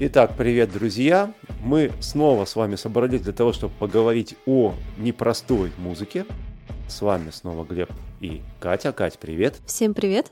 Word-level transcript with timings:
Итак, 0.00 0.36
привет, 0.36 0.70
друзья! 0.72 1.34
Мы 1.60 1.90
снова 1.98 2.44
с 2.44 2.54
вами 2.54 2.76
собрались 2.76 3.22
для 3.22 3.32
того, 3.32 3.52
чтобы 3.52 3.74
поговорить 3.80 4.36
о 4.46 4.76
непростой 4.96 5.72
музыке. 5.76 6.24
С 6.86 7.02
вами 7.02 7.30
снова 7.30 7.64
Глеб 7.64 7.90
и 8.20 8.42
Катя. 8.60 8.92
Кать, 8.92 9.18
привет! 9.18 9.60
Всем 9.66 9.94
привет! 9.94 10.30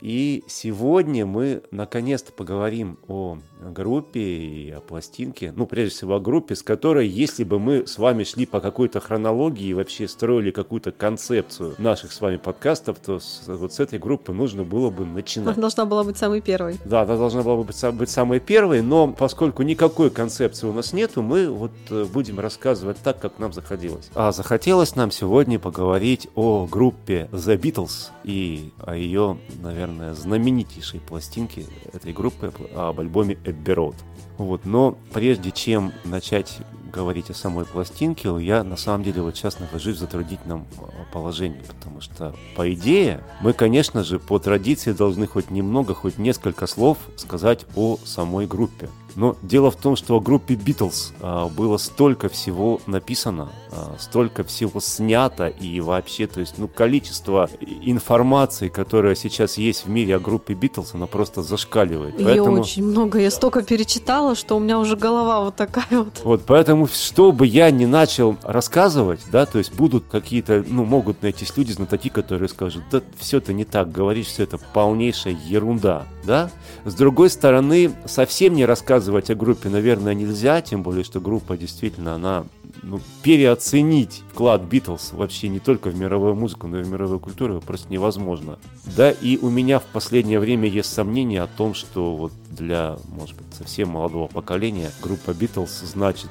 И 0.00 0.42
сегодня 0.48 1.24
мы 1.26 1.62
наконец-то 1.70 2.32
поговорим 2.32 2.98
о 3.06 3.38
группе 3.60 4.20
и 4.20 4.70
о 4.70 4.80
пластинке. 4.80 5.52
Ну, 5.54 5.66
прежде 5.66 5.94
всего 5.96 6.16
о 6.16 6.20
группе, 6.20 6.54
с 6.54 6.62
которой, 6.62 7.08
если 7.08 7.44
бы 7.44 7.58
мы 7.58 7.86
с 7.86 7.98
вами 7.98 8.24
шли 8.24 8.46
по 8.46 8.60
какой-то 8.60 9.00
хронологии 9.00 9.68
и 9.68 9.74
вообще 9.74 10.08
строили 10.08 10.50
какую-то 10.50 10.92
концепцию 10.92 11.74
наших 11.78 12.12
с 12.12 12.20
вами 12.20 12.36
подкастов, 12.36 12.98
то 12.98 13.18
с, 13.18 13.44
вот 13.46 13.72
с 13.72 13.80
этой 13.80 13.98
группы 13.98 14.32
нужно 14.32 14.64
было 14.64 14.90
бы 14.90 15.04
начинать. 15.04 15.56
Она 15.56 15.62
должна 15.62 15.84
была 15.84 16.04
быть 16.04 16.16
самой 16.16 16.40
первой. 16.40 16.76
Да, 16.84 17.02
она 17.02 17.16
должна 17.16 17.42
была 17.42 17.62
быть, 17.62 17.84
быть 17.94 18.10
самой 18.10 18.40
первой, 18.40 18.82
но 18.82 19.08
поскольку 19.08 19.62
никакой 19.62 20.10
концепции 20.10 20.66
у 20.66 20.72
нас 20.72 20.92
нету, 20.92 21.22
мы 21.22 21.48
вот 21.48 21.72
э, 21.90 22.04
будем 22.04 22.40
рассказывать 22.40 22.98
так, 22.98 23.18
как 23.20 23.38
нам 23.38 23.52
захотелось. 23.52 24.10
А 24.14 24.32
захотелось 24.32 24.96
нам 24.96 25.10
сегодня 25.10 25.58
поговорить 25.58 26.28
о 26.34 26.66
группе 26.66 27.28
The 27.32 27.58
Beatles 27.58 28.10
и 28.24 28.72
о 28.78 28.94
ее, 28.94 29.38
наверное, 29.62 30.14
знаменитейшей 30.14 31.00
пластинки 31.00 31.66
этой 31.92 32.12
группы 32.12 32.52
об 32.74 33.00
альбоме 33.00 33.38
Abbey 33.50 33.74
Road. 33.74 33.94
Вот, 34.38 34.64
но 34.64 34.96
прежде 35.12 35.50
чем 35.50 35.92
начать 36.04 36.58
говорить 36.92 37.30
о 37.30 37.34
самой 37.34 37.64
пластинке, 37.64 38.30
я 38.40 38.64
на 38.64 38.76
самом 38.76 39.04
деле 39.04 39.22
вот 39.22 39.36
сейчас 39.36 39.58
нахожусь 39.60 39.96
в 39.96 40.00
затруднительном 40.00 40.66
а, 40.78 41.12
положении, 41.12 41.62
потому 41.66 42.00
что, 42.00 42.34
по 42.56 42.72
идее, 42.72 43.20
мы, 43.40 43.52
конечно 43.52 44.04
же, 44.04 44.18
по 44.18 44.38
традиции 44.38 44.92
должны 44.92 45.26
хоть 45.26 45.50
немного, 45.50 45.94
хоть 45.94 46.18
несколько 46.18 46.66
слов 46.66 46.98
сказать 47.16 47.66
о 47.76 47.98
самой 48.04 48.46
группе. 48.46 48.88
Но 49.18 49.36
дело 49.42 49.72
в 49.72 49.76
том, 49.76 49.96
что 49.96 50.14
о 50.14 50.20
группе 50.20 50.54
Битлз 50.54 51.12
а, 51.20 51.48
было 51.48 51.76
столько 51.78 52.28
всего 52.28 52.80
написано, 52.86 53.48
а, 53.72 53.96
столько 53.98 54.44
всего 54.44 54.78
снято 54.78 55.48
и 55.48 55.80
вообще, 55.80 56.28
то 56.28 56.38
есть, 56.38 56.54
ну, 56.56 56.68
количество 56.68 57.50
информации, 57.82 58.68
которая 58.68 59.16
сейчас 59.16 59.58
есть 59.58 59.86
в 59.86 59.88
мире 59.90 60.14
о 60.14 60.20
группе 60.20 60.54
Битлз, 60.54 60.94
она 60.94 61.08
просто 61.08 61.42
зашкаливает. 61.42 62.16
Ее 62.16 62.26
поэтому... 62.26 62.60
очень 62.60 62.84
много, 62.84 63.18
я 63.18 63.32
столько 63.32 63.62
перечитала, 63.62 64.36
что 64.36 64.56
у 64.56 64.60
меня 64.60 64.78
уже 64.78 64.94
голова 64.94 65.40
вот 65.40 65.56
такая 65.56 65.84
вот. 65.90 66.20
Вот, 66.22 66.42
поэтому, 66.46 66.86
что 66.86 67.32
бы 67.32 67.44
я 67.44 67.72
ни 67.72 67.86
начал 67.86 68.36
рассказывать, 68.44 69.22
да, 69.32 69.46
то 69.46 69.58
есть 69.58 69.74
будут 69.74 70.04
какие-то, 70.08 70.64
ну, 70.64 70.84
могут 70.84 71.24
найтись 71.24 71.56
люди, 71.56 71.72
знатоки, 71.72 72.08
которые 72.08 72.48
скажут, 72.48 72.84
да, 72.92 73.02
все 73.18 73.38
это 73.38 73.52
не 73.52 73.64
так, 73.64 73.90
говоришь, 73.90 74.26
все 74.26 74.44
это 74.44 74.58
полнейшая 74.58 75.36
ерунда, 75.44 76.06
да. 76.22 76.52
С 76.84 76.94
другой 76.94 77.30
стороны, 77.30 77.90
совсем 78.06 78.54
не 78.54 78.64
рассказывать 78.64 79.07
рассказывать 79.08 79.30
о 79.30 79.34
группе, 79.34 79.68
наверное, 79.70 80.14
нельзя, 80.14 80.60
тем 80.60 80.82
более, 80.82 81.02
что 81.02 81.20
группа 81.20 81.56
действительно, 81.56 82.14
она 82.14 82.44
ну, 82.82 83.00
переоценить 83.22 84.22
вклад 84.32 84.62
Битлз 84.62 85.12
вообще 85.12 85.48
не 85.48 85.60
только 85.60 85.88
в 85.88 85.96
мировую 85.96 86.34
музыку, 86.34 86.66
но 86.68 86.80
и 86.80 86.82
в 86.82 86.88
мировую 86.88 87.18
культуру 87.18 87.62
просто 87.66 87.90
невозможно. 87.90 88.58
Да, 88.96 89.10
и 89.10 89.38
у 89.38 89.48
меня 89.48 89.78
в 89.78 89.84
последнее 89.84 90.38
время 90.38 90.68
есть 90.68 90.92
сомнения 90.92 91.42
о 91.42 91.46
том, 91.46 91.74
что 91.74 92.14
вот 92.14 92.32
для, 92.50 92.98
может 93.08 93.36
быть, 93.36 93.46
совсем 93.56 93.88
молодого 93.88 94.28
поколения 94.28 94.90
группа 95.02 95.32
Битлз 95.32 95.70
значит 95.92 96.30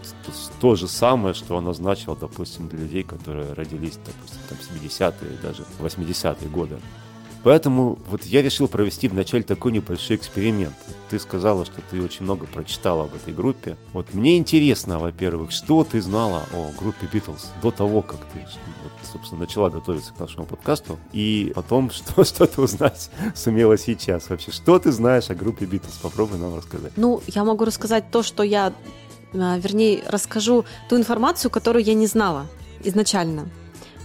то 0.62 0.76
же 0.76 0.88
самое, 0.88 1.34
что 1.34 1.58
она 1.58 1.74
значила, 1.74 2.16
допустим, 2.16 2.68
для 2.68 2.80
людей, 2.80 3.04
которые 3.04 3.54
родились, 3.54 3.98
допустим, 4.06 4.42
там 4.50 4.58
70-е, 4.76 5.38
даже 5.42 5.64
80-е 5.80 6.50
годы. 6.50 6.78
Поэтому 7.44 7.98
вот 8.10 8.24
я 8.24 8.42
решил 8.42 8.68
провести 8.68 9.08
вначале 9.08 9.44
такой 9.44 9.72
небольшой 9.72 10.18
эксперимент. 10.18 10.76
Ты 11.10 11.20
сказала, 11.20 11.66
что 11.66 11.82
ты 11.90 12.02
очень 12.02 12.24
много 12.24 12.46
прочитала 12.46 13.06
об 13.06 13.16
этой 13.16 13.34
группе. 13.34 13.78
Вот 13.94 14.14
мне 14.14 14.38
интересно, 14.38 15.00
во-первых, 15.00 15.52
что 15.52 15.84
ты 15.84 16.02
знала 16.02 16.44
о 16.54 16.72
группе 16.78 17.08
Битлз 17.12 17.52
до 17.62 17.72
того, 17.72 18.02
как 18.02 18.20
ты, 18.34 18.40
вот, 18.84 18.92
собственно, 19.12 19.42
начала 19.42 19.70
готовиться 19.70 20.14
к 20.14 20.20
нашему 20.20 20.46
подкасту, 20.46 21.00
и 21.14 21.52
потом, 21.56 21.92
что, 21.92 22.24
что 22.24 22.46
ты 22.46 22.62
узнать 22.62 23.10
сумела 23.36 23.78
сейчас 23.78 24.30
вообще. 24.30 24.52
Что 24.52 24.80
ты 24.80 24.92
знаешь 24.92 25.30
о 25.30 25.36
группе 25.36 25.66
Битлз? 25.66 25.94
Попробуй 26.02 26.40
нам 26.40 26.56
рассказать. 26.56 26.92
Ну, 26.96 27.22
я 27.28 27.44
могу 27.44 27.66
рассказать 27.66 28.12
то, 28.12 28.24
что 28.24 28.44
я, 28.44 28.74
а, 29.34 29.58
вернее, 29.58 30.04
расскажу 30.08 30.66
ту 30.90 30.98
информацию, 30.98 31.50
которую 31.52 31.84
я 31.84 31.94
не 31.94 32.08
знала 32.08 32.48
изначально. 32.84 33.50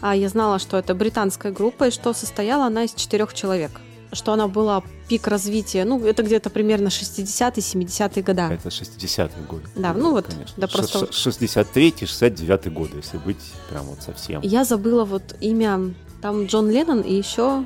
А 0.03 0.17
я 0.17 0.29
знала, 0.29 0.59
что 0.59 0.77
это 0.77 0.95
британская 0.95 1.53
группа 1.53 1.89
и 1.89 1.91
что 1.93 2.13
состояла 2.13 2.67
она 2.67 2.85
из 2.85 2.93
четырех 2.93 3.33
человек. 3.33 3.71
Что 4.13 4.33
она 4.33 4.49
была 4.49 4.83
пик 5.09 5.27
развития, 5.29 5.85
ну, 5.85 6.05
это 6.05 6.23
где-то 6.23 6.51
примерно 6.51 6.89
60-е, 6.89 7.63
70-е 7.63 8.23
годы. 8.23 8.43
Это 8.43 8.69
60-е 8.69 9.47
годы. 9.49 9.65
Да, 9.77 9.95
ну 9.95 10.11
вот, 10.11 10.27
конечно. 10.27 10.55
да 10.59 10.67
просто... 10.67 11.07
63-й, 11.07 12.05
69-й 12.05 12.71
годы, 12.71 12.97
если 12.99 13.17
быть 13.17 13.39
прям 13.71 13.85
вот 13.87 14.03
совсем. 14.03 14.43
Я 14.43 14.65
забыла 14.65 15.05
вот 15.05 15.37
имя, 15.41 15.95
там 16.21 16.45
Джон 16.47 16.69
Леннон 16.69 17.01
и 17.01 17.15
еще 17.15 17.65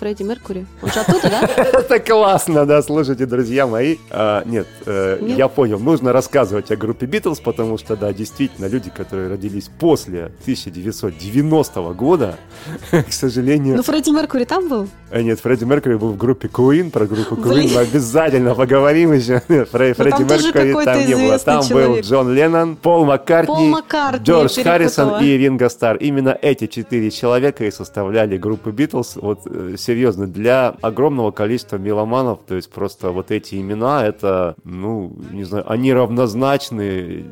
Фредди 0.00 0.22
Меркури. 0.22 0.66
Он 0.82 0.90
же 0.90 1.00
оттуда, 1.00 1.28
да? 1.28 1.42
Это 1.56 2.00
классно, 2.00 2.64
да, 2.64 2.82
слушайте, 2.82 3.26
друзья 3.26 3.66
мои. 3.66 3.98
А, 4.10 4.42
нет, 4.46 4.66
э, 4.86 5.18
нет, 5.20 5.36
я 5.36 5.48
понял, 5.48 5.78
нужно 5.78 6.12
рассказывать 6.12 6.70
о 6.70 6.76
группе 6.76 7.04
Битлз, 7.04 7.40
потому 7.40 7.76
что, 7.76 7.96
да, 7.96 8.12
действительно, 8.12 8.66
люди, 8.66 8.88
которые 8.88 9.28
родились 9.28 9.70
после 9.78 10.32
1990 10.42 11.80
года, 11.92 12.36
к 12.90 13.12
сожалению... 13.12 13.76
Ну, 13.76 13.82
Фредди 13.82 14.10
Меркури 14.10 14.44
там 14.44 14.68
был? 14.68 14.88
А, 15.10 15.20
нет, 15.20 15.38
Фредди 15.40 15.64
Меркури 15.64 15.96
был 15.96 16.12
в 16.12 16.16
группе 16.16 16.48
Queen, 16.48 16.90
про 16.90 17.04
группу 17.04 17.34
Queen 17.34 17.70
мы 17.74 17.80
обязательно 17.80 18.54
поговорим 18.54 19.12
еще. 19.12 19.42
Ну, 19.50 19.64
Фредди 19.64 20.22
Меркури 20.22 20.84
там 20.84 21.06
не 21.06 21.14
было. 21.14 21.38
Там 21.38 21.68
был 21.68 22.00
Джон 22.00 22.32
Леннон, 22.32 22.76
Пол 22.76 23.04
Маккартни, 23.04 23.74
Джордж 24.22 24.62
Харрисон 24.62 25.22
и 25.22 25.36
Ринго 25.36 25.68
Стар. 25.68 25.96
Именно 25.96 26.38
эти 26.40 26.66
четыре 26.66 27.10
человека 27.10 27.64
и 27.64 27.70
составляли 27.70 28.38
группу 28.38 28.70
Битлз. 28.70 29.16
Вот 29.16 29.40
э, 29.46 29.74
серьезно, 29.90 30.28
для 30.28 30.68
огромного 30.82 31.32
количества 31.32 31.76
меломанов, 31.76 32.40
то 32.46 32.54
есть 32.54 32.70
просто 32.70 33.10
вот 33.10 33.32
эти 33.32 33.56
имена, 33.56 34.06
это, 34.06 34.54
ну, 34.62 35.12
не 35.32 35.42
знаю, 35.42 35.64
они 35.68 35.92
равнозначны 35.92 37.24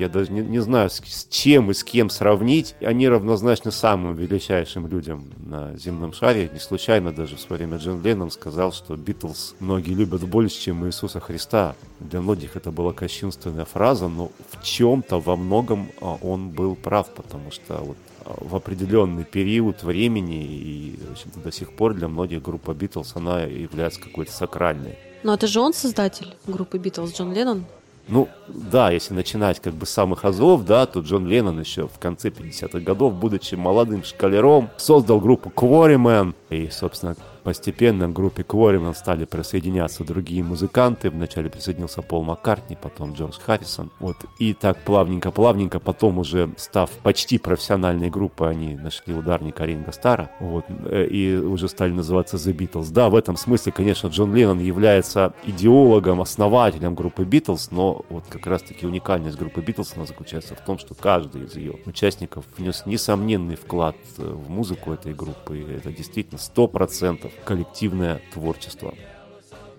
я 0.00 0.08
даже 0.08 0.32
не, 0.32 0.40
не 0.40 0.60
знаю, 0.60 0.90
с, 0.90 1.00
с 1.04 1.26
чем 1.28 1.70
и 1.70 1.74
с 1.74 1.84
кем 1.84 2.10
сравнить. 2.10 2.74
Они 2.80 3.08
равнозначны 3.08 3.70
самым 3.70 4.14
величайшим 4.14 4.86
людям 4.86 5.24
на 5.38 5.76
земном 5.76 6.12
шаре. 6.12 6.50
Не 6.52 6.58
случайно 6.58 7.12
даже 7.12 7.36
в 7.36 7.40
свое 7.40 7.58
время 7.58 7.78
Джон 7.78 8.02
Леннон 8.02 8.30
сказал, 8.30 8.72
что 8.72 8.96
Битлз 8.96 9.54
многие 9.60 9.94
любят 9.94 10.22
больше, 10.24 10.60
чем 10.60 10.86
Иисуса 10.86 11.20
Христа. 11.20 11.76
Для 12.00 12.20
многих 12.20 12.56
это 12.56 12.70
была 12.70 12.92
кощунственная 12.92 13.66
фраза, 13.66 14.08
но 14.08 14.30
в 14.50 14.62
чем-то 14.64 15.20
во 15.20 15.36
многом 15.36 15.88
а, 16.00 16.16
он 16.22 16.50
был 16.50 16.76
прав, 16.76 17.10
потому 17.10 17.50
что 17.50 17.74
вот 17.74 17.96
в 18.24 18.56
определенный 18.56 19.24
период 19.24 19.82
времени 19.82 20.44
и 20.44 20.98
до 21.42 21.52
сих 21.52 21.72
пор 21.72 21.94
для 21.94 22.08
многих 22.08 22.42
группа 22.42 22.74
Битлз 22.74 23.16
она 23.16 23.42
является 23.42 24.00
какой-то 24.00 24.32
сакральной. 24.32 24.98
Но 25.22 25.34
это 25.34 25.46
же 25.46 25.60
он 25.60 25.74
создатель 25.74 26.34
группы 26.46 26.78
Битлз, 26.78 27.12
Джон 27.12 27.32
Леннон? 27.32 27.66
Ну, 28.10 28.28
да, 28.48 28.90
если 28.90 29.14
начинать 29.14 29.60
как 29.60 29.74
бы 29.74 29.86
с 29.86 29.90
самых 29.90 30.24
азов, 30.24 30.64
да, 30.64 30.84
то 30.86 30.98
Джон 30.98 31.28
Леннон 31.28 31.60
еще 31.60 31.86
в 31.86 31.98
конце 32.00 32.30
50-х 32.30 32.80
годов, 32.80 33.14
будучи 33.14 33.54
молодым 33.54 34.02
шкалером, 34.02 34.68
создал 34.76 35.20
группу 35.20 35.48
Quarrymen, 35.48 36.34
и, 36.50 36.68
собственно, 36.68 37.16
Постепенно 37.42 38.06
к 38.08 38.12
группе 38.12 38.42
Quarrymen 38.42 38.94
стали 38.94 39.24
присоединяться 39.24 40.04
другие 40.04 40.42
музыканты. 40.42 41.10
Вначале 41.10 41.48
присоединился 41.48 42.02
Пол 42.02 42.22
Маккартни, 42.22 42.76
потом 42.80 43.14
Джордж 43.14 43.38
Харрисон. 43.44 43.90
Вот. 43.98 44.16
И 44.38 44.52
так 44.52 44.78
плавненько-плавненько, 44.84 45.80
потом 45.80 46.18
уже 46.18 46.50
став 46.56 46.90
почти 47.02 47.38
профессиональной 47.38 48.10
группой, 48.10 48.50
они 48.50 48.74
нашли 48.74 49.14
ударника 49.14 49.64
Ринга 49.64 49.92
Стара. 49.92 50.30
Вот. 50.38 50.66
Э, 50.68 51.06
и 51.06 51.36
уже 51.36 51.68
стали 51.68 51.92
называться 51.92 52.36
The 52.36 52.54
Beatles. 52.54 52.92
Да, 52.92 53.08
в 53.08 53.14
этом 53.14 53.36
смысле, 53.36 53.72
конечно, 53.72 54.08
Джон 54.08 54.34
Леннон 54.34 54.60
является 54.60 55.32
идеологом, 55.44 56.20
основателем 56.20 56.94
группы 56.94 57.22
Beatles, 57.22 57.68
но 57.70 58.04
вот 58.10 58.24
как 58.28 58.46
раз-таки 58.46 58.86
уникальность 58.86 59.38
группы 59.38 59.60
Beatles 59.60 59.92
она 59.96 60.04
заключается 60.04 60.54
в 60.54 60.60
том, 60.60 60.78
что 60.78 60.94
каждый 60.94 61.44
из 61.44 61.56
ее 61.56 61.76
участников 61.86 62.44
внес 62.56 62.84
несомненный 62.84 63.56
вклад 63.56 63.96
э, 64.18 64.22
в 64.22 64.50
музыку 64.50 64.92
этой 64.92 65.14
группы. 65.14 65.58
И 65.58 65.72
это 65.72 65.90
действительно 65.90 66.38
сто 66.40 66.66
процентов 66.66 67.32
коллективное 67.44 68.22
творчество. 68.32 68.94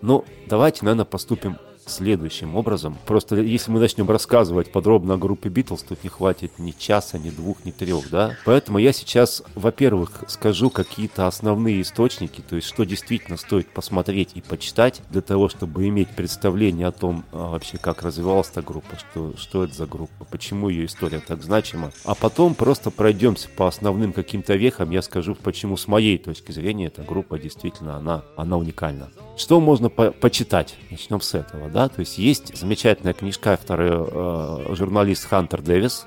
Ну, 0.01 0.25
давайте, 0.47 0.85
наверное, 0.85 1.05
поступим 1.05 1.57
следующим 1.91 2.55
образом. 2.55 2.97
Просто 3.05 3.35
если 3.35 3.71
мы 3.71 3.79
начнем 3.79 4.09
рассказывать 4.09 4.71
подробно 4.71 5.15
о 5.15 5.17
группе 5.17 5.49
Битлз, 5.49 5.83
тут 5.83 6.03
не 6.03 6.09
хватит 6.09 6.57
ни 6.57 6.71
часа, 6.71 7.17
ни 7.19 7.29
двух, 7.29 7.63
ни 7.65 7.71
трех, 7.71 8.09
да. 8.09 8.35
Поэтому 8.45 8.79
я 8.79 8.93
сейчас, 8.93 9.43
во-первых, 9.55 10.23
скажу 10.27 10.69
какие-то 10.69 11.27
основные 11.27 11.81
источники, 11.81 12.41
то 12.41 12.55
есть 12.55 12.67
что 12.67 12.83
действительно 12.83 13.37
стоит 13.37 13.67
посмотреть 13.69 14.31
и 14.35 14.41
почитать 14.41 15.01
для 15.09 15.21
того, 15.21 15.49
чтобы 15.49 15.87
иметь 15.87 16.09
представление 16.09 16.87
о 16.87 16.91
том 16.91 17.25
а, 17.31 17.51
вообще, 17.51 17.77
как 17.77 18.01
развивалась 18.01 18.49
эта 18.51 18.61
группа, 18.61 18.97
что, 18.97 19.33
что 19.37 19.63
это 19.63 19.73
за 19.73 19.85
группа, 19.85 20.25
почему 20.25 20.69
ее 20.69 20.85
история 20.85 21.19
так 21.19 21.43
значима. 21.43 21.91
А 22.05 22.15
потом 22.15 22.55
просто 22.55 22.91
пройдемся 22.91 23.49
по 23.49 23.67
основным 23.67 24.13
каким-то 24.13 24.55
вехам, 24.55 24.91
я 24.91 25.01
скажу, 25.01 25.35
почему 25.35 25.77
с 25.77 25.87
моей 25.87 26.17
точки 26.17 26.51
зрения 26.51 26.87
эта 26.87 27.03
группа 27.03 27.37
действительно, 27.37 27.97
она, 27.97 28.23
она 28.37 28.57
уникальна. 28.57 29.09
Что 29.41 29.59
можно 29.59 29.89
по 29.89 30.11
почитать? 30.11 30.75
Начнем 30.91 31.19
с 31.19 31.33
этого, 31.33 31.67
да. 31.67 31.89
То 31.89 32.01
есть 32.01 32.19
есть 32.19 32.55
замечательная 32.55 33.13
книжка 33.13 33.53
авторы 33.53 33.89
э, 33.91 34.75
журналист 34.75 35.27
Хантер 35.27 35.63
Дэвис. 35.63 36.05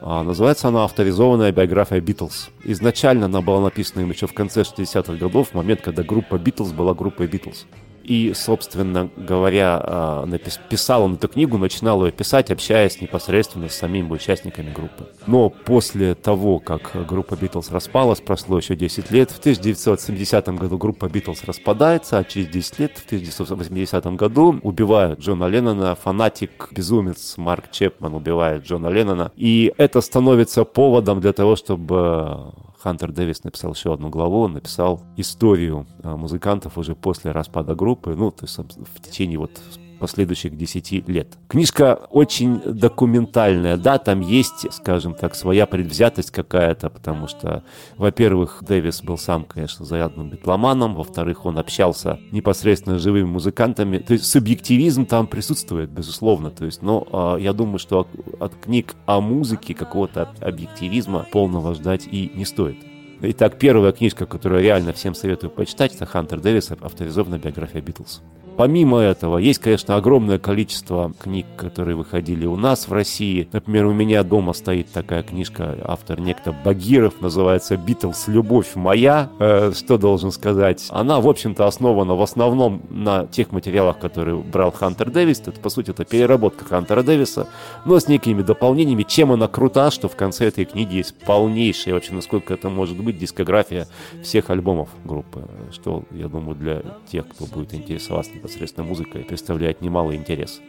Э, 0.00 0.22
называется 0.22 0.68
она 0.68 0.84
«Авторизованная 0.84 1.52
биография 1.52 2.00
Битлз». 2.00 2.48
Изначально 2.64 3.26
она 3.26 3.42
была 3.42 3.60
написана 3.60 4.00
им 4.00 4.08
еще 4.08 4.26
в 4.26 4.32
конце 4.32 4.62
60-х 4.62 5.12
годов, 5.16 5.50
в 5.50 5.54
момент, 5.54 5.82
когда 5.82 6.02
группа 6.02 6.38
Битлз 6.38 6.72
была 6.72 6.94
группой 6.94 7.26
Битлз. 7.26 7.66
И, 8.02 8.32
собственно 8.34 9.10
говоря, 9.16 9.80
а, 9.82 10.28
писал 10.68 11.02
он 11.04 11.14
эту 11.14 11.28
книгу, 11.28 11.58
начинал 11.58 12.04
ее 12.04 12.12
писать, 12.12 12.50
общаясь 12.50 13.00
непосредственно 13.00 13.68
с 13.68 13.74
самими 13.74 14.10
участниками 14.10 14.72
группы. 14.72 15.08
Но 15.26 15.50
после 15.50 16.14
того, 16.14 16.58
как 16.58 16.92
группа 17.06 17.36
Битлз 17.36 17.70
распалась, 17.70 18.20
прошло 18.20 18.58
еще 18.58 18.74
10 18.76 19.10
лет, 19.10 19.30
в 19.30 19.38
1970 19.38 20.48
году 20.48 20.78
группа 20.78 21.08
Битлз 21.08 21.44
распадается, 21.44 22.18
а 22.18 22.24
через 22.24 22.48
10 22.48 22.78
лет, 22.78 22.98
в 22.98 23.06
1980 23.06 24.06
году, 24.16 24.58
убивают 24.62 25.20
Джона 25.20 25.44
Леннона, 25.46 25.94
фанатик, 25.94 26.68
безумец 26.72 27.34
Марк 27.36 27.70
Чепман 27.70 28.14
убивает 28.14 28.64
Джона 28.64 28.88
Леннона. 28.88 29.32
И 29.36 29.72
это 29.76 30.00
становится 30.00 30.64
поводом 30.64 31.20
для 31.20 31.32
того, 31.32 31.56
чтобы 31.56 32.52
Хантер 32.82 33.12
Дэвис 33.12 33.44
написал 33.44 33.74
еще 33.74 33.92
одну 33.92 34.08
главу, 34.08 34.40
он 34.40 34.54
написал 34.54 35.02
историю 35.16 35.86
а, 36.02 36.16
музыкантов 36.16 36.78
уже 36.78 36.94
после 36.94 37.30
распада 37.30 37.74
группы, 37.74 38.14
ну, 38.14 38.30
то 38.30 38.44
есть 38.44 38.58
в 38.58 39.02
течение 39.02 39.38
вот 39.38 39.52
последующих 40.00 40.56
10 40.56 41.08
лет. 41.08 41.38
Книжка 41.46 41.94
очень 42.10 42.60
документальная, 42.60 43.76
да, 43.76 43.98
там 43.98 44.20
есть, 44.20 44.72
скажем 44.72 45.14
так, 45.14 45.34
своя 45.34 45.66
предвзятость 45.66 46.32
какая-то, 46.32 46.90
потому 46.90 47.28
что, 47.28 47.62
во-первых, 47.96 48.64
Дэвис 48.66 49.02
был 49.02 49.18
сам, 49.18 49.44
конечно, 49.44 49.84
зарядным 49.84 50.30
битломаном, 50.30 50.96
во-вторых, 50.96 51.46
он 51.46 51.58
общался 51.58 52.18
непосредственно 52.32 52.98
с 52.98 53.02
живыми 53.02 53.26
музыкантами, 53.26 53.98
то 53.98 54.14
есть 54.14 54.24
субъективизм 54.24 55.06
там 55.06 55.26
присутствует, 55.26 55.90
безусловно, 55.90 56.50
то 56.50 56.64
есть, 56.64 56.82
но 56.82 57.36
э, 57.36 57.42
я 57.42 57.52
думаю, 57.52 57.78
что 57.78 58.08
от 58.40 58.54
книг 58.56 58.94
о 59.06 59.20
музыке 59.20 59.74
какого-то 59.74 60.30
объективизма 60.40 61.26
полного 61.30 61.74
ждать 61.74 62.08
и 62.10 62.32
не 62.34 62.44
стоит. 62.44 62.78
Итак, 63.22 63.58
первая 63.58 63.92
книжка, 63.92 64.24
которую 64.24 64.62
реально 64.62 64.94
всем 64.94 65.14
советую 65.14 65.50
почитать, 65.50 65.94
это 65.94 66.06
Хантер 66.06 66.40
Дэвис, 66.40 66.70
авторизованная 66.70 67.38
биография 67.38 67.82
Битлз. 67.82 68.22
Помимо 68.60 68.98
этого, 68.98 69.38
есть, 69.38 69.58
конечно, 69.58 69.96
огромное 69.96 70.38
количество 70.38 71.14
книг, 71.18 71.46
которые 71.56 71.96
выходили 71.96 72.44
у 72.44 72.56
нас 72.56 72.88
в 72.88 72.92
России. 72.92 73.48
Например, 73.50 73.86
у 73.86 73.94
меня 73.94 74.22
дома 74.22 74.52
стоит 74.52 74.92
такая 74.92 75.22
книжка, 75.22 75.78
автор 75.82 76.20
некто 76.20 76.54
Багиров, 76.62 77.22
называется 77.22 77.78
«Битлз. 77.78 78.28
Любовь 78.28 78.74
моя». 78.74 79.30
Э, 79.38 79.72
что 79.74 79.96
должен 79.96 80.30
сказать? 80.30 80.88
Она, 80.90 81.22
в 81.22 81.28
общем-то, 81.30 81.66
основана 81.66 82.14
в 82.14 82.20
основном 82.20 82.82
на 82.90 83.24
тех 83.28 83.50
материалах, 83.50 83.98
которые 83.98 84.36
брал 84.36 84.72
Хантер 84.72 85.10
Дэвис. 85.10 85.40
Это, 85.40 85.58
по 85.58 85.70
сути, 85.70 85.92
это 85.92 86.04
переработка 86.04 86.66
Хантера 86.66 87.02
Дэвиса, 87.02 87.48
но 87.86 87.98
с 87.98 88.08
некими 88.08 88.42
дополнениями. 88.42 89.04
Чем 89.04 89.32
она 89.32 89.48
крута, 89.48 89.90
что 89.90 90.06
в 90.06 90.16
конце 90.16 90.48
этой 90.48 90.66
книги 90.66 90.96
есть 90.96 91.14
полнейшая, 91.24 91.94
вообще, 91.94 92.12
насколько 92.12 92.52
это 92.52 92.68
может 92.68 93.02
быть, 93.02 93.16
дискография 93.16 93.88
всех 94.22 94.50
альбомов 94.50 94.90
группы. 95.06 95.48
Что, 95.72 96.04
я 96.10 96.28
думаю, 96.28 96.56
для 96.56 96.82
тех, 97.10 97.26
кто 97.26 97.46
будет 97.46 97.72
интересоваться 97.72 98.32
непосредственно 98.50 98.86
музыкой 98.86 99.24
представляет 99.24 99.80
немалый 99.80 100.16
интерес. 100.16 100.60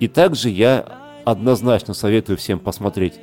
И 0.00 0.08
также 0.08 0.48
я 0.48 1.20
однозначно 1.24 1.92
советую 1.92 2.38
всем 2.38 2.58
посмотреть 2.58 3.14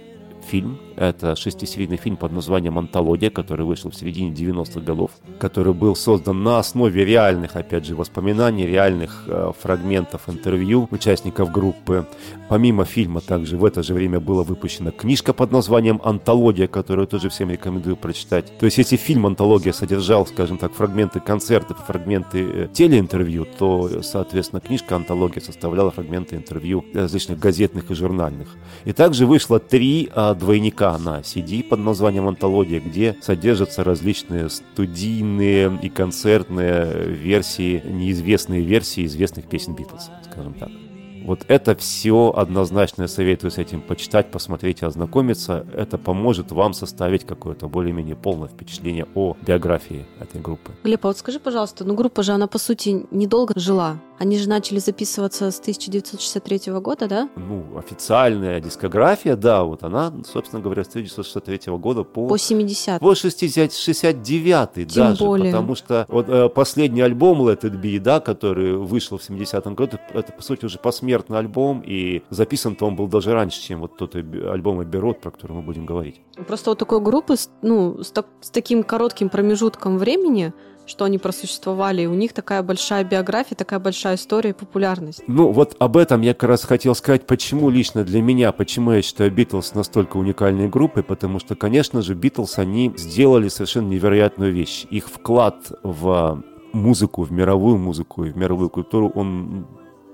фильм. 0.44 0.78
Это 0.96 1.36
шестисерийный 1.36 1.98
фильм 1.98 2.18
под 2.18 2.32
названием 2.32 2.78
«Антология», 2.78 3.30
который 3.30 3.66
вышел 3.66 3.90
в 3.90 3.96
середине 3.96 4.32
90-х 4.32 4.80
годов, 4.82 5.12
который 5.40 5.74
был 5.74 5.96
создан 5.96 6.44
на 6.44 6.60
основе 6.60 7.04
реальных, 7.04 7.56
опять 7.56 7.86
же, 7.86 7.96
воспоминаний, 7.96 8.68
реальных 8.68 9.24
э, 9.28 9.52
фрагментов 9.60 10.30
интервью 10.30 10.88
участников 10.92 11.52
группы. 11.52 12.08
Помимо 12.48 12.86
фильма, 12.86 13.22
также 13.22 13.58
в 13.58 13.66
это 13.66 13.82
же 13.82 13.94
время 13.96 14.20
была 14.20 14.44
выпущена 14.44 14.92
книжка 14.92 15.34
под 15.34 15.52
названием 15.52 16.00
«Антология», 16.04 16.68
которую 16.68 17.08
тоже 17.08 17.30
всем 17.30 17.50
рекомендую 17.50 17.96
прочитать. 17.96 18.58
То 18.60 18.66
есть, 18.66 18.78
если 18.78 18.96
фильм 18.96 19.26
«Антология» 19.26 19.74
содержал, 19.74 20.28
скажем 20.28 20.58
так, 20.58 20.74
фрагменты 20.74 21.20
концертов, 21.20 21.84
фрагменты 21.88 22.44
э, 22.44 22.68
телеинтервью, 22.72 23.48
то, 23.58 24.04
соответственно, 24.04 24.62
книжка 24.62 24.96
«Антология» 24.96 25.42
составляла 25.42 25.90
фрагменты 25.90 26.36
интервью 26.36 26.86
различных 26.94 27.40
газетных 27.40 27.90
и 27.90 27.96
журнальных. 27.96 28.50
И 28.86 28.94
также 28.94 29.26
вышло 29.26 29.60
три 29.60 30.10
а, 30.14 30.33
двойника 30.36 30.98
на 30.98 31.20
CD 31.20 31.64
под 31.64 31.80
названием 31.80 32.28
«Антология», 32.28 32.80
где 32.80 33.16
содержатся 33.22 33.84
различные 33.84 34.50
студийные 34.50 35.80
и 35.82 35.90
концертные 35.90 37.08
версии, 37.08 37.84
неизвестные 37.86 38.62
версии 38.62 39.06
известных 39.06 39.46
песен 39.46 39.76
Битлз, 39.76 40.10
скажем 40.30 40.54
так. 40.54 40.70
Вот 41.26 41.46
это 41.48 41.74
все 41.76 42.34
однозначно 42.36 43.04
я 43.04 43.08
советую 43.08 43.52
с 43.52 43.58
этим 43.58 43.82
почитать, 43.82 44.30
посмотреть 44.30 44.82
и 44.82 44.86
ознакомиться. 44.86 45.66
Это 45.74 45.98
поможет 45.98 46.52
вам 46.52 46.74
составить 46.74 47.26
какое-то 47.26 47.70
более-менее 47.70 48.18
полное 48.18 48.50
впечатление 48.50 49.08
о 49.16 49.38
биографии 49.48 50.06
этой 50.20 50.42
группы. 50.42 50.72
Глеб, 50.84 51.06
а 51.06 51.08
вот 51.08 51.18
скажи, 51.18 51.40
пожалуйста, 51.40 51.86
ну 51.86 51.96
группа 51.96 52.24
же, 52.24 52.34
она 52.34 52.48
по 52.48 52.58
сути 52.58 53.06
недолго 53.12 53.58
жила. 53.58 53.98
Они 54.20 54.38
же 54.38 54.48
начали 54.48 54.80
записываться 54.80 55.50
с 55.52 55.60
1963 55.60 56.72
года, 56.80 57.08
да? 57.08 57.30
Ну, 57.36 57.78
официальная 57.78 58.60
дискография, 58.60 59.36
да, 59.36 59.64
вот 59.64 59.84
она, 59.84 60.14
собственно 60.32 60.62
говоря, 60.62 60.84
с 60.84 60.88
1963 60.88 61.74
года 61.78 62.04
по... 62.04 62.28
По 62.28 62.38
70 62.38 63.00
По 63.00 63.16
60, 63.16 63.74
69 63.74 64.74
Тем 64.74 64.88
даже, 64.88 65.24
более. 65.24 65.52
потому 65.52 65.76
что 65.76 66.06
вот, 66.10 66.30
э, 66.30 66.50
последний 66.50 67.02
альбом 67.02 67.42
Let 67.42 67.62
It 67.62 67.82
Be, 67.82 68.00
да, 68.00 68.20
который 68.20 68.78
вышел 68.78 69.18
в 69.18 69.22
70-м 69.28 69.76
году, 69.76 69.98
это, 70.14 70.32
по 70.32 70.42
сути, 70.42 70.66
уже 70.66 70.78
посмертный 70.78 71.40
альбом, 71.40 71.84
и 71.86 72.24
записан-то 72.30 72.86
он 72.86 72.96
был 72.96 73.08
даже 73.08 73.34
раньше, 73.34 73.62
чем 73.62 73.82
вот 73.82 73.98
тот 73.98 74.16
альбом 74.16 74.84
Эбби 74.84 74.98
Рот, 74.98 75.22
про 75.22 75.32
который 75.32 75.54
мы 75.54 75.62
будем 75.62 75.86
говорить. 75.86 76.22
Просто 76.48 76.72
вот 76.72 76.80
такой 76.80 77.02
группы, 77.02 77.36
ну, 77.62 78.02
с, 78.04 78.12
так, 78.12 78.28
с 78.42 78.50
таким 78.50 78.84
коротким 78.84 79.30
промежутком 79.30 79.98
времени, 79.98 80.54
что 80.86 81.06
они 81.06 81.18
просуществовали, 81.18 82.04
и 82.04 82.06
у 82.06 82.14
них 82.14 82.34
такая 82.34 82.62
большая 82.64 83.04
биография, 83.04 83.56
такая 83.56 83.80
большая 83.80 84.16
история 84.16 84.52
и 84.52 84.54
популярность. 84.54 85.22
Ну, 85.28 85.52
вот 85.52 85.76
об 85.80 85.98
этом 85.98 86.22
я 86.22 86.34
как 86.34 86.50
раз 86.50 86.64
хотел 86.64 86.96
сказать, 86.96 87.26
почему 87.26 87.70
лично 87.70 88.04
для 88.04 88.22
меня, 88.22 88.52
почему 88.52 88.92
я 88.92 89.02
считаю 89.02 89.32
Битлз 89.32 89.74
настолько 89.76 90.18
уникальной 90.18 90.68
группой, 90.68 91.04
потому 91.04 91.40
что, 91.40 91.56
конечно 91.56 92.02
же, 92.02 92.16
Битлз, 92.16 92.60
они 92.60 92.94
сделали 92.98 93.48
совершенно 93.48 93.88
невероятную 93.90 94.54
вещь. 94.54 94.86
Их 94.90 95.10
вклад 95.10 95.72
в 95.84 96.44
музыку, 96.74 97.24
в 97.24 97.32
мировую 97.32 97.78
музыку 97.78 98.26
и 98.26 98.32
в 98.32 98.38
мировую 98.38 98.70
культуру, 98.70 99.12
он 99.14 99.68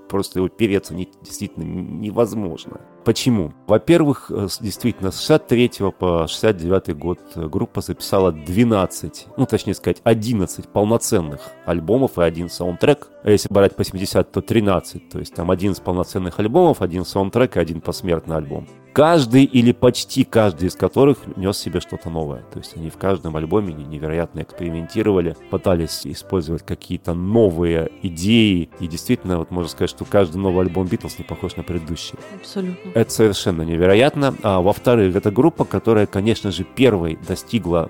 просто 0.08 0.40
его 0.40 0.50
не, 0.58 1.08
действительно 1.22 1.64
невозможно. 1.64 2.80
Почему? 3.04 3.52
Во-первых, 3.66 4.30
э, 4.30 4.48
действительно, 4.60 5.10
с 5.10 5.20
63 5.20 5.92
по 5.92 6.26
69 6.28 6.96
год 6.96 7.18
группа 7.34 7.80
записала 7.80 8.30
12, 8.30 9.28
ну, 9.36 9.46
точнее 9.46 9.74
сказать, 9.74 10.00
11 10.04 10.68
полноценных 10.68 11.40
альбомов 11.64 12.18
и 12.18 12.22
один 12.22 12.50
саундтрек. 12.50 13.08
А 13.24 13.30
если 13.30 13.52
брать 13.52 13.74
по 13.74 13.84
70, 13.84 14.30
то 14.30 14.42
13. 14.42 15.08
То 15.08 15.18
есть 15.18 15.34
там 15.34 15.50
11 15.50 15.82
полноценных 15.82 16.38
альбомов, 16.38 16.82
один 16.82 17.04
саундтрек 17.04 17.56
и 17.56 17.60
один 17.60 17.80
посмертный 17.80 18.36
альбом. 18.36 18.66
Каждый 18.92 19.44
или 19.44 19.72
почти 19.72 20.24
каждый 20.24 20.68
из 20.68 20.74
которых 20.74 21.18
нес 21.36 21.56
в 21.56 21.60
себе 21.60 21.80
что-то 21.80 22.10
новое. 22.10 22.42
То 22.52 22.58
есть 22.58 22.76
они 22.76 22.90
в 22.90 22.96
каждом 22.96 23.36
альбоме 23.36 23.72
невероятно 23.72 24.40
экспериментировали, 24.40 25.36
пытались 25.50 26.06
использовать 26.06 26.64
какие-то 26.64 27.14
новые 27.14 27.90
идеи. 28.02 28.68
И 28.80 28.88
действительно, 28.88 29.38
вот 29.38 29.50
можно 29.50 29.70
сказать, 29.70 29.90
что 29.90 30.04
каждый 30.04 30.38
новый 30.38 30.66
альбом 30.66 30.86
Битлз 30.86 31.18
не 31.18 31.24
похож 31.24 31.56
на 31.56 31.62
предыдущий. 31.62 32.14
Абсолютно. 32.34 32.90
Это 32.94 33.10
совершенно 33.10 33.62
невероятно. 33.62 34.34
А 34.42 34.60
во-вторых, 34.60 35.14
это 35.14 35.30
группа, 35.30 35.64
которая, 35.64 36.06
конечно 36.06 36.50
же, 36.50 36.64
первой 36.64 37.18
достигла 37.28 37.88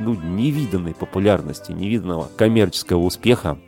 ну, 0.00 0.14
невиданной 0.14 0.94
популярности, 0.94 1.72
невиданного 1.72 2.28
коммерческого 2.36 3.00
успеха. 3.00 3.58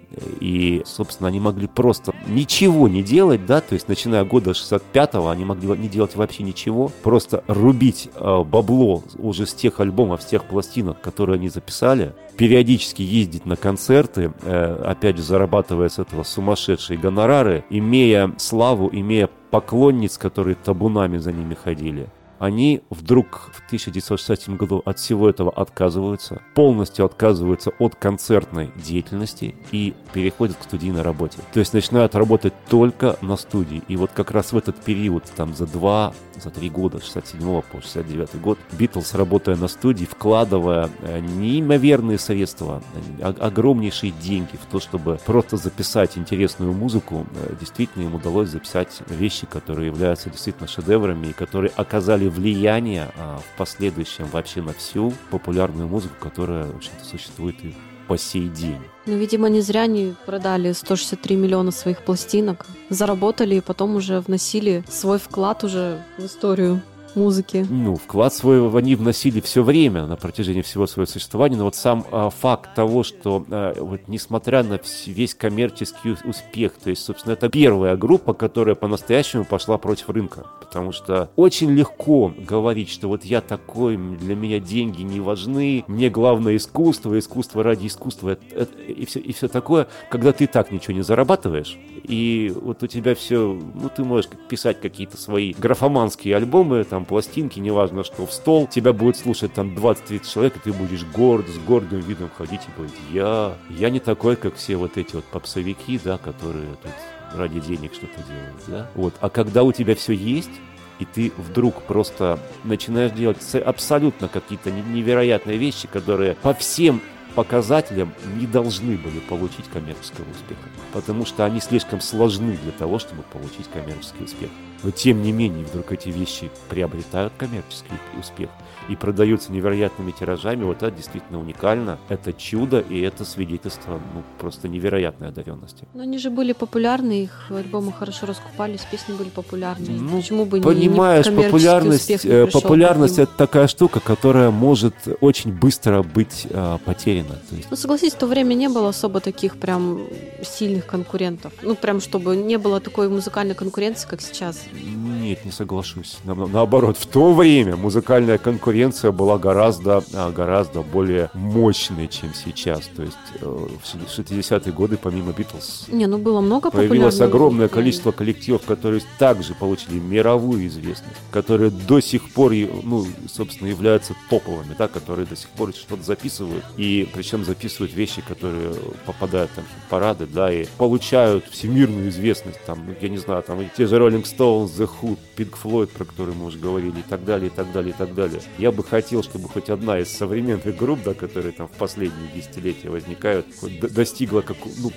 И, 0.40 0.82
собственно, 0.84 1.28
они 1.28 1.40
могли 1.40 1.66
просто 1.66 2.14
ничего 2.26 2.88
не 2.88 3.02
делать, 3.02 3.46
да, 3.46 3.60
то 3.60 3.74
есть 3.74 3.88
начиная 3.88 4.24
года 4.24 4.50
65-го 4.50 5.28
они 5.28 5.44
могли 5.44 5.68
не 5.78 5.88
делать 5.88 6.16
вообще 6.16 6.42
ничего, 6.42 6.90
просто 7.02 7.44
рубить 7.46 8.10
э, 8.14 8.42
бабло 8.44 9.02
уже 9.18 9.46
с 9.46 9.54
тех 9.54 9.80
альбомов, 9.80 10.22
с 10.22 10.26
тех 10.26 10.44
пластинок, 10.44 11.00
которые 11.00 11.36
они 11.36 11.48
записали, 11.48 12.14
периодически 12.36 13.02
ездить 13.02 13.46
на 13.46 13.56
концерты, 13.56 14.32
э, 14.42 14.82
опять 14.84 15.16
же, 15.16 15.22
зарабатывая 15.22 15.88
с 15.88 15.98
этого 15.98 16.22
сумасшедшие 16.22 16.98
гонорары, 16.98 17.64
имея 17.70 18.32
славу, 18.38 18.90
имея 18.92 19.28
поклонниц, 19.50 20.18
которые 20.18 20.56
табунами 20.56 21.18
за 21.18 21.32
ними 21.32 21.54
ходили 21.54 22.08
они 22.38 22.82
вдруг 22.90 23.50
в 23.52 23.64
1967 23.66 24.56
году 24.56 24.82
от 24.84 24.98
всего 24.98 25.28
этого 25.28 25.50
отказываются, 25.50 26.42
полностью 26.54 27.04
отказываются 27.04 27.72
от 27.78 27.94
концертной 27.94 28.72
деятельности 28.76 29.54
и 29.72 29.94
переходят 30.12 30.56
к 30.56 30.64
студийной 30.64 31.02
работе. 31.02 31.38
То 31.52 31.60
есть 31.60 31.72
начинают 31.72 32.14
работать 32.14 32.54
только 32.68 33.16
на 33.20 33.36
студии. 33.36 33.82
И 33.88 33.96
вот 33.96 34.10
как 34.14 34.30
раз 34.30 34.52
в 34.52 34.56
этот 34.56 34.76
период, 34.76 35.24
там 35.36 35.54
за 35.54 35.66
два, 35.66 36.12
за 36.40 36.50
три 36.50 36.70
года, 36.70 37.00
67 37.00 37.62
по 37.62 37.80
69 37.80 38.40
год, 38.40 38.58
Битлз, 38.72 39.14
работая 39.14 39.56
на 39.56 39.68
студии, 39.68 40.04
вкладывая 40.04 40.90
э, 41.02 41.20
неимоверные 41.20 42.18
средства, 42.18 42.82
э, 43.18 43.22
огромнейшие 43.22 44.12
деньги 44.12 44.56
в 44.56 44.70
то, 44.70 44.80
чтобы 44.80 45.18
просто 45.24 45.56
записать 45.56 46.16
интересную 46.18 46.72
музыку, 46.72 47.26
э, 47.34 47.54
действительно 47.58 48.04
им 48.04 48.14
удалось 48.14 48.48
записать 48.48 49.02
вещи, 49.08 49.46
которые 49.46 49.86
являются 49.86 50.30
действительно 50.30 50.68
шедеврами 50.68 51.28
и 51.28 51.32
которые 51.32 51.72
оказали 51.76 52.28
влияние 52.28 53.10
а, 53.16 53.38
в 53.38 53.58
последующем 53.58 54.26
вообще 54.26 54.62
на 54.62 54.72
всю 54.72 55.12
популярную 55.30 55.88
музыку, 55.88 56.14
которая, 56.20 56.66
в 56.66 56.76
общем-то, 56.76 57.04
существует 57.04 57.64
и 57.64 57.74
по 58.06 58.18
сей 58.18 58.48
день. 58.48 58.80
Ну, 59.06 59.16
видимо, 59.16 59.48
не 59.48 59.60
зря 59.60 59.82
они 59.82 60.14
продали 60.26 60.72
163 60.72 61.36
миллиона 61.36 61.70
своих 61.70 62.00
пластинок, 62.00 62.66
заработали 62.90 63.56
и 63.56 63.60
потом 63.60 63.96
уже 63.96 64.20
вносили 64.20 64.84
свой 64.88 65.18
вклад 65.18 65.64
уже 65.64 66.02
в 66.18 66.24
историю 66.24 66.80
музыки. 67.16 67.66
Ну, 67.68 67.96
вклад 67.96 68.32
свой 68.34 68.64
они 68.76 68.94
вносили 68.96 69.40
все 69.40 69.62
время 69.62 70.06
на 70.06 70.16
протяжении 70.16 70.62
всего 70.62 70.86
своего 70.86 71.10
существования, 71.10 71.56
но 71.56 71.64
вот 71.64 71.76
сам 71.76 72.04
а, 72.10 72.30
факт 72.30 72.74
того, 72.74 73.02
что 73.02 73.44
а, 73.50 73.74
вот 73.80 74.08
несмотря 74.08 74.62
на 74.62 74.80
весь 75.06 75.34
коммерческий 75.34 76.16
успех, 76.24 76.72
то 76.82 76.90
есть, 76.90 77.02
собственно, 77.02 77.32
это 77.32 77.48
первая 77.48 77.96
группа, 77.96 78.34
которая 78.34 78.74
по-настоящему 78.74 79.44
пошла 79.44 79.78
против 79.78 80.10
рынка, 80.10 80.46
потому 80.60 80.92
что 80.92 81.30
очень 81.36 81.70
легко 81.70 82.32
говорить, 82.36 82.90
что 82.90 83.08
вот 83.08 83.24
я 83.24 83.40
такой, 83.40 83.96
для 83.96 84.34
меня 84.34 84.60
деньги 84.60 85.02
не 85.02 85.20
важны, 85.20 85.84
мне 85.86 86.10
главное 86.10 86.56
искусство, 86.56 87.18
искусство 87.18 87.62
ради 87.62 87.86
искусства 87.86 88.30
это, 88.30 88.42
это, 88.50 88.82
и, 88.82 89.04
все, 89.06 89.20
и 89.20 89.32
все 89.32 89.48
такое, 89.48 89.86
когда 90.10 90.32
ты 90.32 90.46
так 90.46 90.72
ничего 90.72 90.94
не 90.94 91.02
зарабатываешь, 91.02 91.78
и 92.02 92.52
вот 92.54 92.82
у 92.82 92.86
тебя 92.86 93.14
все, 93.14 93.58
ну, 93.74 93.88
ты 93.88 94.04
можешь 94.04 94.30
писать 94.48 94.80
какие-то 94.80 95.16
свои 95.16 95.54
графоманские 95.54 96.36
альбомы, 96.36 96.84
там, 96.84 97.03
пластинки, 97.04 97.58
неважно 97.58 98.04
что, 98.04 98.26
в 98.26 98.32
стол, 98.32 98.66
тебя 98.66 98.92
будет 98.92 99.16
слушать 99.16 99.54
там 99.54 99.74
20-30 99.74 100.32
человек, 100.32 100.56
и 100.56 100.60
ты 100.60 100.72
будешь 100.72 101.04
горд, 101.04 101.48
с 101.48 101.58
гордым 101.58 102.00
видом 102.00 102.30
ходить 102.36 102.62
и 102.62 102.76
говорить, 102.76 102.96
я, 103.12 103.56
я 103.70 103.90
не 103.90 104.00
такой, 104.00 104.36
как 104.36 104.56
все 104.56 104.76
вот 104.76 104.96
эти 104.96 105.16
вот 105.16 105.24
попсовики, 105.24 106.00
да, 106.02 106.18
которые 106.18 106.68
тут 106.82 106.92
ради 107.34 107.60
денег 107.60 107.94
что-то 107.94 108.22
делают, 108.22 108.62
да. 108.66 108.90
Вот, 108.94 109.14
а 109.20 109.28
когда 109.28 109.62
у 109.62 109.72
тебя 109.72 109.94
все 109.94 110.12
есть, 110.12 110.50
и 110.98 111.04
ты 111.04 111.32
вдруг 111.36 111.82
просто 111.82 112.38
начинаешь 112.62 113.12
делать 113.12 113.38
абсолютно 113.54 114.28
какие-то 114.28 114.70
невероятные 114.70 115.56
вещи, 115.56 115.88
которые 115.88 116.34
по 116.36 116.54
всем 116.54 117.00
показателям 117.34 118.12
не 118.38 118.46
должны 118.46 118.96
были 118.96 119.18
получить 119.28 119.66
коммерческого 119.72 120.30
успеха, 120.30 120.68
потому 120.92 121.26
что 121.26 121.44
они 121.44 121.60
слишком 121.60 122.00
сложны 122.00 122.56
для 122.62 122.72
того, 122.72 122.98
чтобы 122.98 123.22
получить 123.22 123.68
коммерческий 123.72 124.24
успех. 124.24 124.50
Но 124.82 124.90
тем 124.90 125.22
не 125.22 125.32
менее, 125.32 125.64
вдруг 125.64 125.92
эти 125.92 126.10
вещи 126.10 126.50
приобретают 126.68 127.32
коммерческий 127.38 127.94
успех 128.20 128.50
и 128.88 128.96
продаются 128.96 129.50
невероятными 129.50 130.10
тиражами. 130.10 130.64
Вот 130.64 130.82
это 130.82 130.90
действительно 130.90 131.40
уникально. 131.40 131.98
Это 132.10 132.34
чудо, 132.34 132.80
и 132.80 133.00
это 133.00 133.24
свидетельство 133.24 133.98
ну, 134.14 134.22
просто 134.38 134.68
невероятной 134.68 135.28
одаренности. 135.28 135.88
Но 135.94 136.02
они 136.02 136.18
же 136.18 136.28
были 136.28 136.52
популярны, 136.52 137.22
их 137.24 137.50
альбомы 137.50 137.92
хорошо 137.92 138.26
раскупались, 138.26 138.82
песни 138.90 139.14
были 139.14 139.30
популярны. 139.30 139.86
Ну, 139.88 140.18
Почему 140.18 140.44
бы 140.44 140.60
понимаешь, 140.60 141.26
не, 141.26 141.42
популярность, 141.42 142.24
не 142.24 142.46
популярность 142.46 143.18
это 143.18 143.32
такая 143.34 143.68
штука, 143.68 144.00
которая 144.00 144.50
может 144.50 144.94
очень 145.22 145.50
быстро 145.50 146.02
быть 146.02 146.46
э, 146.50 146.78
потеряна. 146.84 147.23
То 147.28 147.56
есть... 147.56 147.68
Ну, 147.70 147.76
согласись, 147.76 148.12
в 148.12 148.18
то 148.18 148.26
время 148.26 148.54
не 148.54 148.68
было 148.68 148.88
особо 148.90 149.20
таких 149.20 149.56
прям 149.56 150.06
сильных 150.42 150.86
конкурентов. 150.86 151.52
Ну, 151.62 151.74
прям 151.74 152.00
чтобы 152.00 152.36
не 152.36 152.58
было 152.58 152.80
такой 152.80 153.08
музыкальной 153.08 153.54
конкуренции, 153.54 154.06
как 154.08 154.20
сейчас. 154.20 154.62
Нет, 154.72 155.44
не 155.44 155.52
соглашусь. 155.52 156.18
На, 156.24 156.34
наоборот, 156.34 156.98
в 156.98 157.06
то 157.06 157.32
время 157.32 157.76
музыкальная 157.76 158.38
конкуренция 158.38 159.12
была 159.12 159.38
гораздо, 159.38 160.02
а, 160.12 160.30
гораздо 160.30 160.82
более 160.82 161.30
мощной, 161.34 162.08
чем 162.08 162.32
сейчас. 162.34 162.82
То 162.94 163.02
есть 163.02 163.16
э, 163.40 163.44
в 163.46 164.18
60-е 164.18 164.72
годы 164.72 164.96
помимо 164.96 165.32
Битлз 165.32 165.86
не, 165.94 166.06
ну 166.06 166.18
было 166.18 166.40
много 166.40 166.70
появилось 166.70 167.20
огромное 167.20 167.68
количество 167.68 168.12
коллективов, 168.12 168.62
которые 168.62 169.02
также 169.18 169.54
получили 169.54 169.98
мировую 169.98 170.66
известность, 170.66 171.16
которые 171.30 171.70
до 171.70 172.00
сих 172.00 172.30
пор, 172.30 172.52
ну, 172.52 173.06
собственно, 173.32 173.68
являются 173.68 174.14
топовыми, 174.28 174.74
да, 174.78 174.88
которые 174.88 175.26
до 175.26 175.36
сих 175.36 175.48
пор 175.50 175.72
что-то 175.72 176.02
записывают, 176.02 176.64
и 176.76 177.08
причем 177.14 177.44
записывают 177.44 177.94
вещи, 177.94 178.22
которые 178.26 178.74
попадают 179.06 179.50
там 179.52 179.64
в 179.64 179.88
парады, 179.88 180.26
да, 180.26 180.52
и 180.52 180.66
получают 180.76 181.46
всемирную 181.46 182.08
известность, 182.08 182.58
там, 182.66 182.94
я 183.00 183.08
не 183.08 183.18
знаю, 183.18 183.42
там, 183.42 183.58
те 183.76 183.86
же 183.86 183.96
Rolling 183.96 184.24
Stones, 184.24 184.76
The 184.76 184.90
Who, 185.00 185.16
Pink 185.36 185.54
Floyd, 185.62 185.86
про 185.86 186.04
который 186.04 186.34
мы 186.34 186.46
уже 186.46 186.58
говорили, 186.58 186.98
и 186.98 187.04
так 187.08 187.24
далее, 187.24 187.46
и 187.46 187.50
так 187.50 187.72
далее, 187.72 187.90
и 187.94 187.96
так 187.96 188.14
далее. 188.14 188.40
Я 188.58 188.72
бы 188.72 188.82
хотел, 188.82 189.22
чтобы 189.22 189.48
хоть 189.48 189.70
одна 189.70 189.98
из 190.00 190.10
современных 190.10 190.76
групп, 190.76 191.00
да, 191.04 191.14
которые 191.14 191.52
там 191.52 191.68
в 191.68 191.72
последние 191.72 192.28
десятилетия 192.34 192.90
возникают, 192.90 193.46
достигла 193.92 194.40
как, 194.40 194.56
ну, 194.78 194.90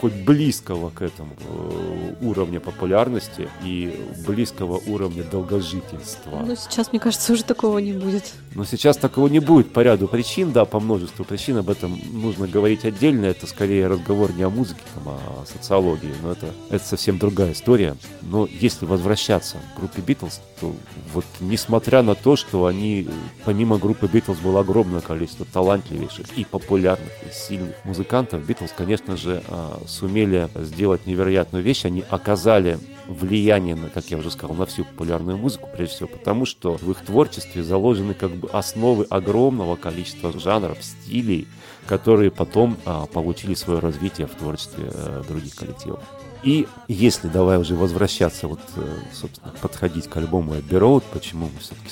хоть 0.00 0.14
близкого 0.14 0.90
к 0.90 1.00
этому 1.00 1.30
э, 1.38 2.14
уровня 2.22 2.60
популярности 2.60 3.48
и 3.64 4.04
близкого 4.26 4.80
уровня 4.86 5.22
долгожительства. 5.22 6.42
Ну, 6.44 6.56
сейчас, 6.56 6.92
мне 6.92 7.00
кажется, 7.00 7.32
уже 7.32 7.44
такого 7.44 7.78
не 7.78 7.92
будет. 7.92 8.34
Но 8.54 8.64
сейчас 8.64 8.96
такого 8.96 9.28
не 9.28 9.38
будет 9.38 9.72
по 9.72 9.80
ряду 9.80 10.08
причин, 10.08 10.52
да, 10.52 10.64
по 10.64 10.80
множеству 10.80 11.24
причин. 11.24 11.58
Об 11.58 11.70
этом 11.70 11.98
нужно 12.12 12.46
говорить 12.46 12.84
отдельно. 12.84 13.26
Это 13.26 13.46
скорее 13.46 13.86
разговор 13.86 14.32
не 14.32 14.42
о 14.42 14.50
музыке, 14.50 14.80
а 15.06 15.42
о 15.42 15.46
социологии. 15.46 16.12
Но 16.22 16.32
это, 16.32 16.48
это 16.68 16.84
совсем 16.84 17.18
другая 17.18 17.52
история. 17.52 17.96
Но 18.20 18.46
если 18.46 18.84
возвращаться 18.84 19.56
к 19.74 19.78
группе 19.78 20.02
Битлз, 20.02 20.40
то 20.60 20.74
вот 21.14 21.24
несмотря 21.40 22.02
на 22.02 22.14
то, 22.14 22.36
что 22.36 22.66
они, 22.66 23.08
помимо 23.44 23.78
группы 23.78 24.06
Битлз, 24.06 24.38
было 24.38 24.60
огромное 24.60 25.00
количество 25.00 25.46
талантливейших 25.46 26.36
и 26.36 26.44
популярных, 26.44 27.10
и 27.26 27.32
сильных 27.34 27.74
музыкантов, 27.84 28.44
Битлз, 28.44 28.72
конечно 28.76 29.16
же, 29.16 29.42
а, 29.48 29.82
сумели 29.86 30.48
сделать 30.56 31.06
невероятную 31.06 31.64
вещь. 31.64 31.84
Они 31.84 32.04
оказали 32.08 32.78
влияние, 33.12 33.74
на, 33.74 33.88
как 33.88 34.06
я 34.06 34.18
уже 34.18 34.30
сказал, 34.30 34.56
на 34.56 34.66
всю 34.66 34.84
популярную 34.84 35.38
музыку, 35.38 35.68
прежде 35.72 35.96
всего 35.96 36.08
потому, 36.08 36.46
что 36.46 36.76
в 36.76 36.90
их 36.90 37.04
творчестве 37.04 37.62
заложены 37.62 38.14
как 38.14 38.30
бы 38.32 38.48
основы 38.50 39.06
огромного 39.10 39.76
количества 39.76 40.32
жанров, 40.38 40.78
стилей, 40.82 41.46
которые 41.86 42.30
потом 42.30 42.76
а, 42.84 43.06
получили 43.06 43.54
свое 43.54 43.80
развитие 43.80 44.26
в 44.26 44.34
творчестве 44.34 44.90
а, 44.92 45.22
других 45.26 45.54
коллективов. 45.54 46.00
И 46.42 46.66
если, 46.88 47.28
давай 47.28 47.58
уже 47.58 47.76
возвращаться, 47.76 48.48
вот, 48.48 48.60
э, 48.74 48.96
собственно, 49.12 49.52
подходить 49.60 50.08
к 50.08 50.16
альбому 50.16 50.54
Abbey 50.54 50.80
Road, 50.80 51.04
почему 51.12 51.48
мы 51.54 51.60
все-таки 51.60 51.88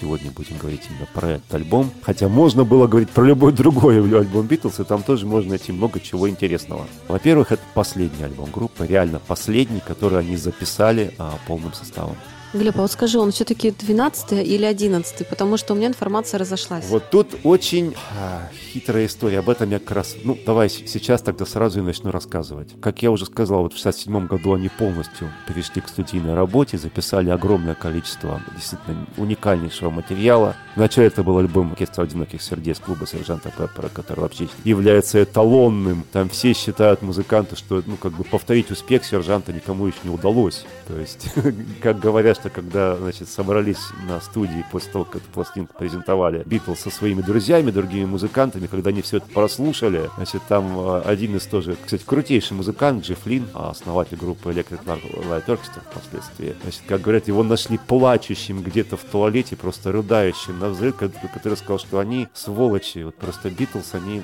сегодня 0.00 0.30
будем 0.30 0.56
говорить 0.56 0.82
именно 0.88 1.06
про 1.12 1.30
этот 1.32 1.54
альбом. 1.54 1.90
Хотя 2.02 2.28
можно 2.28 2.64
было 2.64 2.86
говорить 2.86 3.10
про 3.10 3.24
любой 3.24 3.52
другой 3.52 3.98
альбом 3.98 4.46
Битлз, 4.46 4.80
и 4.80 4.84
там 4.84 5.02
тоже 5.02 5.26
можно 5.26 5.50
найти 5.50 5.72
много 5.72 6.00
чего 6.00 6.28
интересного. 6.28 6.86
Во-первых, 7.08 7.52
это 7.52 7.62
последний 7.74 8.24
альбом 8.24 8.50
группы, 8.50 8.86
реально 8.86 9.20
последний, 9.20 9.80
который 9.80 10.20
они 10.20 10.36
записали 10.36 11.14
а, 11.18 11.38
полным 11.46 11.72
составом. 11.72 12.16
Глеб, 12.52 12.78
а 12.78 12.82
вот 12.82 12.90
скажи, 12.90 13.18
он 13.18 13.30
все-таки 13.30 13.70
12 13.70 14.32
или 14.32 14.64
11 14.64 15.28
потому 15.28 15.56
что 15.56 15.74
у 15.74 15.76
меня 15.76 15.88
информация 15.88 16.38
разошлась. 16.38 16.84
Вот 16.88 17.10
тут 17.10 17.28
очень 17.44 17.94
а, 18.18 18.48
хитрая 18.72 19.06
история. 19.06 19.38
Об 19.38 19.48
этом 19.48 19.70
я 19.70 19.78
как 19.78 19.92
раз... 19.92 20.16
Ну, 20.24 20.36
давай 20.44 20.68
сейчас 20.68 21.22
тогда 21.22 21.46
сразу 21.46 21.78
и 21.78 21.82
начну 21.82 22.10
рассказывать. 22.10 22.68
Как 22.80 23.02
я 23.02 23.12
уже 23.12 23.26
сказал, 23.26 23.62
вот 23.62 23.74
в 23.74 23.76
67 23.76 24.26
году 24.26 24.54
они 24.54 24.68
полностью 24.68 25.30
перешли 25.46 25.80
к 25.80 25.88
студийной 25.88 26.34
работе, 26.34 26.78
записали 26.78 27.30
огромное 27.30 27.76
количество 27.76 28.42
действительно 28.56 29.06
уникальнейшего 29.16 29.90
материала. 29.90 30.56
Вначале 30.74 31.06
это 31.06 31.22
был 31.22 31.38
альбом 31.38 31.70
«Оркестр 31.70 32.02
одиноких 32.02 32.42
сердец» 32.42 32.78
клуба 32.78 33.06
сержанта 33.06 33.50
Пеппера, 33.50 33.88
который 33.88 34.20
вообще 34.20 34.48
является 34.64 35.22
эталонным. 35.22 36.04
Там 36.12 36.28
все 36.28 36.52
считают 36.52 37.02
музыканты, 37.02 37.54
что, 37.54 37.82
ну, 37.86 37.96
как 37.96 38.12
бы 38.12 38.24
повторить 38.24 38.70
успех 38.70 39.04
сержанта 39.04 39.52
никому 39.52 39.86
еще 39.86 39.98
не 40.04 40.10
удалось. 40.10 40.64
То 40.88 40.98
есть, 40.98 41.28
как 41.82 42.00
говорят, 42.00 42.39
что 42.40 42.50
когда, 42.50 42.96
значит, 42.96 43.28
собрались 43.28 43.78
на 44.06 44.20
студии 44.20 44.64
после 44.72 44.92
того, 44.92 45.04
как 45.04 45.16
эту 45.16 45.30
пластинку 45.30 45.74
презентовали 45.78 46.42
Битлз 46.46 46.80
со 46.80 46.90
своими 46.90 47.20
друзьями, 47.20 47.70
другими 47.70 48.06
музыкантами, 48.06 48.66
когда 48.66 48.90
они 48.90 49.02
все 49.02 49.18
это 49.18 49.26
прослушали, 49.26 50.10
значит, 50.16 50.42
там 50.48 50.78
э, 50.78 51.02
один 51.02 51.36
из 51.36 51.44
тоже, 51.46 51.76
кстати, 51.82 52.02
крутейший 52.04 52.56
музыкант, 52.56 53.04
Джефф 53.04 53.26
Лин, 53.26 53.48
основатель 53.54 54.16
группы 54.16 54.50
Electric 54.50 54.84
Light 54.84 55.46
Orchestra 55.46 55.82
впоследствии, 55.90 56.56
значит, 56.62 56.82
как 56.86 57.02
говорят, 57.02 57.28
его 57.28 57.42
нашли 57.42 57.78
плачущим 57.78 58.62
где-то 58.62 58.96
в 58.96 59.04
туалете, 59.04 59.56
просто 59.56 59.92
рыдающим 59.92 60.58
на 60.58 60.70
взрыв, 60.70 60.96
который 60.96 61.56
сказал, 61.56 61.78
что 61.78 61.98
они 61.98 62.28
сволочи, 62.32 63.02
вот 63.04 63.16
просто 63.16 63.50
Битлз, 63.50 63.94
они 63.94 64.22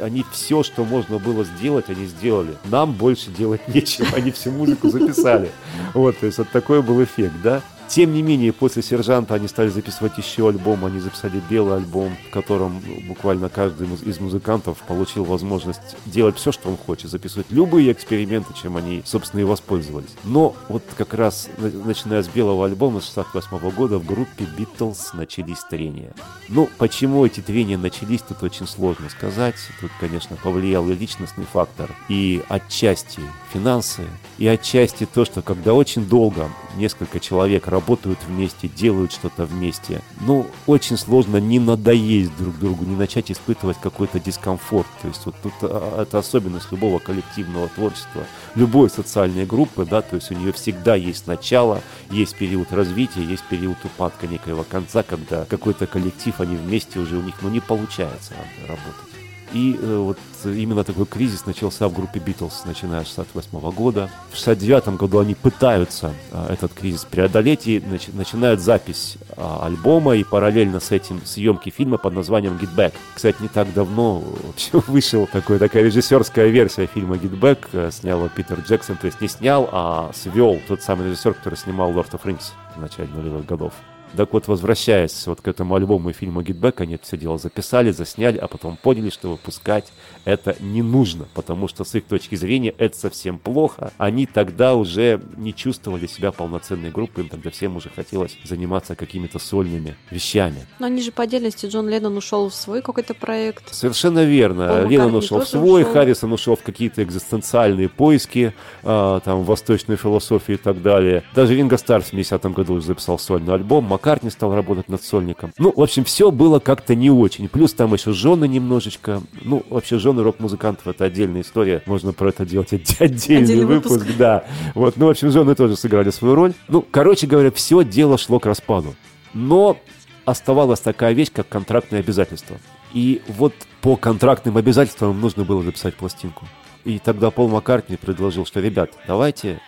они 0.00 0.24
все, 0.32 0.62
что 0.62 0.84
можно 0.84 1.18
было 1.18 1.44
сделать, 1.44 1.86
они 1.88 2.06
сделали. 2.06 2.56
Нам 2.64 2.92
больше 2.92 3.30
делать 3.30 3.66
нечего, 3.74 4.08
они 4.14 4.30
всю 4.30 4.50
музыку 4.50 4.88
записали. 4.88 5.50
Вот, 5.94 6.18
то 6.18 6.26
есть 6.26 6.38
вот 6.38 6.48
такой 6.50 6.82
был 6.82 7.02
эффект, 7.02 7.34
да. 7.42 7.62
Тем 7.88 8.12
не 8.12 8.20
менее, 8.20 8.52
после 8.52 8.82
«Сержанта» 8.82 9.32
они 9.34 9.48
стали 9.48 9.70
записывать 9.70 10.18
еще 10.18 10.46
альбом, 10.46 10.84
они 10.84 11.00
записали 11.00 11.40
белый 11.48 11.78
альбом, 11.78 12.14
в 12.28 12.30
котором 12.30 12.82
буквально 13.08 13.48
каждый 13.48 13.88
из 14.04 14.20
музыкантов 14.20 14.76
получил 14.86 15.24
возможность 15.24 15.96
делать 16.04 16.36
все, 16.36 16.52
что 16.52 16.68
он 16.68 16.76
хочет, 16.76 17.10
записывать 17.10 17.46
любые 17.48 17.90
эксперименты, 17.92 18.52
чем 18.60 18.76
они, 18.76 19.02
собственно, 19.06 19.40
и 19.40 19.44
воспользовались. 19.44 20.10
Но 20.24 20.54
вот 20.68 20.82
как 20.98 21.14
раз, 21.14 21.48
начиная 21.56 22.22
с 22.22 22.28
белого 22.28 22.66
альбома 22.66 23.00
с 23.00 23.06
68 23.06 23.70
года, 23.70 23.98
в 23.98 24.04
группе 24.04 24.44
Beatles 24.58 24.98
начались 25.14 25.60
трения. 25.70 26.12
Ну, 26.50 26.68
почему 26.76 27.24
эти 27.24 27.40
трения 27.40 27.78
начались, 27.78 28.20
тут 28.20 28.42
очень 28.42 28.66
сложно 28.66 29.08
сказать. 29.08 29.56
Тут, 29.80 29.90
конечно, 29.98 30.36
повлиял 30.36 30.86
и 30.90 30.94
личностный 30.94 31.46
фактор, 31.50 31.90
и 32.10 32.42
отчасти 32.50 33.22
финансы, 33.50 34.02
и 34.36 34.46
отчасти 34.46 35.06
то, 35.06 35.24
что 35.24 35.40
когда 35.40 35.72
очень 35.72 36.06
долго 36.06 36.50
несколько 36.76 37.18
человек 37.18 37.66
работают 37.66 37.77
вместе, 38.26 38.68
делают 38.68 39.12
что-то 39.12 39.44
вместе, 39.44 40.02
ну, 40.20 40.46
очень 40.66 40.96
сложно 40.96 41.38
не 41.38 41.58
надоесть 41.58 42.36
друг 42.36 42.58
другу, 42.58 42.84
не 42.84 42.96
начать 42.96 43.30
испытывать 43.30 43.78
какой-то 43.80 44.20
дискомфорт. 44.20 44.86
То 45.02 45.08
есть 45.08 45.24
вот 45.26 45.34
тут 45.42 45.52
а, 45.62 46.02
это 46.02 46.18
особенность 46.18 46.70
любого 46.70 46.98
коллективного 46.98 47.68
творчества, 47.68 48.24
любой 48.54 48.90
социальной 48.90 49.46
группы, 49.46 49.84
да, 49.84 50.02
то 50.02 50.16
есть 50.16 50.30
у 50.30 50.34
нее 50.34 50.52
всегда 50.52 50.94
есть 50.94 51.26
начало, 51.26 51.82
есть 52.10 52.36
период 52.36 52.72
развития, 52.72 53.22
есть 53.22 53.44
период 53.44 53.78
упадка 53.84 54.26
некоего 54.26 54.64
конца, 54.64 55.02
когда 55.02 55.44
какой-то 55.44 55.86
коллектив, 55.86 56.40
они 56.40 56.56
вместе 56.56 56.98
уже 56.98 57.16
у 57.16 57.22
них, 57.22 57.34
ну, 57.42 57.48
не 57.48 57.60
получается 57.60 58.34
работать. 58.66 59.07
И 59.52 59.78
э, 59.80 59.96
вот 59.96 60.18
именно 60.44 60.84
такой 60.84 61.06
кризис 61.06 61.46
начался 61.46 61.88
в 61.88 61.94
группе 61.94 62.20
Битлз, 62.20 62.64
начиная 62.64 63.04
с 63.04 63.08
68 63.08 63.58
года. 63.72 64.10
В 64.30 64.36
69 64.36 64.96
году 64.96 65.18
они 65.20 65.34
пытаются 65.34 66.12
э, 66.32 66.52
этот 66.52 66.72
кризис 66.74 67.04
преодолеть 67.04 67.66
и 67.66 67.78
нач- 67.78 68.14
начинают 68.14 68.60
запись 68.60 69.16
э, 69.36 69.56
альбома 69.62 70.16
и 70.16 70.24
параллельно 70.24 70.80
с 70.80 70.90
этим 70.90 71.24
съемки 71.24 71.70
фильма 71.70 71.98
под 71.98 72.14
названием 72.14 72.58
«Get 72.60 72.74
Back». 72.74 72.92
Кстати, 73.14 73.36
не 73.40 73.48
так 73.48 73.72
давно 73.72 74.22
вообще 74.44 74.70
вышел 74.86 75.26
такой, 75.26 75.58
такая 75.58 75.82
режиссерская 75.84 76.48
версия 76.48 76.86
фильма 76.86 77.16
«Get 77.16 77.38
Back», 77.38 77.68
э, 77.72 77.90
снял 77.90 78.28
Питер 78.28 78.60
Джексон, 78.60 78.96
то 78.96 79.06
есть 79.06 79.20
не 79.20 79.28
снял, 79.28 79.68
а 79.72 80.10
свел 80.14 80.58
тот 80.68 80.82
самый 80.82 81.06
режиссер, 81.06 81.34
который 81.34 81.56
снимал 81.56 81.92
«Lord 81.92 82.10
of 82.10 82.22
Rings» 82.22 82.52
в 82.76 82.80
начале 82.80 83.08
нулевых 83.08 83.46
годов. 83.46 83.72
Так 84.16 84.32
вот, 84.32 84.48
возвращаясь 84.48 85.26
вот 85.26 85.40
к 85.40 85.48
этому 85.48 85.74
альбому 85.74 86.10
и 86.10 86.12
фильму 86.12 86.42
Гитбэк, 86.42 86.80
они 86.80 86.94
это 86.94 87.04
все 87.04 87.16
дело 87.16 87.38
записали, 87.38 87.90
засняли, 87.90 88.38
а 88.38 88.48
потом 88.48 88.76
поняли, 88.76 89.10
что 89.10 89.30
выпускать 89.30 89.92
это 90.24 90.56
не 90.60 90.82
нужно, 90.82 91.26
потому 91.34 91.68
что 91.68 91.84
с 91.84 91.94
их 91.94 92.04
точки 92.04 92.34
зрения 92.34 92.74
это 92.76 92.96
совсем 92.98 93.38
плохо. 93.38 93.92
Они 93.98 94.26
тогда 94.26 94.74
уже 94.74 95.20
не 95.36 95.54
чувствовали 95.54 96.06
себя 96.06 96.32
полноценной 96.32 96.90
группой, 96.90 97.24
им 97.24 97.30
тогда 97.30 97.50
всем 97.50 97.76
уже 97.76 97.90
хотелось 97.90 98.36
заниматься 98.44 98.94
какими-то 98.94 99.38
сольными 99.38 99.96
вещами. 100.10 100.66
Но 100.78 100.86
они 100.86 101.02
же 101.02 101.12
по 101.12 101.22
отдельности, 101.22 101.66
Джон 101.66 101.88
Леннон 101.88 102.16
ушел 102.16 102.48
в 102.48 102.54
свой 102.54 102.82
какой-то 102.82 103.14
проект. 103.14 103.74
Совершенно 103.74 104.24
верно. 104.24 104.68
Пол 104.68 104.88
Леннон 104.88 105.14
ушел 105.14 105.40
в 105.40 105.48
свой, 105.48 105.82
ушел. 105.82 105.94
Харрисон 105.94 106.32
ушел 106.32 106.56
в 106.56 106.62
какие-то 106.62 107.02
экзистенциальные 107.02 107.88
поиски, 107.88 108.54
э, 108.82 109.20
там, 109.24 109.42
восточную 109.44 109.96
философию 109.96 110.58
и 110.58 110.60
так 110.60 110.82
далее. 110.82 111.22
Даже 111.34 111.54
Ринго 111.54 111.76
Старр 111.76 112.02
в 112.02 112.12
70-м 112.12 112.52
году 112.52 112.80
записал 112.80 113.18
сольный 113.18 113.54
альбом, 113.54 113.84
Маккартни 113.98 114.30
стал 114.30 114.54
работать 114.54 114.88
над 114.88 115.02
сольником. 115.02 115.52
Ну, 115.58 115.72
в 115.74 115.82
общем, 115.82 116.04
все 116.04 116.30
было 116.30 116.60
как-то 116.60 116.94
не 116.94 117.10
очень. 117.10 117.48
Плюс 117.48 117.74
там 117.74 117.92
еще 117.92 118.12
жены 118.12 118.46
немножечко. 118.46 119.22
Ну, 119.42 119.64
вообще, 119.68 119.98
жены 119.98 120.22
рок-музыкантов 120.22 120.86
это 120.86 121.04
отдельная 121.04 121.40
история. 121.40 121.82
Можно 121.84 122.12
про 122.12 122.28
это 122.28 122.46
делать 122.46 122.72
отдельный, 123.00 123.42
отдельный 123.42 123.64
выпуск. 123.64 124.02
выпуск. 124.02 124.16
Да. 124.16 124.44
Вот, 124.76 124.96
ну, 124.96 125.06
в 125.06 125.10
общем, 125.10 125.32
жены 125.32 125.56
тоже 125.56 125.76
сыграли 125.76 126.10
свою 126.10 126.36
роль. 126.36 126.52
Ну, 126.68 126.84
короче 126.88 127.26
говоря, 127.26 127.50
все 127.50 127.82
дело 127.82 128.18
шло 128.18 128.38
к 128.38 128.46
распаду. 128.46 128.94
Но 129.34 129.76
оставалась 130.24 130.78
такая 130.78 131.12
вещь, 131.12 131.32
как 131.32 131.48
контрактные 131.48 131.98
обязательства. 131.98 132.58
И 132.92 133.20
вот 133.26 133.52
по 133.80 133.96
контрактным 133.96 134.56
обязательствам 134.56 135.20
нужно 135.20 135.42
было 135.42 135.64
записать 135.64 135.96
пластинку. 135.96 136.46
И 136.84 137.00
тогда 137.00 137.32
Пол 137.32 137.48
Маккартни 137.48 137.96
предложил, 137.96 138.46
что, 138.46 138.60
ребят, 138.60 138.92
давайте 139.08 139.60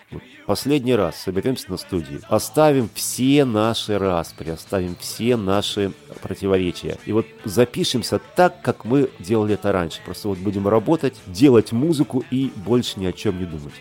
последний 0.51 0.97
раз 0.97 1.15
соберемся 1.15 1.71
на 1.71 1.77
студии, 1.77 2.21
оставим 2.29 2.91
все 2.93 3.45
наши 3.45 3.97
распри, 3.97 4.51
оставим 4.51 4.97
все 4.99 5.37
наши 5.37 5.93
противоречия. 6.23 6.99
И 7.07 7.13
вот 7.13 7.25
запишемся 7.45 8.21
так, 8.35 8.61
как 8.61 8.85
мы 8.85 9.11
делали 9.21 9.55
это 9.55 9.71
раньше. 9.71 10.01
Просто 10.05 10.27
вот 10.27 10.39
будем 10.39 10.67
работать, 10.67 11.15
делать 11.29 11.71
музыку 11.71 12.25
и 12.33 12.51
больше 12.57 12.99
ни 12.99 13.07
о 13.07 13.13
чем 13.13 13.39
не 13.39 13.45
думать. 13.45 13.75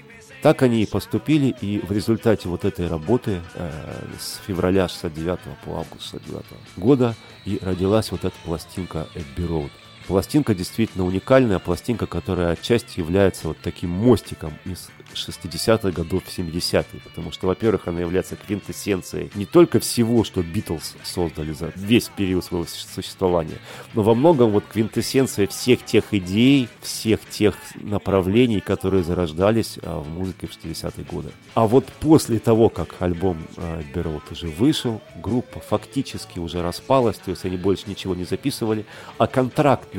Так 0.44 0.62
они 0.62 0.84
и 0.84 0.86
поступили, 0.86 1.56
и 1.60 1.80
в 1.80 1.92
результате 1.92 2.48
вот 2.50 2.64
этой 2.66 2.88
работы 2.88 3.42
э, 3.56 3.72
с 4.20 4.40
февраля 4.46 4.88
69 4.88 5.40
по 5.66 5.80
август 5.80 6.04
69 6.12 6.46
года 6.78 7.16
и 7.46 7.58
родилась 7.64 8.12
вот 8.12 8.26
эта 8.26 8.36
пластинка 8.46 9.08
Эбби 9.16 9.48
Роуд. 9.48 9.72
Пластинка 10.10 10.56
действительно 10.56 11.06
уникальная, 11.06 11.60
пластинка, 11.60 12.08
которая 12.08 12.54
отчасти 12.54 13.00
является 13.00 13.50
вот 13.50 13.60
таким 13.62 13.92
мостиком 13.92 14.56
из 14.66 14.90
60-х 15.14 15.92
годов 15.92 16.24
в 16.26 16.38
70-е, 16.38 17.02
потому 17.04 17.32
что, 17.32 17.48
во-первых, 17.48 17.88
она 17.88 18.00
является 18.00 18.36
квинтэссенцией 18.36 19.32
не 19.36 19.46
только 19.46 19.80
всего, 19.80 20.24
что 20.24 20.42
Битлз 20.42 20.96
создали 21.04 21.52
за 21.52 21.72
весь 21.76 22.10
период 22.10 22.44
своего 22.44 22.66
существования, 22.68 23.58
но 23.94 24.04
во 24.04 24.16
многом 24.16 24.52
вот 24.52 24.64
квинтэссенция 24.72 25.48
всех 25.48 25.84
тех 25.86 26.06
идей, 26.12 26.70
всех 26.82 27.20
тех 27.30 27.56
направлений, 27.76 28.62
которые 28.62 29.04
зарождались 29.04 29.78
а, 29.84 30.00
в 30.00 30.10
музыке 30.10 30.48
в 30.48 30.52
60-е 30.52 31.06
годы. 31.06 31.30
А 31.54 31.68
вот 31.68 31.86
после 32.00 32.40
того, 32.40 32.70
как 32.70 32.96
альбом 33.00 33.38
а, 33.58 33.82
Берот 33.94 34.24
уже 34.32 34.48
вышел, 34.48 35.02
группа 35.16 35.60
фактически 35.60 36.40
уже 36.40 36.62
распалась, 36.62 37.18
то 37.18 37.32
есть 37.32 37.46
они 37.46 37.58
больше 37.58 37.84
ничего 37.88 38.16
не 38.16 38.26
записывали, 38.26 38.86
а 39.18 39.28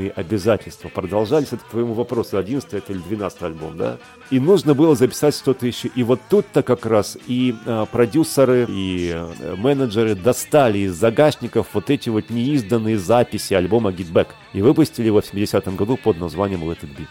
контрактные 0.01 0.11
обязательства 0.11 0.89
продолжались. 0.89 1.49
Это 1.49 1.59
к 1.59 1.71
твоему 1.71 1.95
вопросу, 1.95 2.39
11 2.39 2.73
это 2.73 2.93
или 2.93 3.01
12 3.01 3.43
альбом, 3.43 3.77
да? 3.77 3.99
И 4.31 4.41
нужно 4.41 4.75
было 4.75 4.95
записать 4.97 5.35
что-то 5.35 5.67
еще. 5.67 5.89
И 5.95 6.03
вот 6.03 6.21
тут-то 6.29 6.63
как 6.63 6.87
раз 6.87 7.19
и 7.27 7.55
э, 7.67 7.87
продюсеры, 7.91 8.67
и 8.69 9.13
э, 9.15 9.55
менеджеры 9.57 10.15
достали 10.15 10.79
из 10.79 10.95
загашников 10.95 11.69
вот 11.73 11.91
эти 11.91 12.09
вот 12.09 12.31
неизданные 12.31 12.99
записи 12.99 13.55
альбома 13.55 13.91
Get 13.91 14.13
Back 14.13 14.29
и 14.53 14.63
выпустили 14.63 15.07
его 15.07 15.21
в 15.21 15.33
70-м 15.33 15.77
году 15.77 15.97
под 15.97 16.19
названием 16.19 16.63
Let 16.65 16.81
It 16.83 16.97
Be. 16.97 17.07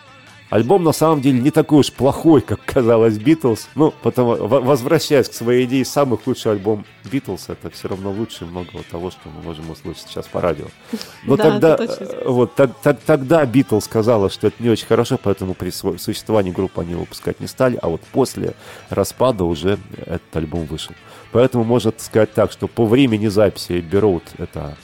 Альбом 0.49 0.83
на 0.83 0.93
самом 0.93 1.21
деле 1.21 1.39
не 1.39 1.51
такой 1.51 1.81
уж 1.81 1.91
плохой, 1.91 2.41
как 2.41 2.59
казалось 2.65 3.17
Битлз. 3.17 3.69
Ну, 3.75 3.93
потому, 4.01 4.35
возвращаясь 4.47 5.29
к 5.29 5.33
своей 5.33 5.65
идее, 5.65 5.85
самый 5.85 6.17
худший 6.17 6.53
альбом 6.53 6.85
Битлз 7.11 7.49
это 7.49 7.69
все 7.69 7.87
равно 7.87 8.11
лучше 8.11 8.45
многого 8.45 8.83
того, 8.89 9.11
что 9.11 9.29
мы 9.29 9.43
можем 9.43 9.69
услышать 9.69 10.07
сейчас 10.07 10.27
по 10.27 10.41
радио. 10.41 10.65
Но 11.23 11.37
да, 11.37 11.43
тогда, 11.43 11.77
э, 11.79 12.23
вот, 12.25 12.53
тогда 13.05 13.45
Битлз 13.45 13.85
сказала, 13.85 14.31
что 14.31 14.47
это 14.47 14.61
не 14.61 14.69
очень 14.69 14.87
хорошо, 14.87 15.19
поэтому 15.21 15.53
при 15.53 15.69
существовании 15.69 16.51
группы 16.51 16.81
они 16.81 16.95
выпускать 16.95 17.39
не 17.39 17.47
стали, 17.47 17.77
а 17.79 17.89
вот 17.89 18.01
после 18.11 18.55
распада 18.89 19.43
уже 19.43 19.77
этот 19.97 20.35
альбом 20.35 20.65
вышел. 20.65 20.95
Поэтому 21.31 21.63
можно 21.63 21.93
сказать 21.97 22.33
так, 22.33 22.51
что 22.51 22.67
по 22.67 22.85
времени 22.85 23.27
записи 23.27 23.81
Берут 23.81 24.23
это 24.39 24.75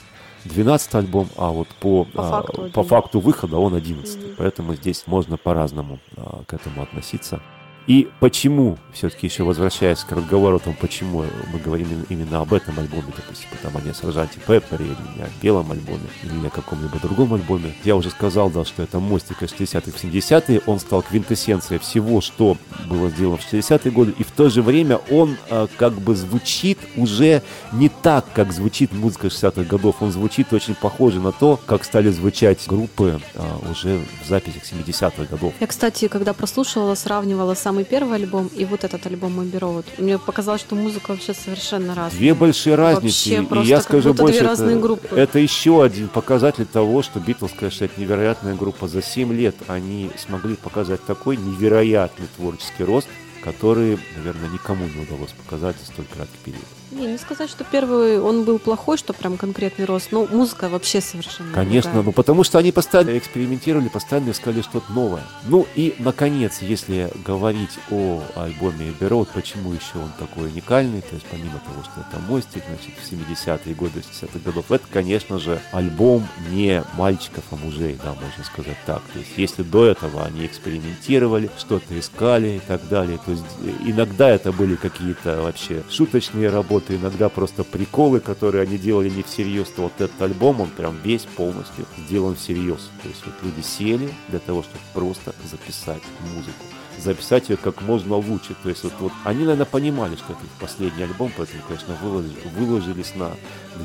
12 0.46 0.94
альбом, 0.94 1.28
а 1.36 1.50
вот 1.50 1.68
по, 1.80 2.04
по, 2.04 2.28
а, 2.28 2.30
факту, 2.42 2.70
по 2.72 2.82
факту 2.82 3.20
выхода 3.20 3.58
он 3.58 3.74
11. 3.74 4.18
Mm-hmm. 4.18 4.34
Поэтому 4.38 4.74
здесь 4.74 5.04
можно 5.06 5.36
по-разному 5.36 5.98
а, 6.16 6.42
к 6.46 6.54
этому 6.54 6.82
относиться. 6.82 7.40
И 7.86 8.08
почему, 8.18 8.78
все-таки 8.92 9.28
еще 9.28 9.44
возвращаясь 9.44 10.00
к 10.00 10.10
разговору 10.10 10.56
о 10.56 10.58
том, 10.58 10.74
почему 10.80 11.24
мы 11.52 11.58
говорим 11.60 12.04
именно 12.08 12.40
об 12.40 12.52
этом 12.52 12.78
альбоме, 12.78 13.12
допустим, 13.16 13.48
там, 13.62 13.76
а 13.76 13.80
не 13.80 13.90
о 13.90 13.94
Сержанте 13.94 14.40
Пеппере, 14.40 14.86
или 14.86 15.22
о 15.22 15.28
белом 15.40 15.70
альбоме, 15.70 16.08
или 16.24 16.32
не 16.32 16.48
о 16.48 16.50
каком-либо 16.50 16.98
другом 16.98 17.34
альбоме. 17.34 17.74
Я 17.84 17.94
уже 17.94 18.10
сказал, 18.10 18.50
да, 18.50 18.64
что 18.64 18.82
это 18.82 18.98
мостик 18.98 19.42
из 19.42 19.52
60-х 19.52 19.92
в 19.92 20.04
70-е, 20.04 20.62
он 20.66 20.80
стал 20.80 21.02
квинтэссенцией 21.02 21.78
всего, 21.78 22.20
что 22.20 22.56
было 22.88 23.08
сделано 23.08 23.36
в 23.36 23.52
60-е 23.52 23.92
годы, 23.92 24.14
и 24.18 24.24
в 24.24 24.32
то 24.32 24.48
же 24.48 24.62
время 24.62 24.96
он 25.10 25.36
а, 25.48 25.68
как 25.76 25.94
бы 25.94 26.16
звучит 26.16 26.78
уже 26.96 27.42
не 27.72 27.88
так, 27.88 28.24
как 28.34 28.52
звучит 28.52 28.92
музыка 28.92 29.28
60-х 29.28 29.62
годов, 29.62 29.96
он 30.00 30.10
звучит 30.10 30.52
очень 30.52 30.74
похоже 30.74 31.20
на 31.20 31.30
то, 31.30 31.60
как 31.66 31.84
стали 31.84 32.10
звучать 32.10 32.66
группы 32.66 33.20
а, 33.36 33.70
уже 33.70 34.00
в 34.24 34.28
записях 34.28 34.62
70-х 34.64 35.24
годов. 35.30 35.54
Я, 35.60 35.66
кстати, 35.68 36.08
когда 36.08 36.32
прослушивала, 36.32 36.96
сравнивала 36.96 37.54
сам 37.54 37.75
самый 37.76 37.84
первый 37.84 38.16
альбом 38.16 38.48
и 38.56 38.64
вот 38.64 38.84
этот 38.84 39.06
альбом 39.06 39.38
Abbey 39.38 39.58
Road. 39.58 39.84
Мне 39.98 40.18
показалось, 40.18 40.62
что 40.62 40.74
музыка 40.74 41.10
вообще 41.10 41.34
совершенно 41.34 41.94
разная. 41.94 42.18
Две 42.18 42.32
большие 42.34 42.74
разницы. 42.74 43.42
Вообще 43.42 43.64
и 43.64 43.66
я 43.66 43.80
скажу 43.82 44.14
больше, 44.14 44.38
две 44.38 44.48
разные 44.48 44.80
группы. 44.80 45.14
это 45.14 45.38
еще 45.38 45.84
один 45.84 46.08
показатель 46.08 46.64
того, 46.64 47.02
что 47.02 47.20
Битлз, 47.20 47.52
конечно, 47.52 47.84
это 47.84 48.00
невероятная 48.00 48.54
группа. 48.54 48.88
За 48.88 49.02
7 49.02 49.30
лет 49.34 49.54
они 49.66 50.10
смогли 50.16 50.56
показать 50.56 51.04
такой 51.04 51.36
невероятный 51.36 52.28
творческий 52.36 52.84
рост, 52.84 53.08
который, 53.44 53.98
наверное, 54.16 54.48
никому 54.48 54.86
не 54.86 55.02
удалось 55.02 55.32
показать 55.32 55.76
за 55.78 55.86
столь 55.92 56.06
краткий 56.06 56.38
период. 56.44 56.64
Не, 56.92 57.08
не 57.08 57.18
сказать, 57.18 57.50
что 57.50 57.64
первый 57.64 58.20
он 58.20 58.44
был 58.44 58.58
плохой, 58.58 58.96
что 58.96 59.12
прям 59.12 59.36
конкретный 59.36 59.86
рост. 59.86 60.12
Но 60.12 60.26
музыка 60.26 60.68
вообще 60.68 61.00
совершенно 61.00 61.52
Конечно, 61.52 61.90
другая. 61.90 62.04
ну 62.06 62.12
потому 62.12 62.44
что 62.44 62.58
они 62.58 62.70
постоянно 62.70 63.18
экспериментировали, 63.18 63.88
постоянно 63.88 64.30
искали 64.30 64.62
что-то 64.62 64.92
новое. 64.92 65.22
Ну 65.48 65.66
и, 65.74 65.96
наконец, 65.98 66.58
если 66.62 67.10
говорить 67.24 67.78
о 67.90 68.22
альбоме 68.36 68.92
Road, 69.00 69.28
почему 69.34 69.72
еще 69.72 69.96
он 69.96 70.12
такой 70.18 70.48
уникальный, 70.48 71.00
то 71.00 71.14
есть 71.14 71.26
помимо 71.26 71.58
того, 71.58 71.82
что 71.82 72.04
это 72.08 72.20
мостик, 72.28 72.62
значит, 72.68 72.94
в 72.96 73.12
70-е 73.12 73.74
годы, 73.74 74.00
60-х 74.00 74.38
годов, 74.44 74.70
это, 74.70 74.84
конечно 74.92 75.38
же, 75.40 75.60
альбом 75.72 76.26
не 76.50 76.84
мальчиков, 76.96 77.42
а 77.50 77.56
мужей, 77.56 77.98
да, 78.02 78.14
можно 78.14 78.44
сказать 78.44 78.78
так. 78.86 79.02
То 79.12 79.18
есть 79.18 79.32
если 79.36 79.62
до 79.64 79.86
этого 79.86 80.24
они 80.24 80.46
экспериментировали, 80.46 81.50
что-то 81.58 81.98
искали 81.98 82.56
и 82.56 82.60
так 82.60 82.88
далее, 82.88 83.18
то 83.24 83.32
есть 83.32 83.44
иногда 83.84 84.28
это 84.28 84.52
были 84.52 84.76
какие-то 84.76 85.42
вообще 85.42 85.82
шуточные 85.90 86.48
работы, 86.48 86.75
работы, 86.76 86.96
иногда 86.96 87.28
просто 87.28 87.64
приколы, 87.64 88.20
которые 88.20 88.62
они 88.62 88.78
делали 88.78 89.08
не 89.08 89.22
всерьез, 89.22 89.68
то 89.68 89.82
вот 89.82 89.92
этот 89.98 90.20
альбом, 90.20 90.60
он 90.60 90.68
прям 90.68 90.96
весь 91.02 91.22
полностью 91.22 91.86
сделан 92.06 92.36
всерьез. 92.36 92.90
То 93.02 93.08
есть 93.08 93.24
вот 93.24 93.34
люди 93.42 93.64
сели 93.64 94.12
для 94.28 94.38
того, 94.38 94.62
чтобы 94.62 94.80
просто 94.92 95.34
записать 95.50 96.02
музыку 96.34 96.64
записать 96.98 97.50
ее 97.50 97.58
как 97.58 97.82
можно 97.82 98.16
лучше. 98.16 98.56
То 98.62 98.70
есть 98.70 98.82
вот, 98.82 98.94
вот 99.00 99.12
они, 99.24 99.40
наверное, 99.40 99.66
понимали, 99.66 100.16
что 100.16 100.32
это 100.32 100.42
их 100.42 100.50
последний 100.58 101.02
альбом, 101.02 101.30
поэтому, 101.36 101.62
конечно, 101.68 101.94
выложили, 102.02 102.34
выложились 102.56 103.14
на 103.14 103.32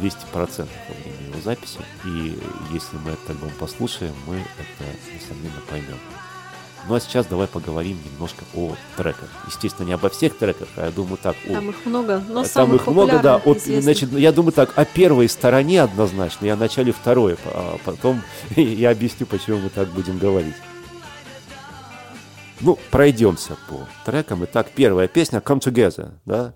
200% 0.01 0.33
во 0.33 0.55
время 0.55 1.27
его 1.27 1.41
записи. 1.43 1.79
И 2.05 2.39
если 2.71 2.95
мы 3.03 3.11
этот 3.11 3.31
альбом 3.31 3.51
послушаем, 3.59 4.13
мы 4.25 4.35
это, 4.35 5.13
несомненно, 5.13 5.61
поймем. 5.69 5.99
Ну 6.87 6.95
а 6.95 6.99
сейчас 6.99 7.27
давай 7.27 7.47
поговорим 7.47 7.97
немножко 8.03 8.43
о 8.55 8.75
треках. 8.97 9.29
Естественно, 9.47 9.87
не 9.87 9.93
обо 9.93 10.09
всех 10.09 10.37
треках, 10.37 10.67
а 10.75 10.85
я 10.85 10.91
думаю 10.91 11.17
так. 11.21 11.35
О... 11.47 11.53
Там 11.53 11.69
их 11.69 11.85
много, 11.85 12.23
но 12.27 12.43
Там 12.43 12.75
их 12.75 12.87
много, 12.87 13.19
да. 13.19 13.35
От, 13.37 13.61
значит, 13.61 14.11
я 14.13 14.31
думаю 14.31 14.51
так, 14.51 14.77
о 14.77 14.85
первой 14.85 15.29
стороне 15.29 15.83
однозначно, 15.83 16.45
я 16.45 16.55
начале 16.55 16.91
второй, 16.91 17.37
а 17.45 17.77
потом 17.85 18.21
я 18.55 18.91
объясню, 18.91 19.25
почему 19.27 19.59
мы 19.59 19.69
так 19.69 19.89
будем 19.89 20.17
говорить. 20.17 20.55
Ну, 22.59 22.77
пройдемся 22.91 23.57
по 23.67 23.87
трекам. 24.05 24.43
Итак, 24.45 24.67
первая 24.75 25.07
песня 25.07 25.39
«Come 25.39 25.59
Together», 25.59 26.11
да, 26.25 26.53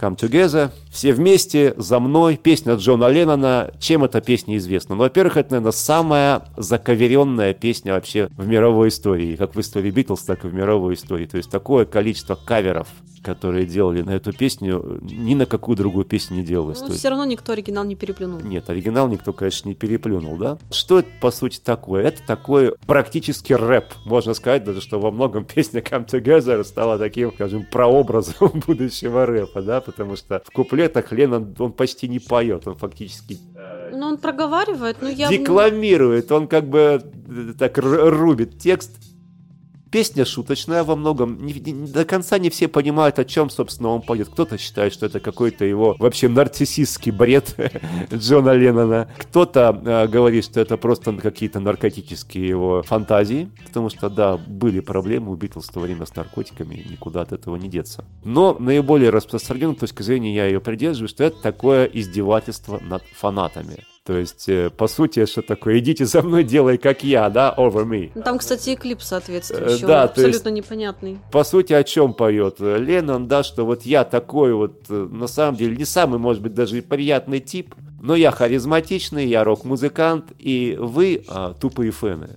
Come 0.00 0.16
Together, 0.16 0.70
все 0.90 1.12
вместе, 1.12 1.74
за 1.76 2.00
мной, 2.00 2.36
песня 2.36 2.74
Джона 2.74 3.08
Леннона. 3.08 3.72
Чем 3.78 4.04
эта 4.04 4.20
песня 4.20 4.56
известна? 4.56 4.96
Ну, 4.96 5.02
во-первых, 5.02 5.36
это, 5.36 5.52
наверное, 5.52 5.72
самая 5.72 6.42
заковеренная 6.56 7.54
песня 7.54 7.94
вообще 7.94 8.28
в 8.36 8.46
мировой 8.46 8.88
истории, 8.88 9.36
как 9.36 9.54
в 9.54 9.60
истории 9.60 9.90
Битлз, 9.90 10.22
так 10.24 10.44
и 10.44 10.48
в 10.48 10.54
мировой 10.54 10.94
истории. 10.94 11.26
То 11.26 11.36
есть 11.36 11.50
такое 11.50 11.84
количество 11.84 12.34
каверов, 12.34 12.88
которые 13.22 13.66
делали 13.66 14.02
на 14.02 14.10
эту 14.10 14.32
песню, 14.32 14.98
ни 15.02 15.34
на 15.34 15.46
какую 15.46 15.76
другую 15.76 16.04
песню 16.04 16.38
не 16.38 16.42
делалось. 16.42 16.80
Ну, 16.80 16.86
есть... 16.86 16.98
все 16.98 17.08
равно 17.10 17.24
никто 17.24 17.52
оригинал 17.52 17.84
не 17.84 17.94
переплюнул. 17.94 18.40
Нет, 18.40 18.68
оригинал 18.70 19.08
никто, 19.08 19.32
конечно, 19.32 19.68
не 19.68 19.74
переплюнул, 19.74 20.36
да? 20.36 20.58
Что 20.70 21.00
это, 21.00 21.08
по 21.20 21.30
сути, 21.30 21.60
такое? 21.62 22.04
Это 22.04 22.22
такой 22.26 22.74
практически 22.86 23.52
рэп, 23.52 23.86
можно 24.04 24.34
сказать, 24.34 24.64
даже 24.64 24.80
что 24.80 24.98
во 24.98 25.10
многом 25.10 25.44
песня 25.44 25.80
Come 25.80 26.06
Together 26.06 26.64
стала 26.64 26.98
таким, 26.98 27.32
скажем, 27.32 27.66
прообразом 27.70 28.62
будущего 28.66 29.26
рэпа, 29.26 29.62
да, 29.62 29.80
потому 29.80 30.16
что 30.16 30.42
в 30.44 30.50
куплетах 30.80 31.12
Леннон, 31.12 31.54
он 31.58 31.72
почти 31.72 32.08
не 32.08 32.18
поет, 32.18 32.66
он 32.66 32.76
фактически... 32.76 33.38
Ну, 33.92 34.06
он 34.06 34.18
проговаривает, 34.18 34.98
но 35.02 35.08
я... 35.08 35.28
Декламирует, 35.28 36.30
он 36.30 36.46
как 36.46 36.68
бы 36.68 37.02
э, 37.28 37.52
так 37.58 37.76
рубит 37.76 38.58
текст, 38.58 38.92
Песня 39.90 40.24
шуточная 40.24 40.84
во 40.84 40.94
многом. 40.94 41.44
Не, 41.44 41.54
не, 41.54 41.86
до 41.88 42.04
конца 42.04 42.38
не 42.38 42.48
все 42.48 42.68
понимают, 42.68 43.18
о 43.18 43.24
чем, 43.24 43.50
собственно, 43.50 43.88
он 43.88 44.02
поет. 44.02 44.28
Кто-то 44.28 44.56
считает, 44.56 44.92
что 44.92 45.06
это 45.06 45.18
какой-то 45.18 45.64
его 45.64 45.96
вообще 45.98 46.28
нарциссистский 46.28 47.10
бред 47.10 47.56
Джона 48.14 48.52
Леннона. 48.52 49.08
Кто-то 49.18 49.80
э, 49.84 50.06
говорит, 50.06 50.44
что 50.44 50.60
это 50.60 50.76
просто 50.76 51.12
какие-то 51.14 51.58
наркотические 51.58 52.46
его 52.46 52.82
фантазии. 52.82 53.50
Потому 53.66 53.90
что, 53.90 54.08
да, 54.08 54.36
были 54.36 54.78
проблемы 54.78 55.32
у 55.32 55.34
Битлз 55.34 55.68
в 55.68 55.72
то 55.72 55.80
время 55.80 56.06
с 56.06 56.14
наркотиками, 56.14 56.86
никуда 56.88 57.22
от 57.22 57.32
этого 57.32 57.56
не 57.56 57.68
деться. 57.68 58.04
Но 58.24 58.56
наиболее 58.58 59.10
распространенной 59.10 59.74
точки 59.74 60.02
зрения 60.02 60.34
я 60.34 60.46
ее 60.46 60.60
придерживаю, 60.60 61.08
что 61.08 61.24
это 61.24 61.42
такое 61.42 61.86
издевательство 61.86 62.78
над 62.80 63.02
фанатами. 63.12 63.84
То 64.10 64.16
есть, 64.18 64.48
э, 64.48 64.70
по 64.70 64.88
сути, 64.88 65.24
что 65.24 65.40
такое? 65.40 65.78
Идите 65.78 66.04
за 66.04 66.22
мной, 66.22 66.42
делай 66.42 66.78
как 66.78 67.04
я, 67.04 67.30
да, 67.30 67.54
over 67.56 67.84
me. 67.86 68.10
Ну, 68.16 68.22
там, 68.22 68.38
кстати, 68.38 68.70
и 68.70 68.74
клип 68.74 69.02
соответствующий, 69.02 69.84
Э, 69.84 69.86
да, 69.86 70.08
то 70.08 70.20
есть- 70.20 70.34
абсолютно 70.38 70.48
непонятный. 70.58 71.18
По 71.30 71.44
сути, 71.44 71.74
о 71.74 71.84
чем 71.84 72.12
поет 72.14 72.56
Леннон, 72.58 73.28
да, 73.28 73.44
что 73.44 73.64
вот 73.64 73.82
я 73.82 74.02
такой 74.02 74.52
вот, 74.52 74.86
э, 74.88 75.08
на 75.12 75.28
самом 75.28 75.56
деле, 75.56 75.76
не 75.76 75.84
самый, 75.84 76.18
может 76.18 76.42
быть, 76.42 76.54
даже 76.54 76.78
и 76.78 76.80
приятный 76.80 77.38
тип, 77.38 77.76
но 78.02 78.16
я 78.16 78.32
харизматичный, 78.32 79.28
я 79.28 79.44
рок-музыкант, 79.44 80.32
и 80.40 80.76
вы 80.76 81.22
а, 81.28 81.54
тупые 81.54 81.92
фэны. 81.92 82.30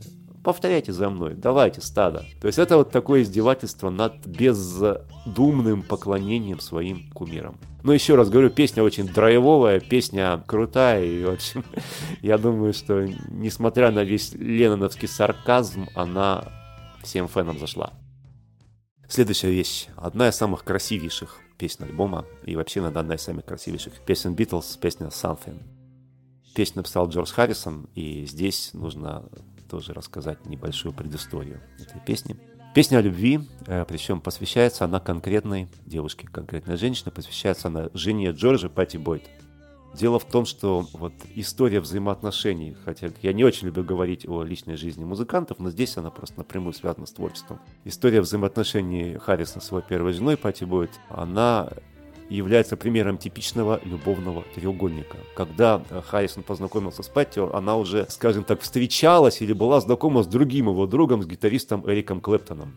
Повторяйте 0.44 0.94
за 0.94 1.10
мной, 1.10 1.34
давайте, 1.34 1.82
стадо. 1.82 2.24
То 2.40 2.46
есть 2.46 2.60
это 2.60 2.78
вот 2.78 2.92
такое 2.92 3.24
издевательство 3.24 3.90
над 3.90 4.28
бездумным 4.28 5.82
поклонением 5.82 6.60
своим 6.60 7.10
кумирам. 7.16 7.56
Но 7.84 7.94
еще 7.94 8.16
раз 8.16 8.30
говорю, 8.30 8.50
песня 8.50 8.82
очень 8.82 9.08
драйвовая, 9.08 9.82
песня 9.82 10.42
крутая, 10.48 11.04
и, 11.04 11.24
в 11.26 11.32
общем, 11.32 11.66
я 12.22 12.38
думаю, 12.38 12.74
что, 12.74 13.06
несмотря 13.30 13.92
на 13.92 14.04
весь 14.04 14.34
ленноновский 14.34 15.08
сарказм, 15.10 15.90
она 15.94 16.46
всем 17.04 17.28
фенам 17.28 17.60
зашла. 17.60 17.92
Следующая 19.10 19.52
вещь. 19.52 19.88
Одна 19.98 20.30
из 20.30 20.36
самых 20.36 20.64
красивейших 20.64 21.40
песен 21.58 21.84
альбома, 21.84 22.26
и 22.46 22.56
вообще, 22.56 22.80
наверное, 22.80 23.02
одна 23.02 23.16
из 23.16 23.22
самых 23.22 23.46
красивейших 23.46 24.00
песен 24.06 24.34
Битлз, 24.34 24.78
песня 24.78 25.08
Something. 25.08 25.62
Песню 26.56 26.78
написал 26.78 27.10
Джордж 27.10 27.32
Харрисон, 27.34 27.90
и 27.96 28.26
здесь 28.26 28.74
нужно 28.74 29.30
тоже 29.70 29.94
рассказать 29.94 30.46
небольшую 30.46 30.94
предысторию 30.94 31.62
этой 31.80 32.00
песни. 32.00 32.38
Песня 32.74 32.98
о 32.98 33.02
любви, 33.02 33.40
э, 33.68 33.86
причем 33.88 34.20
посвящается 34.20 34.86
она 34.86 35.00
конкретной 35.00 35.68
девушке, 35.86 36.28
конкретной 36.28 36.76
женщине, 36.76 37.12
посвящается 37.12 37.68
она 37.68 37.90
жене 37.94 38.32
Джорджа 38.32 38.68
Пати 38.68 38.98
Бойт. 38.98 39.30
Дело 39.94 40.18
в 40.18 40.26
том, 40.26 40.46
что 40.46 40.88
вот 40.94 41.14
история 41.36 41.80
взаимоотношений, 41.82 42.76
хотя 42.84 43.10
я 43.22 43.32
не 43.32 43.44
очень 43.44 43.68
люблю 43.68 43.84
говорить 43.84 44.28
о 44.28 44.42
личной 44.42 44.76
жизни 44.76 45.04
музыкантов, 45.04 45.60
но 45.60 45.70
здесь 45.70 45.98
она 45.98 46.10
просто 46.10 46.40
напрямую 46.40 46.74
связана 46.74 47.06
с 47.06 47.12
творчеством. 47.12 47.60
История 47.86 48.22
взаимоотношений 48.22 49.20
Харрисона 49.20 49.62
с 49.62 49.68
своей 49.68 49.86
первой 49.86 50.14
женой 50.14 50.36
Пати 50.36 50.64
Бойт, 50.64 51.00
она 51.10 51.70
является 52.36 52.78
примером 52.78 53.18
типичного 53.18 53.80
любовного 53.84 54.44
треугольника. 54.56 55.18
Когда 55.36 55.82
э, 55.90 56.02
Харрисон 56.02 56.44
познакомился 56.44 57.04
с 57.04 57.08
Патти, 57.08 57.40
она 57.40 57.78
уже, 57.78 58.06
скажем 58.10 58.44
так, 58.44 58.62
встречалась 58.62 59.42
или 59.42 59.54
была 59.54 59.82
знакома 59.82 60.24
с 60.24 60.28
другим 60.28 60.68
его 60.68 60.88
другом, 60.88 61.24
с 61.24 61.28
гитаристом 61.28 61.90
Эриком 61.90 62.22
Клэптоном. 62.22 62.74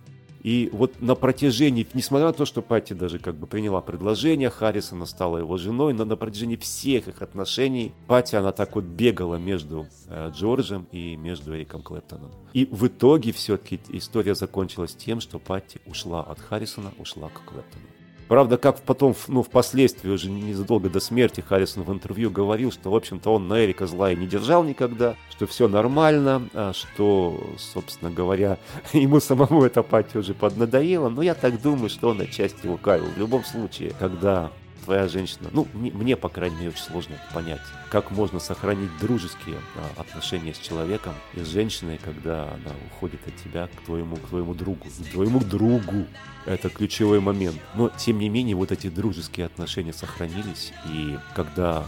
И 0.47 0.71
вот 0.73 1.01
на 1.01 1.17
протяжении, 1.17 1.85
несмотря 1.93 2.29
на 2.29 2.33
то, 2.33 2.45
что 2.45 2.63
Патти 2.63 2.95
даже 2.95 3.19
как 3.19 3.35
бы 3.35 3.49
приняла 3.49 3.81
предложение, 3.81 4.49
Харрисона 4.49 5.05
стала 5.05 5.39
его 5.39 5.57
женой, 5.57 5.93
но 5.93 6.05
на 6.05 6.15
протяжении 6.15 6.55
всех 6.55 7.09
их 7.09 7.21
отношений 7.21 7.93
Патти, 8.07 8.37
она 8.37 8.53
так 8.53 8.77
вот 8.77 8.85
бегала 8.85 9.35
между 9.35 9.89
э, 10.09 10.31
Джорджем 10.33 10.87
и 10.93 11.17
между 11.17 11.57
Эриком 11.57 11.83
Клэптоном. 11.83 12.31
И 12.53 12.69
в 12.71 12.87
итоге 12.87 13.33
все-таки 13.33 13.81
история 13.89 14.37
закончилась 14.37 14.95
тем, 14.95 15.21
что 15.21 15.41
Патти 15.41 15.81
ушла 15.85 16.21
от 16.23 16.39
Харрисона, 16.39 16.93
ушла 16.99 17.29
к 17.29 17.45
Клэптону. 17.45 17.96
Правда, 18.29 18.57
как 18.57 18.81
потом, 18.81 19.15
ну, 19.29 19.43
впоследствии, 19.43 20.11
уже 20.11 20.31
незадолго 20.31 20.91
до 20.91 20.99
смерти, 20.99 21.41
Харрисон 21.41 21.85
в 21.85 21.93
интервью 21.93 22.31
говорил, 22.31 22.73
что, 22.73 22.91
в 22.91 22.97
общем-то, 22.97 23.35
он 23.35 23.47
на 23.47 23.65
Эрика 23.65 23.87
зла 23.87 24.13
и 24.13 24.17
не 24.17 24.27
держал 24.27 24.65
никогда, 24.65 25.15
что 25.31 25.47
все 25.47 25.69
нормально, 25.69 26.49
а 26.53 26.73
что, 26.73 27.41
собственно 27.59 28.11
говоря, 28.11 28.59
ему 28.93 29.21
самому 29.21 29.65
эта 29.65 29.83
пати 29.83 30.17
уже 30.17 30.35
поднадоела. 30.35 31.09
Но 31.09 31.23
я 31.23 31.35
так 31.35 31.61
думаю, 31.63 31.89
что 31.89 32.09
он 32.09 32.21
отчасти 32.21 32.67
лукавил. 32.67 33.07
В 33.07 33.19
любом 33.19 33.45
случае, 33.45 33.93
когда 33.99 34.51
твоя 34.87 35.09
женщина, 35.09 35.51
ну, 35.53 35.67
мне, 35.75 35.91
мне, 35.91 36.17
по 36.17 36.29
крайней 36.29 36.57
мере, 36.57 36.69
очень 36.71 36.85
сложно 36.85 37.17
понять, 37.35 37.61
как 37.91 38.13
можно 38.13 38.39
сохранить 38.39 38.97
дружеские 38.99 39.57
а, 39.75 40.01
отношения 40.01 40.55
с 40.55 40.59
человеком 40.59 41.13
и 41.35 41.41
с 41.41 41.49
женщиной, 41.49 41.99
когда 42.03 42.45
она 42.45 42.73
уходит 42.87 43.21
от 43.27 43.37
тебя 43.37 43.67
к 43.67 43.85
твоему, 43.85 44.17
к 44.17 44.29
твоему 44.29 44.55
другу, 44.55 44.87
к 44.87 45.11
твоему 45.13 45.41
другу. 45.41 46.07
Это 46.47 46.71
ключевой 46.71 47.19
момент. 47.19 47.61
Но, 47.75 47.91
тем 47.99 48.21
не 48.21 48.29
менее, 48.29 48.55
вот 48.55 48.71
эти 48.71 48.89
дружеские 48.89 49.47
отношения 49.47 49.93
сохранились, 49.93 50.73
и 50.89 51.19
когда 51.35 51.85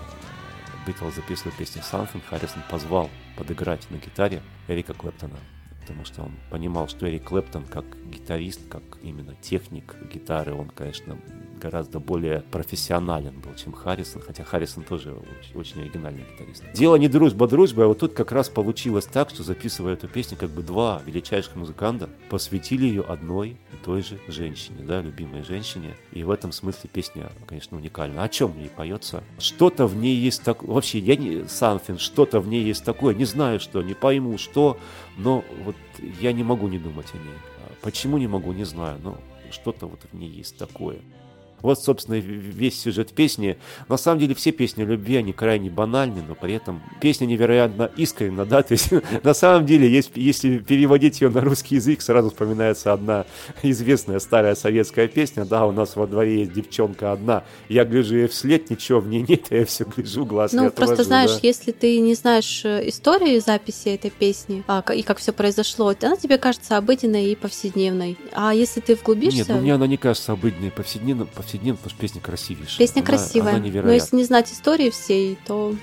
Битлз 0.84 1.14
записывал 1.14 1.52
песню 1.56 1.82
Something, 1.82 2.20
Харрисон 2.28 2.62
позвал 2.68 3.08
подыграть 3.37 3.88
на 3.90 3.96
гитаре 3.96 4.42
Эрика 4.66 4.92
Клэптона. 4.94 5.37
потому 5.82 6.04
что 6.04 6.22
он 6.22 6.32
понимал, 6.50 6.88
что 6.88 7.08
Эрик 7.08 7.24
Клэптон 7.24 7.64
как 7.64 7.84
гитарист, 8.11 8.68
как 8.68 8.82
именно 9.02 9.37
техник 9.37 9.94
гитары, 10.12 10.52
он, 10.52 10.68
конечно, 10.68 11.16
гораздо 11.59 12.01
более 12.01 12.40
профессионален 12.40 13.40
был, 13.40 13.55
чем 13.55 13.73
Харрисон, 13.73 14.23
хотя 14.23 14.44
Харрисон 14.44 14.85
тоже 14.85 15.12
очень, 15.12 15.59
очень 15.59 15.83
оригинальный 15.83 16.25
гитарист. 16.33 16.64
Дело 16.73 16.97
не 16.97 17.09
дружба 17.09 17.47
дружба, 17.47 17.85
а 17.85 17.88
вот 17.88 17.99
тут 17.99 18.14
как 18.14 18.33
раз 18.33 18.49
получилось 18.49 19.07
так, 19.07 19.31
что 19.31 19.42
записывая 19.42 19.94
эту 19.94 20.09
песню, 20.09 20.37
как 20.38 20.51
бы 20.51 20.62
два 20.62 21.03
величайших 21.05 21.57
музыканта 21.57 22.09
посвятили 22.31 22.87
ее 22.87 23.03
одной 23.03 23.57
и 23.73 23.85
той 23.85 24.03
же 24.03 24.18
женщине, 24.29 24.79
да, 24.83 25.01
любимой 25.01 25.42
женщине. 25.42 25.94
И 26.12 26.25
в 26.25 26.31
этом 26.31 26.53
смысле 26.53 26.90
песня, 26.92 27.31
конечно, 27.47 27.77
уникальна. 27.77 28.23
О 28.23 28.29
чем 28.29 28.53
в 28.53 28.59
ней 28.59 28.68
поется? 28.68 29.23
Что-то 29.38 29.87
в 29.87 29.97
ней 29.97 30.16
есть 30.16 30.42
такое, 30.42 30.71
вообще, 30.71 30.99
я 30.99 31.16
не, 31.16 31.40
something, 31.42 31.99
что-то 31.99 32.40
в 32.40 32.49
ней 32.49 32.62
есть 32.62 32.85
такое, 32.85 33.14
не 33.14 33.25
знаю 33.25 33.61
что, 33.61 33.83
не 33.83 33.94
пойму 33.94 34.38
что, 34.38 34.79
но 35.16 35.44
вот 35.64 35.77
я 36.21 36.33
не 36.33 36.42
могу 36.42 36.68
не 36.68 36.79
думать 36.79 37.07
о 37.14 37.16
ней. 37.18 37.37
А 37.64 37.73
почему 37.83 38.18
не 38.18 38.27
могу, 38.27 38.53
не 38.53 38.64
знаю, 38.64 38.99
но 39.03 39.18
что-то 39.51 39.87
вот 39.87 40.01
в 40.11 40.16
ней 40.16 40.31
есть 40.31 40.57
такое. 40.59 40.99
Вот, 41.62 41.81
собственно, 41.81 42.16
весь 42.16 42.81
сюжет 42.81 43.12
песни. 43.12 43.59
На 43.88 43.97
самом 43.97 44.21
деле 44.21 44.35
все 44.35 44.53
песни 44.53 44.83
любви, 44.83 45.16
они 45.16 45.33
крайне 45.33 45.71
банальны, 45.71 46.23
но 46.27 46.35
при 46.35 46.55
этом 46.55 46.83
песня 47.01 47.27
невероятно 47.27 47.90
искренна, 47.97 48.44
да, 48.44 48.62
то 48.68 48.73
есть 48.73 48.90
на 49.23 49.35
самом 49.35 49.66
деле, 49.66 49.90
есть, 49.90 50.12
если 50.14 50.59
переводить 50.59 51.21
ее 51.21 51.29
на 51.31 51.40
русский 51.40 51.77
язык, 51.77 52.01
сразу 52.01 52.31
вспоминается 52.31 52.92
одна 52.92 53.27
известная 53.62 54.18
старая 54.18 54.55
советская 54.55 55.09
песня, 55.09 55.44
да, 55.44 55.66
у 55.66 55.73
нас 55.73 55.97
во 55.97 56.07
дворе 56.07 56.40
есть 56.40 56.53
девчонка 56.53 57.12
одна, 57.12 57.44
я 57.68 57.85
гляжу 57.85 58.16
ей 58.16 58.29
вслед, 58.29 58.71
ничего 58.71 59.01
в 59.01 59.09
ней 59.09 59.25
нет, 59.29 59.47
я 59.51 59.64
все 59.64 59.85
гляжу, 59.85 60.25
глаз 60.25 60.53
Ну, 60.53 60.64
не 60.64 60.71
просто 60.71 60.94
отвожу, 60.94 61.09
знаешь, 61.09 61.33
да. 61.33 61.38
если 61.42 61.73
ты 61.73 61.99
не 62.01 62.14
знаешь 62.14 62.64
э, 62.64 62.88
истории 62.88 63.38
записи 63.38 63.88
этой 63.88 64.11
песни 64.11 64.64
а, 64.66 64.85
и 64.92 65.03
как 65.03 65.18
все 65.18 65.33
произошло, 65.33 65.92
она 66.03 66.16
тебе 66.16 66.38
кажется 66.38 66.77
обыденной 66.77 67.33
и 67.33 67.37
повседневной. 67.37 68.18
А 68.33 68.55
если 68.55 68.81
ты 68.81 68.94
вглубишься... 68.94 69.38
Нет, 69.38 69.49
ну 69.49 69.59
мне 69.59 69.75
она 69.75 69.87
не 69.87 69.97
кажется 69.97 70.33
обыденной, 70.33 70.71
повседневной, 70.71 71.27
повседневной, 71.27 71.27
потому 71.56 71.90
что 71.90 72.00
песня 72.00 72.20
красивейшая. 72.20 72.78
Песня 72.78 73.00
Она- 73.00 73.06
красивая. 73.06 73.56
Она 73.56 73.82
но 73.82 73.92
если 73.92 74.16
не 74.16 74.24
знать 74.24 74.52
истории 74.52 74.90
всей, 74.90 75.38
то 75.46 75.74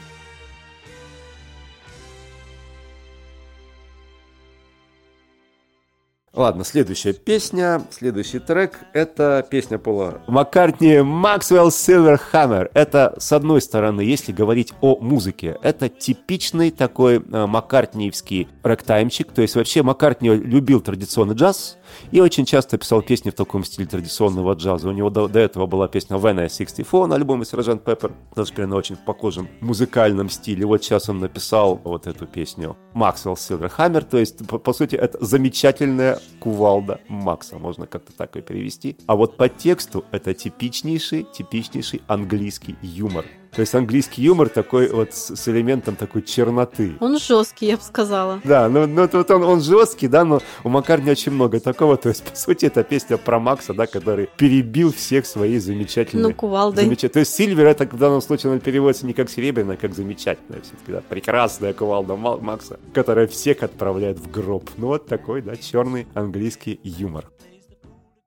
Ладно, 6.36 6.66
следующая 6.66 7.14
песня, 7.14 7.82
следующий 7.92 8.40
трек– 8.40 8.82
это 8.94 9.48
песня 9.50 9.78
Пола 9.78 10.22
Маккартни 10.28 10.96
«Maxwell 10.96 11.70
Silverhammer». 11.70 12.70
Это, 12.74 13.16
с 13.18 13.32
одной 13.32 13.62
стороны, 13.62 14.02
если 14.02 14.34
говорить 14.34 14.74
о 14.82 14.98
музыке, 15.00 15.58
это 15.64 15.88
типичный 15.88 16.72
такой 16.72 17.20
э, 17.20 17.46
маккартниевский 17.46 18.50
рэктаймчик. 18.64 19.32
То 19.32 19.44
есть 19.44 19.56
вообще 19.56 19.82
Маккартни 19.82 20.30
любил 20.30 20.82
традиционный 20.82 21.36
джаз 21.36 21.78
и 22.12 22.20
очень 22.20 22.46
часто 22.46 22.78
писал 22.78 23.02
песни 23.02 23.30
в 23.30 23.34
таком 23.34 23.64
стиле 23.64 23.88
традиционного 23.88 24.54
джаза. 24.54 24.90
У 24.90 24.92
него 24.92 25.10
до, 25.10 25.28
до 25.28 25.40
этого 25.40 25.66
была 25.66 25.88
песня 25.88 26.18
«When 26.18 26.40
I 26.40 26.48
64» 26.48 27.08
на 27.08 27.16
альбоме 27.16 27.46
«Сержант 27.46 27.84
Пеппер», 27.84 28.12
тоже 28.36 28.68
на 28.68 28.76
очень 28.76 28.96
похожем 28.96 29.48
музыкальном 29.62 30.30
стиле. 30.30 30.66
Вот 30.66 30.84
сейчас 30.84 31.10
он 31.10 31.20
написал 31.20 31.80
вот 31.84 32.08
эту 32.08 32.26
песню 32.26 32.78
«Maxwell 32.94 33.36
Silverhammer», 33.36 34.06
то 34.06 34.18
есть, 34.18 34.48
по, 34.48 34.58
по 34.60 34.74
сути, 34.74 34.96
это 34.96 35.24
замечательная 35.24 36.20
кувалда 36.40 37.02
Макса, 37.08 37.58
можно 37.58 37.88
как-то 37.88 38.14
так 38.14 38.36
и 38.36 38.42
перевести. 38.42 38.98
А 39.08 39.16
вот 39.16 39.38
по 39.38 39.50
тексту 39.50 40.06
это 40.12 40.34
типичнейший, 40.34 41.24
типичнейший 41.24 42.02
английский 42.08 42.76
юмор. 42.82 43.26
То 43.56 43.62
есть 43.62 43.74
английский 43.74 44.22
юмор 44.22 44.50
такой 44.50 44.90
вот 44.90 45.14
с, 45.14 45.34
с 45.36 45.48
элементом 45.48 45.96
такой 45.96 46.22
черноты. 46.24 46.94
он 47.00 47.18
жесткий, 47.18 47.68
я 47.68 47.78
бы 47.78 47.84
сказала. 47.84 48.42
Да, 48.44 48.68
ну, 48.68 48.86
ну 48.86 49.08
вот 49.12 49.32
он, 49.32 49.44
он 49.44 49.62
жесткий, 49.62 50.08
да, 50.10 50.26
но 50.26 50.42
у 50.66 50.70
Маккарни 50.70 51.10
очень 51.10 51.32
много 51.32 51.62
такого. 51.62 51.96
То 51.96 52.10
есть, 52.10 52.24
по 52.24 52.36
сути, 52.36 52.66
это 52.66 52.84
песня 52.84 53.18
про 53.18 53.40
Макса, 53.40 53.74
да, 53.74 53.88
который 53.88 54.30
перебил 54.38 54.92
всех 54.92 55.26
своей 55.26 55.60
замечательной... 55.60 56.24
Ну, 56.30 56.34
кувалдой. 56.34 56.84
замеча- 56.86 57.08
То 57.08 57.20
есть 57.20 57.34
Сильвер 57.34 57.66
это 57.68 57.86
в 57.86 57.98
данном 57.98 58.22
случае 58.22 58.52
он 58.52 58.60
переводится 58.60 59.06
не 59.06 59.14
как 59.14 59.30
серебряная, 59.30 59.76
а 59.76 59.80
как 59.80 59.94
замечательная 59.96 60.62
все-таки, 60.62 60.92
да, 60.92 61.02
прекрасная 61.08 61.74
кувалда 61.74 62.16
Ма- 62.18 62.38
Макса, 62.38 62.78
которая 62.94 63.28
всех 63.28 63.64
отправляет 63.64 64.20
в 64.20 64.30
гроб. 64.30 64.70
Ну 64.76 64.88
вот 64.88 65.06
такой, 65.08 65.42
да, 65.42 65.56
черный 65.56 66.08
английский 66.14 66.80
юмор. 66.84 67.30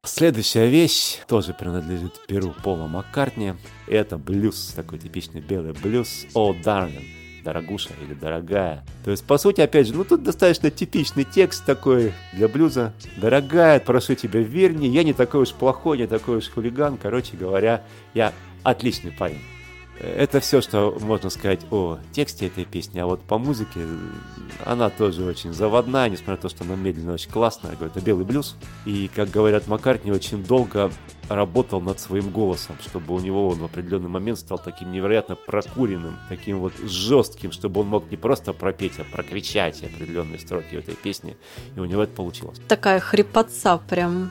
Следующая 0.04 0.68
вещь 0.68 1.18
тоже 1.26 1.52
принадлежит 1.52 2.24
перу 2.28 2.54
Пола 2.62 2.86
Маккартни. 2.86 3.54
Это 3.88 4.16
блюз, 4.16 4.72
такой 4.76 4.98
типичный 5.00 5.40
белый 5.40 5.72
блюз. 5.72 6.24
О, 6.34 6.54
Дарлин, 6.54 7.02
дорогуша 7.42 7.90
или 8.00 8.14
дорогая. 8.14 8.84
То 9.04 9.10
есть, 9.10 9.26
по 9.26 9.38
сути, 9.38 9.60
опять 9.60 9.88
же, 9.88 9.94
ну 9.94 10.04
тут 10.04 10.22
достаточно 10.22 10.70
типичный 10.70 11.24
текст 11.24 11.66
такой 11.66 12.12
для 12.32 12.46
блюза. 12.46 12.92
Дорогая, 13.16 13.80
прошу 13.80 14.14
тебя, 14.14 14.40
верь 14.40 14.72
мне, 14.72 14.88
я 14.88 15.02
не 15.02 15.14
такой 15.14 15.42
уж 15.42 15.52
плохой, 15.52 15.98
не 15.98 16.06
такой 16.06 16.36
уж 16.36 16.48
хулиган. 16.48 16.96
Короче 16.96 17.36
говоря, 17.36 17.82
я 18.14 18.32
отличный 18.62 19.10
парень. 19.10 19.42
Это 20.00 20.38
все, 20.38 20.60
что 20.60 20.96
можно 21.00 21.28
сказать 21.28 21.60
о 21.72 21.98
тексте 22.12 22.46
этой 22.46 22.64
песни, 22.64 23.00
а 23.00 23.06
вот 23.06 23.20
по 23.22 23.36
музыке 23.36 23.80
она 24.64 24.90
тоже 24.90 25.24
очень 25.24 25.52
заводная, 25.52 26.08
несмотря 26.08 26.34
на 26.34 26.42
то, 26.42 26.48
что 26.48 26.64
она 26.64 26.76
медленно 26.76 27.14
очень 27.14 27.30
классная. 27.30 27.72
Говорю, 27.72 27.90
это 27.90 28.00
белый 28.00 28.24
блюз. 28.24 28.56
И, 28.84 29.10
как 29.12 29.30
говорят 29.30 29.66
Маккартни, 29.66 30.12
очень 30.12 30.44
долго 30.44 30.92
работал 31.28 31.80
над 31.80 31.98
своим 31.98 32.30
голосом, 32.30 32.76
чтобы 32.80 33.12
у 33.14 33.18
него 33.18 33.48
он 33.48 33.58
в 33.58 33.64
определенный 33.64 34.08
момент 34.08 34.38
стал 34.38 34.58
таким 34.58 34.92
невероятно 34.92 35.34
прокуренным, 35.34 36.16
таким 36.28 36.60
вот 36.60 36.72
жестким, 36.78 37.50
чтобы 37.50 37.80
он 37.80 37.88
мог 37.88 38.10
не 38.10 38.16
просто 38.16 38.52
пропеть, 38.52 38.98
а 38.98 39.04
прокричать 39.04 39.82
определенные 39.82 40.38
строки 40.38 40.76
этой 40.76 40.94
песни. 40.94 41.36
И 41.74 41.80
у 41.80 41.84
него 41.84 42.04
это 42.04 42.14
получилось. 42.14 42.60
Такая 42.68 43.00
хрипотца 43.00 43.78
прям. 43.78 44.30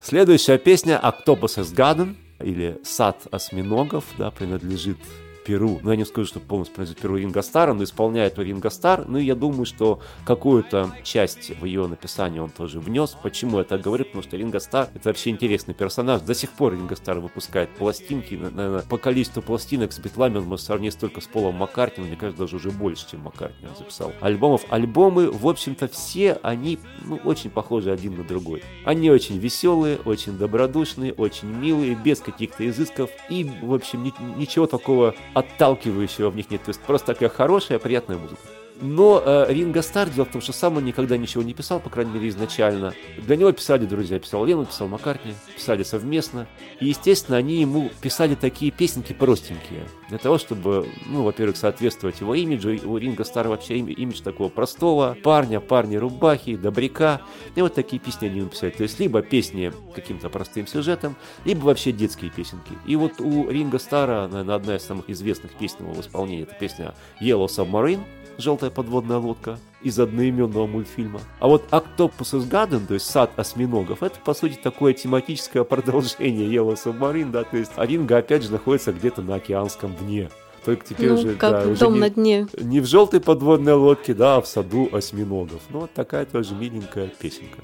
Следующая 0.00 0.58
песня 0.58 0.98
«Octopus's 1.02 1.74
Garden» 1.74 2.16
или 2.42 2.80
«Сад 2.82 3.26
осьминогов», 3.30 4.04
да, 4.18 4.30
принадлежит 4.30 4.98
Перу. 5.44 5.80
Ну, 5.82 5.90
я 5.90 5.96
не 5.96 6.04
скажу, 6.04 6.26
что 6.26 6.40
полностью 6.40 6.76
принадлежит 6.76 7.00
Перу 7.00 7.16
Ринго 7.16 7.42
Старр, 7.42 7.74
но 7.74 7.84
исполняет 7.84 8.34
его 8.34 8.42
Ринго 8.42 8.70
Старр. 8.70 9.04
Ну, 9.08 9.18
и 9.18 9.24
я 9.24 9.34
думаю, 9.34 9.64
что 9.64 10.00
какую-то 10.24 10.94
часть 11.02 11.50
в 11.58 11.64
ее 11.64 11.86
написании 11.86 12.40
он 12.40 12.50
тоже 12.50 12.80
внес. 12.80 13.16
Почему 13.22 13.58
я 13.58 13.64
так 13.64 13.80
говорю? 13.80 14.04
Потому 14.04 14.22
что 14.22 14.36
Ринго 14.36 14.60
Старр— 14.60 14.88
это 14.94 15.08
вообще 15.08 15.30
интересный 15.30 15.74
персонаж. 15.74 16.22
До 16.22 16.34
сих 16.34 16.50
пор 16.50 16.74
Ринго 16.74 16.96
Старр 16.96 17.20
выпускает 17.20 17.70
пластинки. 17.70 18.34
Наверное, 18.34 18.82
по 18.82 18.98
количеству 18.98 19.42
пластинок 19.42 19.92
с 19.92 19.98
битлами 19.98 20.38
он 20.38 20.44
может 20.44 20.66
сравнить 20.66 20.98
только 20.98 21.20
с 21.20 21.26
Полом 21.26 21.56
Маккартни. 21.56 22.04
Мне 22.04 22.16
кажется, 22.16 22.42
даже 22.44 22.56
уже 22.56 22.70
больше, 22.70 23.08
чем 23.10 23.20
Маккартни 23.20 23.68
он 23.68 23.76
записал. 23.76 24.12
Альбомов. 24.20 24.64
Альбомы, 24.70 25.30
в 25.30 25.48
общем-то, 25.48 25.88
все 25.88 26.38
они 26.42 26.78
ну, 27.04 27.16
очень 27.24 27.50
похожи 27.50 27.90
один 27.90 28.16
на 28.16 28.24
другой. 28.24 28.62
Они 28.84 29.10
очень 29.10 29.38
веселые, 29.38 29.98
очень 30.04 30.36
добродушные, 30.36 31.12
очень 31.12 31.48
милые, 31.48 31.94
без 31.94 32.20
каких-то 32.20 32.68
изысков. 32.68 33.10
И, 33.28 33.44
в 33.62 33.72
общем, 33.74 34.02
ни- 34.02 34.38
ничего 34.38 34.66
такого 34.66 35.14
отталкивающего 35.34 36.30
в 36.30 36.36
них 36.36 36.50
нет. 36.50 36.62
То 36.62 36.70
есть 36.70 36.80
просто 36.80 37.08
такая 37.14 37.28
хорошая, 37.28 37.78
приятная 37.78 38.18
музыка. 38.18 38.40
Но 38.80 39.22
э, 39.24 39.46
Ринго 39.50 39.82
Старр, 39.82 40.10
дело 40.10 40.24
в 40.24 40.30
том, 40.30 40.40
что 40.40 40.52
сам 40.52 40.76
он 40.78 40.84
никогда 40.84 41.16
ничего 41.16 41.42
не 41.42 41.52
писал, 41.52 41.80
по 41.80 41.90
крайней 41.90 42.12
мере, 42.12 42.28
изначально. 42.28 42.94
Для 43.18 43.36
него 43.36 43.52
писали 43.52 43.84
друзья, 43.84 44.18
писал 44.18 44.44
Лену, 44.44 44.64
писал 44.64 44.88
Маккартни, 44.88 45.34
писали 45.54 45.82
совместно. 45.82 46.46
И, 46.80 46.86
естественно, 46.86 47.36
они 47.36 47.60
ему 47.60 47.90
писали 48.00 48.34
такие 48.34 48.70
песенки 48.72 49.12
простенькие. 49.12 49.86
Для 50.08 50.18
того, 50.18 50.38
чтобы, 50.38 50.88
ну, 51.06 51.22
во-первых, 51.22 51.56
соответствовать 51.56 52.20
его 52.20 52.34
имиджу. 52.34 52.70
У 52.84 52.96
Ринго 52.96 53.24
Старра 53.24 53.50
вообще 53.50 53.78
им- 53.78 53.86
имидж 53.86 54.22
такого 54.22 54.48
простого 54.48 55.16
парня, 55.22 55.60
парня 55.60 56.00
рубахи, 56.00 56.56
добряка. 56.56 57.20
И 57.54 57.62
вот 57.62 57.74
такие 57.74 58.00
песни 58.00 58.26
они 58.26 58.38
ему 58.40 58.48
писали. 58.48 58.70
То 58.70 58.82
есть, 58.82 58.98
либо 58.98 59.20
песни 59.20 59.72
каким-то 59.94 60.30
простым 60.30 60.66
сюжетом, 60.66 61.16
либо 61.44 61.64
вообще 61.64 61.92
детские 61.92 62.30
песенки. 62.30 62.72
И 62.86 62.96
вот 62.96 63.20
у 63.20 63.50
Ринго 63.50 63.78
Старра, 63.78 64.26
наверное, 64.26 64.54
одна 64.54 64.76
из 64.76 64.82
самых 64.82 65.10
известных 65.10 65.52
песен 65.52 65.80
его 65.80 65.92
в 65.92 66.00
исполнении, 66.00 66.44
это 66.44 66.54
песня 66.54 66.94
Yellow 67.20 67.46
Submarine, 67.46 68.00
желтая 68.40 68.70
подводная 68.70 69.18
лодка 69.18 69.58
из 69.82 69.98
одноименного 69.98 70.66
мультфильма. 70.66 71.20
А 71.38 71.48
вот 71.48 71.64
Octopus's 71.70 72.48
Garden, 72.48 72.86
то 72.86 72.94
есть 72.94 73.06
сад 73.06 73.32
осьминогов, 73.36 74.02
это, 74.02 74.18
по 74.20 74.34
сути, 74.34 74.58
такое 74.62 74.92
тематическое 74.92 75.64
продолжение 75.64 76.48
Yellow 76.48 76.74
Submarine, 76.74 77.30
да, 77.30 77.44
то 77.44 77.56
есть 77.56 77.72
Ринго, 77.76 78.18
опять 78.18 78.42
же, 78.42 78.52
находится 78.52 78.92
где-то 78.92 79.22
на 79.22 79.36
океанском 79.36 79.94
дне. 79.96 80.30
Только 80.64 80.84
теперь 80.84 81.08
ну, 81.08 81.14
уже, 81.14 81.34
как 81.36 81.52
да, 81.52 81.70
уже 81.70 81.80
дом 81.80 81.94
не, 81.94 82.00
на 82.00 82.10
дне. 82.10 82.46
не 82.58 82.80
в 82.80 82.86
желтой 82.86 83.20
подводной 83.20 83.72
лодке, 83.74 84.12
да, 84.12 84.36
а 84.36 84.40
в 84.42 84.46
саду 84.46 84.90
осьминогов. 84.92 85.62
Ну, 85.70 85.80
вот 85.80 85.92
такая 85.94 86.26
тоже 86.26 86.54
миленькая 86.54 87.08
песенка. 87.08 87.60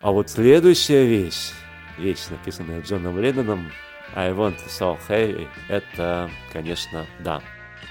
А 0.00 0.12
вот 0.12 0.28
следующая 0.28 1.06
вещь, 1.06 1.52
вещь, 1.98 2.28
написанная 2.28 2.82
Джоном 2.82 3.18
Ленноном, 3.18 3.70
I 4.14 4.32
want 4.32 4.56
to 4.56 4.68
so 4.68 4.98
heavy, 5.08 5.46
это, 5.68 6.30
конечно, 6.52 7.06
да. 7.24 7.42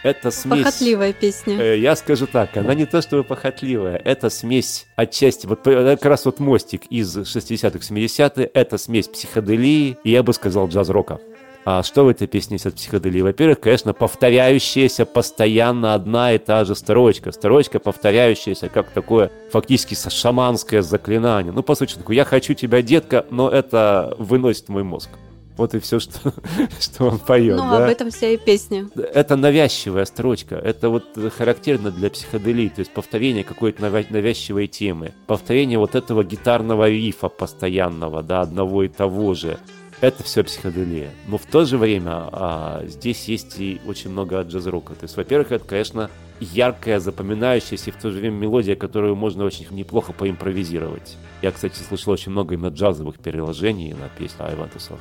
Это 0.05 0.29
смесь... 0.29 0.63
Похотливая 0.63 1.13
песня. 1.13 1.59
Э, 1.59 1.79
Я 1.79 1.95
скажу 1.95 2.27
так, 2.27 2.55
она 2.57 2.75
не 2.75 2.85
то 2.85 3.01
чтобы 3.01 3.23
похотливая, 3.23 3.99
это 4.05 4.29
смесь 4.29 4.85
отчасти, 4.95 5.47
вот 5.47 5.65
э, 5.65 5.95
как 5.95 6.05
раз 6.05 6.25
вот 6.25 6.39
мостик 6.39 6.85
из 6.91 7.17
60-х, 7.17 7.79
70-х, 7.79 8.47
это 8.53 8.77
смесь 8.77 9.07
психоделии 9.07 9.97
и, 10.03 10.11
я 10.11 10.21
бы 10.21 10.31
сказал, 10.33 10.67
джаз-рока. 10.67 11.19
А 11.65 11.81
что 11.81 12.03
в 12.03 12.09
этой 12.09 12.27
песне 12.27 12.57
есть 12.57 12.67
от 12.67 12.75
психоделии? 12.75 13.21
Во-первых, 13.21 13.59
конечно, 13.61 13.95
повторяющаяся 13.95 15.07
постоянно 15.07 15.95
одна 15.95 16.33
и 16.33 16.37
та 16.37 16.65
же 16.65 16.75
строчка. 16.75 17.31
Строчка, 17.31 17.79
повторяющаяся, 17.79 18.69
как 18.69 18.91
такое 18.91 19.31
фактически 19.51 19.95
шаманское 19.95 20.83
заклинание. 20.83 21.51
Ну, 21.51 21.63
по 21.63 21.73
сути, 21.73 21.95
такое, 21.95 22.15
я 22.15 22.25
хочу 22.25 22.53
тебя, 22.53 22.83
детка, 22.83 23.25
но 23.31 23.49
это 23.49 24.15
выносит 24.19 24.69
мой 24.69 24.83
мозг. 24.83 25.09
Вот 25.57 25.73
и 25.73 25.79
все, 25.79 25.99
что, 25.99 26.33
что 26.79 27.05
он 27.05 27.19
поет. 27.19 27.57
Ну, 27.57 27.63
да? 27.63 27.85
об 27.85 27.89
этом 27.89 28.11
вся 28.11 28.29
и 28.29 28.37
песня. 28.37 28.89
Это 28.95 29.35
навязчивая 29.35 30.05
строчка. 30.05 30.55
Это 30.55 30.89
вот 30.89 31.05
характерно 31.37 31.91
для 31.91 32.09
психоделии. 32.09 32.69
То 32.69 32.79
есть 32.79 32.91
повторение 32.91 33.43
какой-то 33.43 33.81
навязчивой 33.81 34.67
темы. 34.67 35.13
Повторение 35.27 35.79
вот 35.79 35.95
этого 35.95 36.23
гитарного 36.23 36.89
рифа 36.89 37.29
постоянного, 37.29 38.21
да, 38.21 38.41
одного 38.41 38.83
и 38.83 38.87
того 38.87 39.33
же. 39.33 39.57
Это 40.01 40.23
все 40.23 40.43
психоделия. 40.43 41.11
Но 41.27 41.37
в 41.37 41.45
то 41.45 41.63
же 41.63 41.77
время 41.77 42.27
а, 42.31 42.83
здесь 42.85 43.29
есть 43.29 43.59
и 43.59 43.79
очень 43.87 44.09
много 44.09 44.41
джаз-рока. 44.41 44.93
То 44.93 45.03
есть, 45.03 45.15
во-первых, 45.15 45.53
это, 45.53 45.65
конечно, 45.65 46.11
яркая, 46.39 46.99
запоминающаяся 46.99 47.89
и 47.89 47.93
в 47.93 47.97
то 47.97 48.11
же 48.11 48.19
время 48.19 48.35
мелодия, 48.35 48.75
которую 48.75 49.15
можно 49.15 49.45
очень 49.45 49.67
неплохо 49.71 50.13
поимпровизировать. 50.13 51.17
Я, 51.41 51.51
кстати, 51.51 51.79
слышал 51.79 52.13
очень 52.13 52.31
много 52.31 52.55
именно 52.55 52.69
джазовых 52.69 53.19
переложений 53.19 53.93
на 53.93 54.09
песню 54.17 54.45
I 54.45 54.55
Want 54.55 54.75
to. 54.75 54.99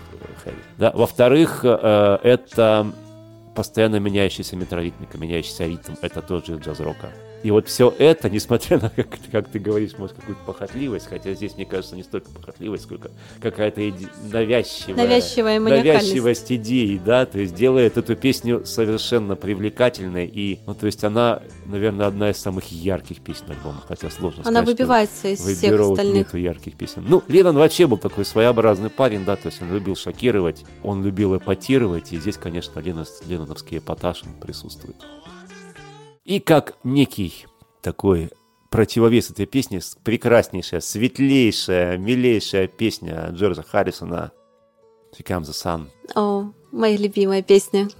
Да? 0.79 0.93
Во-вторых, 0.95 1.61
э, 1.65 2.19
это 2.23 2.87
постоянно 3.55 3.97
меняющаяся 3.97 4.57
метроритмика, 4.57 5.19
меняющийся 5.19 5.67
ритм. 5.67 5.95
Это 6.03 6.23
тоже 6.23 6.57
джаз-рока. 6.57 7.11
И 7.45 7.51
вот 7.51 7.69
все 7.69 7.95
это, 7.99 8.31
несмотря 8.31 8.81
на, 8.81 8.89
как, 8.89 9.07
как 9.31 9.49
ты 9.51 9.59
говоришь, 9.59 9.99
может, 9.99 10.17
какую-то 10.17 10.41
похотливость, 10.47 11.07
хотя 11.07 11.35
здесь, 11.35 11.57
мне 11.57 11.67
кажется, 11.67 11.95
не 11.95 12.03
столько 12.03 12.31
похотливость, 12.31 12.85
сколько 12.85 13.11
какая-то 13.39 13.87
иде... 13.87 14.09
навязчивая, 14.33 14.97
навязчивая 14.97 15.61
навязчивость 15.61 16.51
идеи, 16.53 16.99
да, 17.05 17.27
то 17.27 17.39
есть 17.39 17.55
делает 17.55 17.99
эту 17.99 18.17
песню 18.17 18.65
совершенно 18.65 19.37
привлекательной, 19.37 20.27
и, 20.27 20.59
ну, 20.67 20.75
то 20.75 20.87
есть 20.87 21.05
она, 21.05 21.43
наверное, 21.67 22.07
одна 22.07 22.31
из 22.31 22.39
самых 22.39 22.73
ярких 22.73 23.21
песен 23.21 23.45
альбома, 23.51 23.83
хотя 23.87 24.09
сложно 24.09 24.41
она 24.47 24.63
сказать, 24.63 24.79
выбивается 24.79 25.29
из 25.29 25.41
всех 25.41 25.79
остальных. 25.79 26.15
нету 26.15 26.39
ярких 26.39 26.79
песен. 26.79 27.05
Ну, 27.07 27.23
Леннон 27.29 27.57
вообще 27.57 27.87
был 27.87 27.99
такой 27.99 28.25
своеобразный 28.25 28.89
парень, 28.89 29.23
да, 29.27 29.37
то 29.37 29.49
есть 29.49 29.61
он 29.61 29.71
любил 29.71 29.97
шокировать, 29.97 30.65
он 30.83 31.05
любил 31.05 31.37
эпатировать, 31.37 32.11
и 32.15 32.19
здесь, 32.19 32.39
конечно, 32.39 32.81
Леннон, 32.81 33.05
ленноновский 33.27 33.77
эпатаж 33.77 34.23
присутствует. 34.41 34.97
И 36.25 36.41
как 36.41 36.77
некий 36.85 37.47
такой 37.83 38.31
противовес 38.71 39.31
этой 39.31 39.45
песни, 39.45 39.81
прекраснейшая, 40.05 40.81
светлейшая, 40.81 41.99
милейшая 41.99 42.67
песня 42.67 43.29
Джорджа 43.31 43.63
Харрисона 43.63 44.33
«Become 45.19 45.43
the 45.43 45.53
Sun». 45.53 45.87
О, 46.15 46.51
моя 46.73 46.97
любимая 46.97 47.43
песня. 47.43 47.91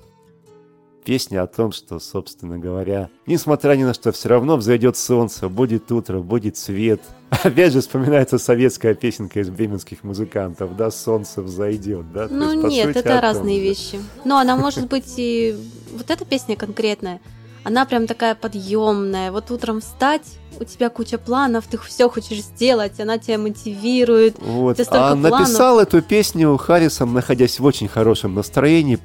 Песня 1.05 1.43
о 1.43 1.47
том, 1.47 1.71
что, 1.71 2.01
собственно 2.01 2.59
говоря, 2.59 3.11
несмотря 3.27 3.75
ни 3.75 3.85
на 3.85 3.93
что, 3.93 4.11
все 4.11 4.31
равно 4.31 4.57
взойдет 4.57 4.97
солнце, 4.97 5.51
будет 5.51 5.93
утро, 5.93 6.21
будет 6.21 6.57
свет. 6.57 7.03
Опять 7.45 7.75
же 7.75 7.83
вспоминается 7.83 8.39
советская 8.39 8.95
песенка 8.95 9.41
из 9.41 9.51
бременских 9.51 10.03
музыкантов, 10.03 10.79
да, 10.79 10.91
солнце 10.91 11.43
взойдет, 11.43 12.11
да? 12.11 12.29
Ну 12.31 12.53
есть, 12.53 12.69
нет, 12.69 12.87
сути, 12.87 12.99
это 13.01 13.21
разные 13.21 13.61
вещи. 13.61 14.01
Но 14.25 14.39
она 14.39 14.57
может 14.57 14.89
быть 14.89 15.13
и... 15.19 15.55
Вот 15.93 16.09
эта 16.09 16.25
песня 16.25 16.57
конкретная, 16.57 17.21
она 17.65 17.87
прям 17.87 18.07
такая 18.07 18.35
подъемная. 18.35 19.33
Вот 19.33 19.51
утром 19.51 19.81
встать, 19.81 20.39
у 20.61 20.65
тебя 20.65 20.91
куча 20.91 21.19
планов, 21.19 21.65
ты 21.67 21.79
все 21.79 22.09
хочешь 22.09 22.43
сделать, 22.43 23.01
она 23.01 23.19
тебя 23.19 23.39
мотивирует. 23.39 24.37
Вот. 24.39 24.79
А 24.91 25.15
написал 25.15 25.81
эту 25.81 26.03
песню 26.03 26.57
Харрисон, 26.57 27.13
находясь 27.13 27.59
в 27.59 27.65
очень 27.65 27.89
хорошем 27.89 28.35
настроении, 28.35 28.99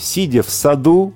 сидя 0.00 0.42
в 0.42 0.50
саду. 0.50 1.12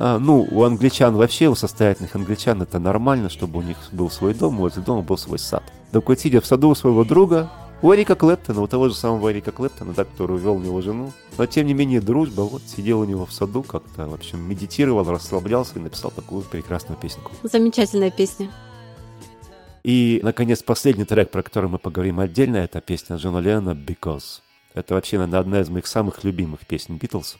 А, 0.00 0.18
ну, 0.18 0.46
у 0.50 0.62
англичан 0.62 1.16
вообще, 1.16 1.48
у 1.48 1.54
состоятельных 1.54 2.14
англичан 2.14 2.62
это 2.62 2.78
нормально, 2.78 3.28
чтобы 3.28 3.58
у 3.58 3.62
них 3.62 3.76
был 3.92 4.10
свой 4.10 4.32
дом, 4.32 4.56
возле 4.56 4.82
дома 4.82 5.02
был 5.02 5.18
свой 5.18 5.38
сад. 5.38 5.62
Так 5.92 6.08
вот, 6.08 6.18
сидя 6.18 6.40
в 6.40 6.46
саду 6.46 6.70
у 6.70 6.74
своего 6.74 7.04
друга, 7.04 7.50
у 7.80 7.94
Эрика 7.94 8.14
Клэптона, 8.14 8.60
у 8.60 8.66
того 8.66 8.88
же 8.88 8.94
самого 8.94 9.30
Эрика 9.32 9.52
Клэптона, 9.52 9.92
да, 9.94 10.04
который 10.04 10.36
увел 10.36 10.56
у 10.56 10.60
него 10.60 10.80
жену. 10.80 11.12
Но, 11.36 11.46
тем 11.46 11.66
не 11.66 11.74
менее, 11.74 12.00
дружба, 12.00 12.42
вот, 12.42 12.62
сидел 12.62 13.00
у 13.00 13.04
него 13.04 13.24
в 13.26 13.32
саду 13.32 13.62
как-то, 13.62 14.08
в 14.08 14.14
общем, 14.14 14.40
медитировал, 14.40 15.04
расслаблялся 15.04 15.72
и 15.76 15.78
написал 15.78 16.10
такую 16.10 16.42
прекрасную 16.42 16.98
песенку. 16.98 17.32
Замечательная 17.42 18.10
песня. 18.10 18.50
И, 19.84 20.20
наконец, 20.22 20.62
последний 20.62 21.04
трек, 21.04 21.30
про 21.30 21.42
который 21.42 21.70
мы 21.70 21.78
поговорим 21.78 22.20
отдельно, 22.20 22.56
это 22.56 22.80
песня 22.80 23.16
Джона 23.16 23.38
Леннона 23.38 23.76
«Because». 23.76 24.40
Это 24.74 24.94
вообще, 24.94 25.16
наверное, 25.18 25.40
одна 25.40 25.60
из 25.60 25.68
моих 25.70 25.86
самых 25.86 26.24
любимых 26.24 26.66
песен 26.66 26.98
Битлз. 26.98 27.38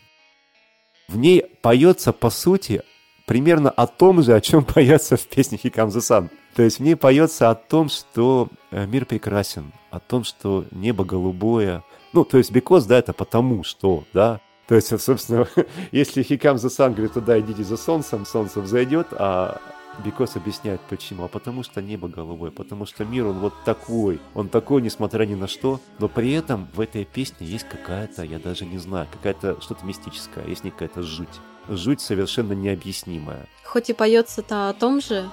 В 1.08 1.16
ней 1.16 1.44
поется, 1.62 2.12
по 2.12 2.30
сути, 2.30 2.82
примерно 3.28 3.70
о 3.70 3.86
том 3.86 4.22
же, 4.22 4.34
о 4.34 4.40
чем 4.40 4.64
поется 4.74 5.16
в 5.16 5.26
песне 5.28 5.60
«He 5.62 5.70
Comes 5.70 5.90
the 5.90 6.00
Sun». 6.00 6.30
То 6.56 6.64
есть 6.64 6.80
в 6.80 6.82
ней 6.82 6.96
поется 6.96 7.50
о 7.50 7.54
том, 7.54 7.88
что 7.88 8.48
э, 8.72 8.86
мир 8.86 9.04
прекрасен, 9.04 9.72
о 9.90 10.00
том, 10.00 10.24
что 10.24 10.64
небо 10.72 11.04
голубое. 11.04 11.84
Ну, 12.12 12.24
то 12.24 12.38
есть 12.38 12.50
because, 12.50 12.88
да, 12.88 12.98
это 12.98 13.12
потому 13.12 13.62
что, 13.62 14.02
да. 14.12 14.40
То 14.66 14.74
есть, 14.74 14.98
собственно, 15.00 15.46
если 15.92 16.24
he 16.24 16.38
comes 16.38 16.56
the 16.56 16.88
говорит, 16.88 17.12
туда 17.12 17.38
идите 17.38 17.62
за 17.62 17.76
солнцем, 17.76 18.26
солнце 18.26 18.60
взойдет, 18.60 19.08
а 19.12 19.60
Бикос 20.04 20.36
объясняет 20.36 20.80
почему. 20.88 21.24
А 21.24 21.28
потому 21.28 21.62
что 21.62 21.82
небо 21.82 22.08
голубое, 22.08 22.50
потому 22.50 22.86
что 22.86 23.04
мир, 23.04 23.26
он 23.26 23.40
вот 23.40 23.52
такой. 23.64 24.20
Он 24.34 24.48
такой, 24.48 24.80
несмотря 24.80 25.26
ни 25.26 25.34
на 25.34 25.48
что. 25.48 25.80
Но 25.98 26.08
при 26.08 26.32
этом 26.32 26.68
в 26.74 26.80
этой 26.80 27.04
песне 27.04 27.46
есть 27.46 27.68
какая-то, 27.68 28.22
я 28.22 28.38
даже 28.38 28.64
не 28.64 28.78
знаю, 28.78 29.06
какая-то 29.12 29.60
что-то 29.60 29.84
мистическое, 29.84 30.46
есть 30.46 30.62
какая-то 30.62 31.02
жуть. 31.02 31.40
Жуть 31.68 32.00
совершенно 32.00 32.52
необъяснимая. 32.54 33.46
Хоть 33.64 33.90
и 33.90 33.92
поется-то 33.92 34.70
о 34.70 34.72
том 34.72 35.00
же, 35.00 35.28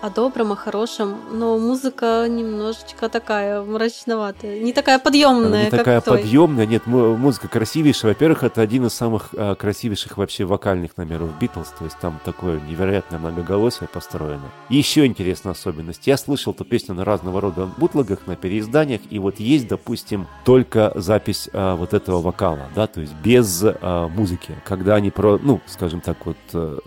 о 0.00 0.10
добром, 0.10 0.52
о 0.52 0.56
хорошем, 0.56 1.16
но 1.32 1.58
музыка 1.58 2.26
немножечко 2.28 3.08
такая 3.08 3.62
мрачноватая, 3.62 4.60
не 4.60 4.72
такая 4.72 4.98
подъемная. 4.98 5.64
Не 5.64 5.70
такая 5.70 6.00
той. 6.00 6.18
подъемная, 6.18 6.66
нет, 6.66 6.86
музыка 6.86 7.48
красивейшая. 7.48 8.12
Во-первых, 8.12 8.42
это 8.44 8.60
один 8.60 8.86
из 8.86 8.94
самых 8.94 9.30
а, 9.32 9.54
красивейших 9.54 10.16
вообще 10.16 10.44
вокальных 10.44 10.96
номеров 10.96 11.30
Битлз, 11.38 11.72
то 11.78 11.84
есть 11.84 11.98
там 11.98 12.20
такое 12.24 12.60
невероятное 12.60 13.18
многоголосие 13.18 13.88
построено. 13.88 14.50
И 14.68 14.76
еще 14.76 15.06
интересная 15.06 15.52
особенность. 15.52 16.06
Я 16.06 16.16
слышал 16.16 16.52
эту 16.52 16.64
песню 16.64 16.94
на 16.94 17.04
разного 17.04 17.40
рода 17.40 17.68
бутлогах, 17.76 18.26
на 18.26 18.36
переизданиях, 18.36 19.00
и 19.10 19.18
вот 19.18 19.40
есть, 19.40 19.68
допустим, 19.68 20.26
только 20.44 20.92
запись 20.94 21.48
а, 21.52 21.76
вот 21.76 21.94
этого 21.94 22.20
вокала, 22.20 22.68
да, 22.74 22.86
то 22.86 23.00
есть 23.00 23.14
без 23.24 23.62
а, 23.64 24.08
музыки, 24.08 24.54
когда 24.64 24.96
они 24.96 25.10
про, 25.10 25.38
ну, 25.38 25.60
скажем 25.66 26.00
так, 26.00 26.18
вот 26.24 26.36
а, 26.52 26.78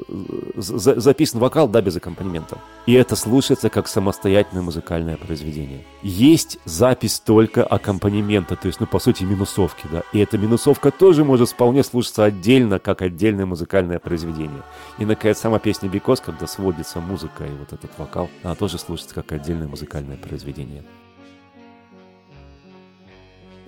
за, 0.55 0.99
записан 0.99 1.39
вокал, 1.39 1.67
да, 1.67 1.81
без 1.81 1.95
аккомпанемента 1.95 2.57
и 2.87 2.93
это 2.93 3.17
слушается 3.17 3.69
как 3.69 3.87
самостоятельное 3.87 4.63
музыкальное 4.63 5.17
произведение. 5.17 5.85
Есть 6.01 6.57
запись 6.63 7.19
только 7.19 7.63
аккомпанемента, 7.63 8.55
то 8.55 8.67
есть, 8.67 8.79
ну, 8.79 8.87
по 8.87 8.97
сути, 8.97 9.25
минусовки, 9.25 9.85
да, 9.91 10.03
и 10.13 10.19
эта 10.19 10.37
минусовка 10.37 10.89
тоже 10.89 11.25
может 11.25 11.49
вполне 11.49 11.83
слушаться 11.83 12.23
отдельно, 12.23 12.79
как 12.79 13.01
отдельное 13.01 13.45
музыкальное 13.45 13.99
произведение. 13.99 14.63
И, 14.97 15.05
наконец, 15.05 15.37
сама 15.37 15.59
песня 15.59 15.89
«Бикос», 15.89 16.21
когда 16.21 16.47
сводится 16.47 17.01
музыка 17.01 17.45
и 17.45 17.51
вот 17.51 17.73
этот 17.73 17.91
вокал, 17.97 18.29
она 18.41 18.55
тоже 18.55 18.79
слушается 18.79 19.13
как 19.13 19.33
отдельное 19.33 19.67
музыкальное 19.67 20.17
произведение. 20.17 20.83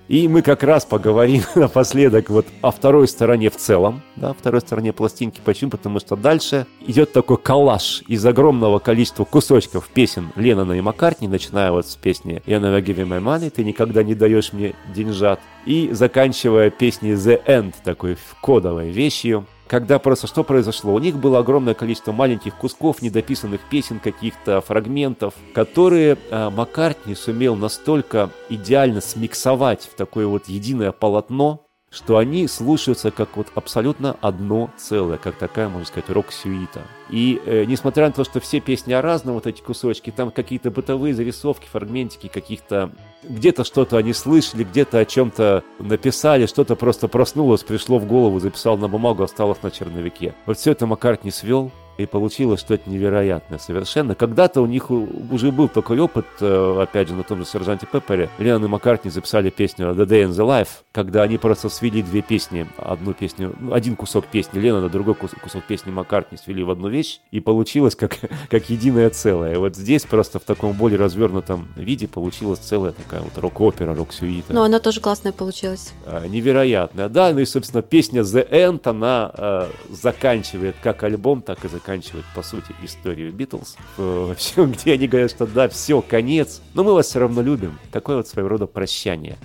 И 0.10 0.28
мы 0.28 0.41
как 0.41 0.63
раз 0.63 0.86
поговорим 0.86 1.43
напоследок 1.56 2.32
вот 2.32 2.48
о 2.62 2.72
второй 2.72 3.08
стороне 3.08 3.52
в 3.52 3.58
целом, 3.58 4.02
да, 4.15 4.34
второй 4.34 4.60
стороне 4.62 4.91
пластинки. 4.91 5.39
Почему? 5.45 5.69
Потому 5.69 6.00
что 6.00 6.15
дальше 6.15 6.65
идет 6.88 7.13
такой 7.13 7.38
коллаж 7.38 8.02
из 8.08 8.26
огромного 8.26 8.80
количества 8.80 9.24
кусочков 9.24 9.88
песен 9.88 10.32
Леннона 10.36 10.74
и 10.74 10.82
Маккартни, 10.82 11.28
начиная 11.28 11.72
вот 11.72 11.86
с 11.86 11.95
песни 11.95 12.41
«Я 12.48 12.58
never 12.58 12.84
give 12.84 12.98
you 12.98 13.08
my 13.08 13.22
money», 13.22 13.52
«Ты 13.52 13.63
никогда 13.63 14.02
не 14.02 14.15
даешь 14.15 14.52
мне 14.52 14.74
деньжат», 14.95 15.39
и 15.67 15.89
заканчивая 15.91 16.72
песней 16.72 17.12
«The 17.12 17.45
End», 17.45 17.76
такой 17.84 18.17
кодовой 18.41 18.89
вещью, 18.89 19.45
когда 19.69 19.99
просто 19.99 20.25
что 20.25 20.43
произошло? 20.43 20.93
У 20.93 20.99
них 20.99 21.15
было 21.17 21.39
огромное 21.39 21.75
количество 21.75 22.12
маленьких 22.12 22.55
кусков, 22.55 23.03
недописанных 23.03 23.62
песен, 23.69 23.99
каких-то 23.99 24.62
фрагментов, 24.62 25.36
которые 25.53 26.17
э, 26.32 26.49
Маккартни 26.49 27.13
сумел 27.13 27.55
настолько 27.55 28.32
идеально 28.49 28.99
смиксовать 28.99 29.84
в 29.84 29.95
такое 29.95 30.25
вот 30.25 30.47
единое 30.47 30.91
полотно, 30.91 31.68
что 31.91 32.17
они 32.17 32.47
слушаются 32.47 33.12
как 33.12 33.36
вот 33.36 33.47
абсолютно 33.56 34.15
одно 34.21 34.69
целое, 34.78 35.17
как 35.17 35.36
такая, 35.36 35.69
можно 35.69 35.88
сказать, 35.88 36.10
рок-сюита. 36.10 36.82
И 37.10 37.41
э, 37.45 37.65
несмотря 37.65 38.08
на 38.08 38.13
то, 38.13 38.23
что 38.23 38.39
все 38.39 38.60
песни 38.60 38.93
о 38.93 39.02
разном, 39.02 39.36
вот 39.36 39.47
эти 39.47 39.62
кусочки, 39.62 40.12
там 40.12 40.30
какие-то 40.30 40.69
бытовые 40.69 41.13
зарисовки, 41.13 41.67
фрагментики, 41.67 42.28
каких-то... 42.28 42.91
Где-то 43.23 43.63
что-то 43.63 43.97
они 43.97 44.13
слышали, 44.13 44.63
где-то 44.63 44.99
о 44.99 45.06
чем-то 45.06 45.63
написали, 45.80 46.45
что-то 46.45 46.75
просто 46.75 47.08
проснулось, 47.08 47.63
пришло 47.63 47.97
в 47.97 48.06
голову, 48.06 48.39
записал 48.39 48.78
на 48.78 48.88
бумагу, 48.88 49.23
осталось 49.23 49.62
на 49.63 49.71
черновике. 49.71 50.36
Вот 50.45 50.58
все 50.58 50.71
это 50.71 50.86
Маккартни 50.86 51.32
свел, 51.32 51.71
и 51.99 52.05
получилось 52.05 52.62
что-то 52.62 52.89
невероятное 52.89 53.59
совершенно. 53.59 54.15
Когда-то 54.15 54.62
у 54.62 54.65
них 54.65 54.89
уже 54.89 55.51
был 55.51 55.67
такой 55.67 55.99
опыт, 55.99 56.25
э, 56.39 56.79
опять 56.81 57.09
же, 57.09 57.13
на 57.13 57.23
том 57.23 57.39
же 57.39 57.45
Сержанте 57.45 57.85
Пеппере. 57.85 58.29
Леннон 58.39 58.65
и 58.65 58.67
Маккартни 58.69 59.12
записали 59.12 59.49
песню 59.49 59.88
«The 59.88 60.05
Day 60.05 60.23
in 60.23 60.29
the 60.29 60.47
Life», 60.47 60.69
когда 60.93 61.23
они 61.23 61.38
просто 61.38 61.67
свели 61.67 62.01
две 62.01 62.21
песни, 62.21 62.67
одну 62.77 63.13
песню, 63.13 63.53
ну, 63.59 63.73
один 63.73 63.97
кусок 63.97 64.27
песни 64.27 64.59
Леннона, 64.59 64.88
другой 64.88 65.13
кусок 65.13 65.63
песни 65.65 65.91
Маккартни 65.91 66.38
свели 66.38 66.63
в 66.63 66.69
одну 66.71 66.88
вещь, 66.88 67.19
и 67.31 67.41
получилось 67.41 67.97
как, 67.97 68.17
как 68.49 68.69
единое 68.69 69.09
целое. 69.09 69.59
Вот 69.59 69.76
здесь 69.76 70.03
просто 70.03 70.39
в 70.39 70.43
таком 70.43 70.71
более 70.71 70.99
развернутом 70.99 71.67
виде 71.76 72.07
получилась 72.07 72.59
целая 72.59 72.93
такая 72.93 73.19
вот 73.19 73.38
рок-опера, 73.38 73.93
рок-сюита. 73.93 74.53
Но 74.53 74.63
она 74.63 74.80
тоже 74.80 75.01
классная 75.01 75.34
получилась. 75.34 75.91
А, 76.05 76.26
невероятная, 76.26 77.09
да, 77.09 77.34
ну 77.34 77.39
и, 77.39 77.45
собственно, 77.45 77.82
песня 77.82 78.21
«The 78.21 78.49
End», 78.49 78.82
она 78.86 79.32
э, 79.34 79.67
заканчивает 79.89 80.78
как 80.82 81.03
альбом, 81.03 81.41
так 81.41 81.65
и 81.65 81.67
заканчивает, 81.67 81.88
по 82.35 82.41
сути, 82.41 82.73
историю 82.83 83.31
Битлз, 83.33 83.77
где 83.97 84.93
они 84.93 85.07
говорят, 85.07 85.31
что 85.31 85.45
да, 85.45 85.67
все, 85.69 86.01
конец, 86.01 86.61
но 86.73 86.83
мы 86.83 86.93
вас 86.93 87.07
все 87.07 87.19
равно 87.19 87.41
любим. 87.41 87.79
Такое 87.91 88.17
вот 88.17 88.27
своего 88.27 88.49
рода 88.49 88.67
прощание. 88.67 89.37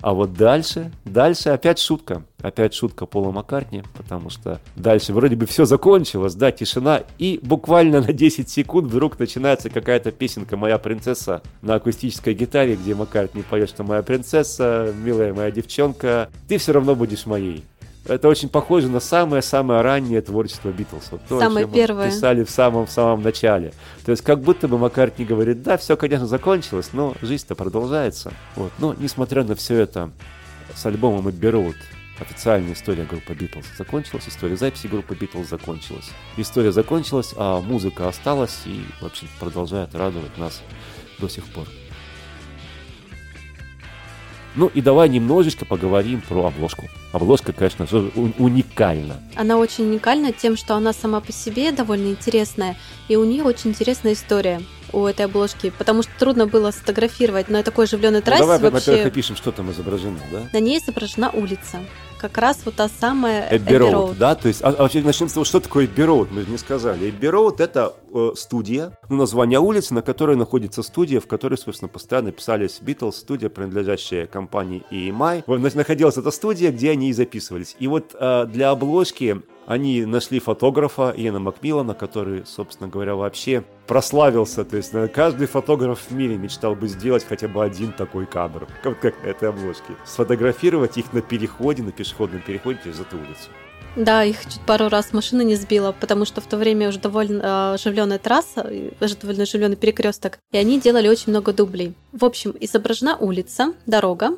А 0.00 0.14
вот 0.14 0.34
дальше, 0.34 0.92
дальше 1.04 1.48
опять 1.48 1.78
шутка. 1.80 2.22
Опять 2.40 2.72
шутка 2.72 3.04
Пола 3.04 3.32
Маккартни, 3.32 3.82
потому 3.96 4.30
что 4.30 4.60
дальше 4.76 5.12
вроде 5.12 5.34
бы 5.34 5.46
все 5.46 5.64
закончилось, 5.64 6.36
да, 6.36 6.52
тишина, 6.52 7.02
и 7.18 7.40
буквально 7.42 8.00
на 8.06 8.12
10 8.12 8.48
секунд 8.48 8.88
вдруг 8.88 9.18
начинается 9.18 9.70
какая-то 9.70 10.12
песенка 10.12 10.56
«Моя 10.56 10.78
принцесса» 10.78 11.42
на 11.62 11.74
акустической 11.74 12.34
гитаре, 12.34 12.76
где 12.76 12.94
Маккартни 12.94 13.42
поет, 13.42 13.68
что 13.68 13.82
«Моя 13.82 14.02
принцесса, 14.02 14.94
милая 15.02 15.34
моя 15.34 15.50
девчонка, 15.50 16.30
ты 16.46 16.58
все 16.58 16.72
равно 16.72 16.94
будешь 16.94 17.26
моей». 17.26 17.64
Это 18.08 18.28
очень 18.28 18.48
похоже 18.48 18.88
на 18.88 19.00
самое-самое 19.00 19.82
раннее 19.82 20.22
творчество 20.22 20.70
Битлз. 20.70 21.08
Вот 21.10 21.20
то, 21.28 21.38
самое 21.38 21.68
первое. 21.68 22.10
Писали 22.10 22.42
в 22.44 22.50
самом-самом 22.50 23.18
самом 23.18 23.22
начале. 23.22 23.72
То 24.04 24.12
есть 24.12 24.22
как 24.22 24.40
будто 24.40 24.68
бы 24.68 24.78
Маккартни 24.78 25.24
говорит, 25.24 25.62
да, 25.62 25.76
все, 25.76 25.96
конечно, 25.96 26.26
закончилось, 26.26 26.90
но 26.92 27.14
жизнь-то 27.22 27.54
продолжается. 27.54 28.32
Вот. 28.56 28.72
Но 28.78 28.94
несмотря 28.94 29.44
на 29.44 29.54
все 29.54 29.76
это, 29.76 30.10
с 30.74 30.86
альбомом 30.86 31.28
Abbey 31.28 31.50
Road 31.50 31.76
официальная 32.20 32.72
история 32.72 33.04
группы 33.04 33.32
Битлз 33.34 33.64
закончилась, 33.76 34.24
история 34.28 34.56
записи 34.56 34.88
группы 34.88 35.14
Битлз 35.14 35.48
закончилась. 35.48 36.10
История 36.36 36.72
закончилась, 36.72 37.32
а 37.36 37.60
музыка 37.60 38.08
осталась 38.08 38.62
и, 38.66 38.84
в 39.00 39.06
общем, 39.06 39.28
продолжает 39.38 39.94
радовать 39.94 40.36
нас 40.36 40.62
до 41.18 41.28
сих 41.28 41.44
пор. 41.44 41.66
Ну 44.58 44.68
и 44.74 44.82
давай 44.82 45.08
немножечко 45.08 45.64
поговорим 45.64 46.20
про 46.20 46.48
обложку. 46.48 46.88
Обложка, 47.12 47.52
конечно 47.52 47.86
же, 47.86 48.10
уникальна. 48.38 49.14
Она 49.36 49.56
очень 49.56 49.84
уникальна 49.84 50.32
тем, 50.32 50.56
что 50.56 50.74
она 50.74 50.92
сама 50.92 51.20
по 51.20 51.30
себе 51.30 51.70
довольно 51.70 52.08
интересная, 52.08 52.76
и 53.06 53.14
у 53.14 53.24
нее 53.24 53.44
очень 53.44 53.70
интересная 53.70 54.14
история 54.14 54.60
у 54.92 55.06
этой 55.06 55.26
обложки, 55.26 55.70
потому 55.78 56.02
что 56.02 56.10
трудно 56.18 56.48
было 56.48 56.72
сфотографировать 56.72 57.48
на 57.48 57.62
такой 57.62 57.84
оживленной 57.84 58.20
трассе. 58.20 58.42
Ну, 58.42 58.48
давай, 58.48 58.70
вообще... 58.70 58.90
во-первых, 58.90 59.12
опишем, 59.12 59.36
что 59.36 59.52
там 59.52 59.70
изображено, 59.70 60.18
да? 60.32 60.48
На 60.52 60.58
ней 60.58 60.80
изображена 60.80 61.30
улица 61.30 61.78
как 62.18 62.36
раз 62.38 62.60
вот 62.64 62.74
та 62.74 62.88
самая 62.88 63.48
Роуд, 63.68 64.18
да? 64.18 64.34
То 64.34 64.48
есть, 64.48 64.62
а, 64.62 64.68
а 64.68 64.82
начнем 64.82 65.28
с 65.28 65.32
того, 65.32 65.44
что 65.44 65.60
такое 65.60 65.88
Роуд, 65.96 66.30
мы 66.30 66.42
же 66.42 66.50
не 66.50 66.58
сказали. 66.58 67.12
Роуд– 67.22 67.60
это 67.60 67.94
э, 68.12 68.32
студия, 68.36 68.92
ну, 69.08 69.16
название 69.16 69.58
улицы, 69.60 69.94
на 69.94 70.02
которой 70.02 70.36
находится 70.36 70.82
студия, 70.82 71.20
в 71.20 71.26
которой, 71.26 71.56
собственно, 71.56 71.88
постоянно 71.88 72.32
писались 72.32 72.80
Битлз, 72.80 73.16
студия, 73.16 73.48
принадлежащая 73.48 74.26
компании 74.26 74.82
EMI. 74.90 75.44
Находилась 75.76 76.16
эта 76.16 76.30
студия, 76.30 76.72
где 76.72 76.90
они 76.90 77.10
и 77.10 77.12
записывались. 77.12 77.76
И 77.78 77.86
вот 77.86 78.14
э, 78.18 78.46
для 78.46 78.70
обложки 78.70 79.42
они 79.68 80.06
нашли 80.06 80.40
фотографа 80.40 81.12
Иена 81.14 81.40
Макмиллана, 81.40 81.92
который, 81.92 82.46
собственно 82.46 82.88
говоря, 82.88 83.16
вообще 83.16 83.64
прославился. 83.86 84.64
То 84.64 84.78
есть 84.78 84.92
каждый 85.12 85.46
фотограф 85.46 86.06
в 86.08 86.14
мире 86.14 86.38
мечтал 86.38 86.74
бы 86.74 86.88
сделать 86.88 87.22
хотя 87.28 87.48
бы 87.48 87.62
один 87.62 87.92
такой 87.92 88.24
кадр, 88.24 88.66
как, 88.82 88.98
как 88.98 89.22
на 89.22 89.28
этой 89.28 89.50
обложке. 89.50 89.92
Сфотографировать 90.06 90.96
их 90.96 91.12
на 91.12 91.20
переходе, 91.20 91.82
на 91.82 91.92
пешеходном 91.92 92.40
переходе 92.40 92.78
через 92.82 93.00
эту 93.00 93.18
улицу. 93.18 93.50
Да, 93.94 94.24
их 94.24 94.42
чуть 94.44 94.60
пару 94.62 94.88
раз 94.88 95.12
машина 95.12 95.42
не 95.42 95.54
сбила, 95.54 95.92
потому 95.92 96.24
что 96.24 96.40
в 96.40 96.46
то 96.46 96.56
время 96.56 96.88
уже 96.88 96.98
довольно 96.98 97.42
э, 97.42 97.74
оживленная 97.74 98.18
трасса, 98.18 98.70
даже 99.00 99.16
довольно 99.16 99.42
оживленный 99.42 99.76
перекресток, 99.76 100.38
и 100.50 100.56
они 100.56 100.80
делали 100.80 101.08
очень 101.08 101.30
много 101.30 101.52
дублей. 101.52 101.92
В 102.12 102.24
общем, 102.24 102.54
изображена 102.58 103.18
улица, 103.18 103.74
дорога, 103.84 104.30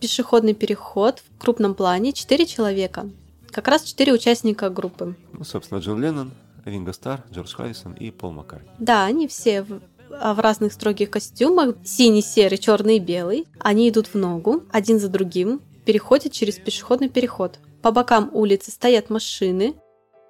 пешеходный 0.00 0.54
переход 0.54 1.24
в 1.36 1.40
крупном 1.40 1.74
плане, 1.74 2.12
четыре 2.12 2.46
человека. 2.46 3.06
Как 3.50 3.68
раз 3.68 3.82
четыре 3.82 4.12
участника 4.12 4.70
группы. 4.70 5.16
Ну, 5.32 5.44
собственно, 5.44 5.78
Джон 5.78 6.00
Леннон, 6.02 6.32
Ринго 6.64 6.92
Стар, 6.92 7.24
Джордж 7.32 7.54
Харрисон 7.54 7.94
и 7.94 8.10
Пол 8.10 8.32
Маккартни. 8.32 8.70
Да, 8.78 9.04
они 9.04 9.28
все 9.28 9.62
в, 9.62 9.80
а, 10.10 10.34
в 10.34 10.40
разных 10.40 10.72
строгих 10.72 11.10
костюмах, 11.10 11.76
синий, 11.84 12.22
серый, 12.22 12.58
черный 12.58 12.96
и 12.96 13.00
белый. 13.00 13.46
Они 13.60 13.88
идут 13.88 14.08
в 14.08 14.14
ногу, 14.16 14.64
один 14.72 14.98
за 14.98 15.08
другим, 15.08 15.60
переходят 15.84 16.32
через 16.32 16.56
пешеходный 16.56 17.08
переход. 17.08 17.58
По 17.82 17.92
бокам 17.92 18.30
улицы 18.32 18.72
стоят 18.72 19.10
машины, 19.10 19.76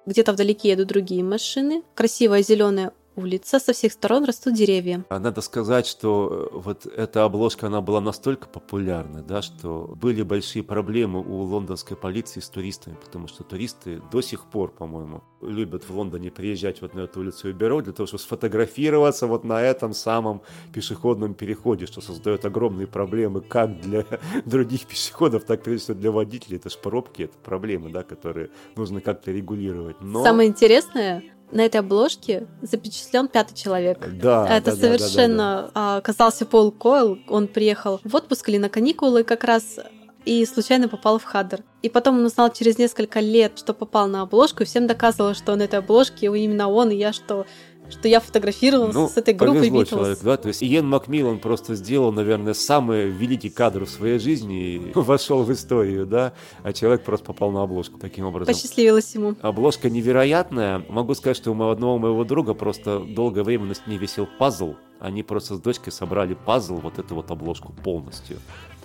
где-то 0.07 0.31
вдалеке 0.31 0.69
едут 0.69 0.87
другие 0.87 1.23
машины. 1.23 1.83
Красивая 1.93 2.41
зеленая 2.41 2.93
улица, 3.17 3.59
со 3.59 3.73
всех 3.73 3.91
сторон 3.91 4.25
растут 4.25 4.53
деревья. 4.53 5.05
А 5.09 5.19
надо 5.19 5.41
сказать, 5.41 5.87
что 5.87 6.49
э, 6.51 6.57
вот 6.57 6.85
эта 6.85 7.23
обложка, 7.25 7.67
она 7.67 7.81
была 7.81 8.01
настолько 8.01 8.47
популярна, 8.47 9.21
да, 9.21 9.41
что 9.41 9.93
были 9.99 10.21
большие 10.21 10.63
проблемы 10.63 11.19
у 11.19 11.41
лондонской 11.41 11.97
полиции 11.97 12.39
с 12.39 12.49
туристами, 12.49 12.95
потому 13.03 13.27
что 13.27 13.43
туристы 13.43 14.01
до 14.11 14.21
сих 14.21 14.45
пор, 14.45 14.71
по-моему, 14.71 15.23
любят 15.41 15.83
в 15.83 15.95
Лондоне 15.95 16.31
приезжать 16.31 16.81
вот 16.81 16.93
на 16.93 17.01
эту 17.01 17.19
улицу 17.19 17.51
Эберо 17.51 17.81
для 17.81 17.93
того, 17.93 18.07
чтобы 18.07 18.21
сфотографироваться 18.21 19.27
вот 19.27 19.43
на 19.43 19.61
этом 19.61 19.93
самом 19.93 20.41
пешеходном 20.73 21.33
переходе, 21.33 21.85
что 21.85 22.01
создает 22.01 22.45
огромные 22.45 22.87
проблемы 22.87 23.41
как 23.41 23.79
для 23.81 24.05
других 24.45 24.85
пешеходов, 24.85 25.43
так 25.45 25.67
и 25.67 25.77
для 25.93 26.11
водителей. 26.11 26.57
Это 26.57 26.69
же 26.69 26.77
пробки, 26.77 27.23
это 27.23 27.37
проблемы, 27.37 27.89
да, 27.91 28.03
которые 28.03 28.49
нужно 28.75 29.01
как-то 29.01 29.31
регулировать. 29.31 29.97
Но... 30.01 30.23
Самое 30.23 30.49
интересное, 30.49 31.23
на 31.51 31.61
этой 31.61 31.77
обложке 31.77 32.47
запечатлен 32.61 33.27
пятый 33.27 33.55
человек. 33.55 34.05
Да. 34.21 34.47
Это 34.47 34.71
да, 34.71 34.77
совершенно 34.77 35.37
да, 35.37 35.61
да, 35.61 35.71
да. 35.73 35.97
оказался 35.97 36.45
Пол 36.45 36.71
Койл. 36.71 37.19
Он 37.27 37.47
приехал 37.47 37.99
в 38.03 38.15
отпуск 38.15 38.49
или 38.49 38.57
на 38.57 38.69
каникулы 38.69 39.23
как 39.23 39.43
раз 39.43 39.79
и 40.25 40.45
случайно 40.45 40.89
попал 40.89 41.19
в 41.19 41.23
Хаддер. 41.23 41.63
И 41.81 41.89
потом 41.89 42.19
он 42.19 42.25
узнал 42.25 42.51
через 42.51 42.77
несколько 42.77 43.21
лет, 43.21 43.57
что 43.57 43.73
попал 43.73 44.07
на 44.07 44.23
обложку, 44.23 44.63
и 44.63 44.65
всем 44.65 44.85
доказывал, 44.85 45.33
что 45.33 45.55
на 45.55 45.63
этой 45.63 45.79
обложке 45.79 46.25
именно 46.25 46.67
он, 46.67 46.91
и 46.91 46.95
я, 46.95 47.13
что 47.13 47.45
что 47.89 48.07
я 48.07 48.19
фотографировался 48.19 48.99
ну, 48.99 49.07
с 49.07 49.17
этой 49.17 49.33
группой 49.33 49.69
Битлз. 49.69 49.89
человек, 49.89 50.19
да, 50.21 50.37
то 50.37 50.47
есть 50.49 50.63
Иен 50.63 50.87
Макмиллан 50.87 51.39
просто 51.39 51.75
сделал, 51.75 52.11
наверное, 52.11 52.53
самый 52.53 53.09
великий 53.09 53.49
кадр 53.49 53.85
в 53.85 53.89
своей 53.89 54.19
жизни 54.19 54.75
и 54.75 54.91
вошел 54.95 55.43
в 55.43 55.51
историю, 55.51 56.05
да, 56.05 56.33
а 56.63 56.73
человек 56.73 57.03
просто 57.03 57.25
попал 57.25 57.51
на 57.51 57.63
обложку 57.63 57.97
таким 57.97 58.25
образом. 58.25 58.53
Посчастливилось 58.53 59.13
ему. 59.15 59.35
Обложка 59.41 59.89
невероятная. 59.89 60.83
Могу 60.89 61.13
сказать, 61.15 61.37
что 61.37 61.51
у 61.51 61.69
одного 61.69 61.97
моего 61.97 62.23
друга 62.23 62.53
просто 62.53 62.99
долгое 62.99 63.43
время 63.43 63.65
на 63.65 63.75
стене 63.75 63.97
висел 63.97 64.27
пазл, 64.37 64.75
они 64.99 65.23
просто 65.23 65.55
с 65.55 65.59
дочкой 65.59 65.93
собрали 65.93 66.33
пазл, 66.33 66.75
вот 66.75 66.99
эту 66.99 67.15
вот 67.15 67.31
обложку 67.31 67.71
полностью. 67.71 68.37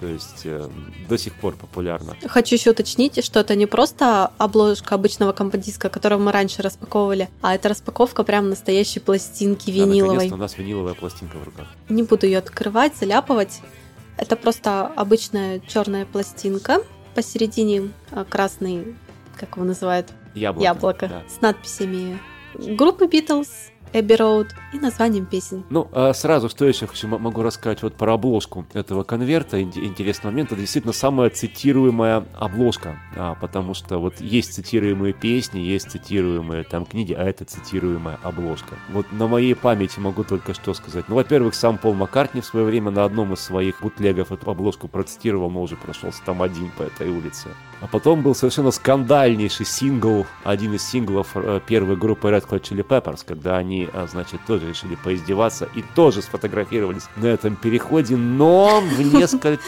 То 0.02 0.08
есть 0.08 0.40
э, 0.46 0.68
до 1.08 1.16
сих 1.16 1.32
пор 1.34 1.54
популярна. 1.54 2.16
Хочу 2.26 2.56
еще 2.56 2.72
уточнить, 2.72 3.24
что 3.24 3.38
это 3.38 3.54
не 3.54 3.66
просто 3.66 4.32
обложка 4.36 4.96
обычного 4.96 5.30
комподиска, 5.30 5.88
которую 5.90 6.20
мы 6.20 6.32
раньше 6.32 6.60
распаковывали, 6.60 7.28
а 7.40 7.54
это 7.54 7.68
распаковка 7.68 8.24
прям 8.24 8.48
настоящей 8.48 8.98
пластинки 8.98 9.70
виниловой. 9.70 10.28
Да, 10.28 10.34
у 10.34 10.38
нас 10.38 10.58
виниловая 10.58 10.94
пластинка 10.94 11.36
в 11.36 11.44
руках. 11.44 11.68
Не 11.88 12.02
буду 12.02 12.26
ее 12.26 12.38
открывать, 12.38 12.96
заляпывать. 12.96 13.60
Это 14.16 14.34
просто 14.34 14.88
обычная 14.88 15.60
черная 15.60 16.04
пластинка. 16.04 16.82
Посередине 17.14 17.92
а, 18.10 18.24
красный, 18.24 18.96
как 19.38 19.54
его 19.54 19.64
называют? 19.64 20.08
Яблоко. 20.34 20.64
Яблоко. 20.64 21.06
Да. 21.06 21.22
С 21.28 21.40
надписями 21.40 22.18
группы 22.54 23.04
Beatles, 23.04 23.50
Эбби 23.94 24.14
Роуд 24.14 24.54
и 24.72 24.78
названием 24.78 25.26
песен. 25.26 25.64
Ну, 25.68 25.88
а 25.92 26.14
сразу, 26.14 26.48
что 26.48 26.64
еще 26.64 26.86
хочу, 26.86 27.08
могу 27.08 27.42
рассказать 27.42 27.82
вот 27.82 27.94
про 27.94 28.14
обложку 28.14 28.64
этого 28.72 29.02
конверта. 29.02 29.60
Интересный 29.62 30.30
момент, 30.30 30.52
это 30.52 30.60
действительно 30.60 30.94
самая 30.94 31.28
цитируемая 31.28 32.24
обложка, 32.34 32.98
а, 33.16 33.34
потому 33.34 33.74
что 33.74 33.98
вот 33.98 34.20
есть 34.20 34.54
цитируемые 34.54 35.12
песни, 35.12 35.60
есть 35.60 35.90
цитируемые 35.90 36.64
там 36.64 36.86
книги, 36.86 37.12
а 37.12 37.22
это 37.22 37.44
цитируемая 37.44 38.18
обложка. 38.22 38.76
Вот 38.90 39.12
на 39.12 39.26
моей 39.26 39.54
памяти 39.54 40.00
могу 40.00 40.24
только 40.24 40.54
что 40.54 40.72
сказать. 40.72 41.08
Ну, 41.08 41.16
во-первых, 41.16 41.54
сам 41.54 41.76
Пол 41.76 41.92
Маккартни 41.92 42.40
в 42.40 42.46
свое 42.46 42.64
время 42.64 42.90
на 42.90 43.04
одном 43.04 43.34
из 43.34 43.40
своих 43.40 43.80
бутлегов 43.82 44.32
эту 44.32 44.50
обложку 44.50 44.88
процитировал, 44.88 45.50
но 45.50 45.62
уже 45.62 45.76
прошелся 45.76 46.22
там 46.24 46.40
один 46.40 46.70
по 46.70 46.82
этой 46.82 47.10
улице. 47.10 47.48
А 47.82 47.88
потом 47.88 48.22
был 48.22 48.36
совершенно 48.36 48.70
скандальнейший 48.70 49.66
сингл, 49.66 50.24
один 50.44 50.72
из 50.74 50.88
синглов 50.88 51.30
э, 51.34 51.60
первой 51.66 51.96
группы 51.96 52.28
Red 52.28 52.48
Hot 52.48 52.62
Chili 52.62 52.86
Peppers, 52.86 53.24
когда 53.26 53.56
они, 53.56 53.88
а, 53.92 54.06
значит, 54.06 54.40
тоже 54.46 54.68
решили 54.68 54.94
поиздеваться 54.94 55.68
и 55.74 55.82
тоже 55.96 56.22
сфотографировались 56.22 57.08
на 57.16 57.26
этом 57.26 57.56
переходе, 57.56 58.16
но 58.16 58.80
в 58.80 59.00
несколько 59.14 59.58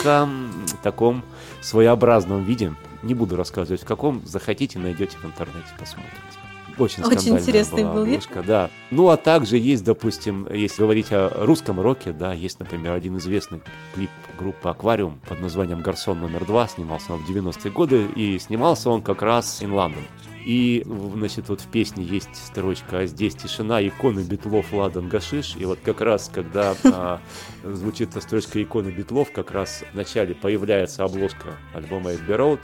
таком 0.84 1.24
своеобразном 1.60 2.44
виде. 2.44 2.72
Не 3.02 3.14
буду 3.14 3.34
рассказывать 3.34 3.82
в 3.82 3.86
каком, 3.86 4.22
захотите, 4.24 4.78
найдете 4.78 5.18
в 5.18 5.24
интернете, 5.24 5.68
посмотрите. 5.76 6.33
Очень, 6.78 7.04
Очень 7.04 7.38
интересный 7.38 7.84
была 7.84 7.94
был 7.94 8.02
обложка, 8.02 8.42
да. 8.42 8.70
Ну, 8.90 9.08
а 9.08 9.16
также 9.16 9.58
есть, 9.58 9.84
допустим, 9.84 10.46
если 10.52 10.82
говорить 10.82 11.08
о 11.10 11.30
русском 11.44 11.80
роке, 11.80 12.12
да, 12.12 12.32
есть, 12.32 12.58
например, 12.58 12.92
один 12.92 13.16
известный 13.18 13.60
клип 13.94 14.10
группы 14.38 14.68
«Аквариум» 14.68 15.20
под 15.28 15.40
названием 15.40 15.80
«Гарсон 15.80 16.20
номер 16.20 16.44
два», 16.44 16.66
снимался 16.66 17.12
он 17.12 17.20
в 17.20 17.30
90-е 17.30 17.70
годы, 17.70 18.06
и 18.16 18.38
снимался 18.38 18.90
он 18.90 19.02
как 19.02 19.22
раз 19.22 19.62
in 19.62 19.70
London. 19.70 20.02
И, 20.44 20.84
значит, 20.86 21.48
вот 21.48 21.62
в 21.62 21.66
песне 21.68 22.04
есть 22.04 22.34
строчка 22.36 22.98
«А 22.98 23.06
здесь 23.06 23.34
тишина, 23.34 23.86
иконы 23.86 24.20
битлов, 24.20 24.72
ладан, 24.72 25.08
гашиш». 25.08 25.56
И 25.56 25.64
вот 25.64 25.78
как 25.82 26.00
раз, 26.02 26.30
когда 26.32 26.74
а, 26.84 27.20
звучит 27.62 28.14
строчка 28.22 28.62
иконы 28.62 28.90
битлов, 28.90 29.32
как 29.32 29.52
раз 29.52 29.84
в 29.92 29.96
начале 29.96 30.34
появляется 30.34 31.04
обложка 31.04 31.56
альбома 31.72 32.14
«Эбби 32.14 32.32
Road», 32.32 32.60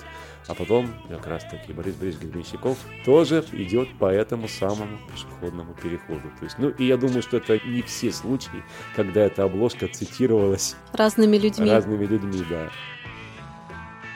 а 0.46 0.54
потом 0.54 0.88
как 1.08 1.26
раз 1.26 1.44
таки 1.44 1.72
Борис 1.72 1.94
Борисович 1.94 2.24
Гребенщиков 2.24 2.76
тоже 3.04 3.44
идет 3.52 3.88
по 3.98 4.06
этому 4.06 4.48
самому 4.48 4.98
пешеходному 5.10 5.74
переходу. 5.74 6.22
То 6.38 6.44
есть, 6.44 6.58
ну 6.58 6.70
и 6.70 6.84
я 6.84 6.96
думаю, 6.96 7.22
что 7.22 7.36
это 7.36 7.60
не 7.66 7.82
все 7.82 8.10
случаи, 8.10 8.62
когда 8.96 9.20
эта 9.22 9.44
обложка 9.44 9.86
цитировалась 9.88 10.76
Разными 10.92 11.36
людьми. 11.36 11.70
разными 11.70 12.04
людьми, 12.04 12.42
да. 12.50 12.68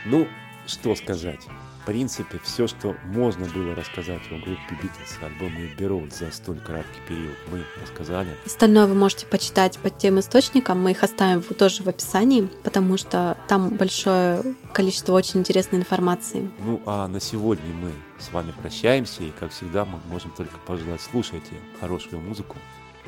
Ну, 0.07 0.27
что 0.67 0.95
сказать. 0.97 1.47
В 1.85 1.87
принципе, 1.87 2.41
все, 2.43 2.67
что 2.67 2.97
можно 3.05 3.45
было 3.45 3.75
рассказать 3.75 4.23
о 4.31 4.37
группе 4.37 4.75
Битлз 4.83 5.19
альбоме 5.21 5.69
Бероуд 5.79 6.15
за 6.15 6.31
столь 6.31 6.59
краткий 6.61 7.01
период, 7.07 7.37
мы 7.53 7.63
рассказали. 7.83 8.31
Остальное 8.47 8.87
вы 8.87 8.95
можете 8.95 9.27
почитать 9.27 9.79
под 9.79 9.99
тем 9.99 10.19
источником. 10.19 10.83
Мы 10.83 10.93
их 10.93 11.03
оставим 11.03 11.43
тоже 11.43 11.83
в 11.83 11.89
описании, 11.91 12.49
потому 12.63 12.97
что 12.97 13.37
там 13.49 13.69
большое 13.69 14.55
количество 14.73 15.13
очень 15.13 15.41
интересной 15.41 15.81
информации. 15.81 16.51
Ну, 16.61 16.81
а 16.87 17.07
на 17.07 17.21
сегодня 17.21 17.71
мы 17.75 17.93
с 18.19 18.33
вами 18.33 18.55
прощаемся, 18.63 19.23
и, 19.23 19.31
как 19.39 19.51
всегда, 19.53 19.85
мы 19.85 20.01
можем 20.09 20.31
только 20.31 20.57
пожелать, 20.67 21.03
слушайте 21.03 21.53
хорошую 21.81 22.23
музыку. 22.23 22.57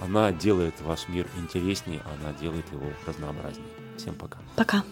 Она 0.02 0.32
делает 0.32 0.74
ваш 0.82 1.08
мир 1.08 1.26
интереснее, 1.38 2.02
она 2.20 2.34
делает 2.38 2.70
его 2.70 2.84
разнообразнее. 3.06 3.68
Всем 3.96 4.14
пока. 4.16 4.38
Пока. 4.54 4.84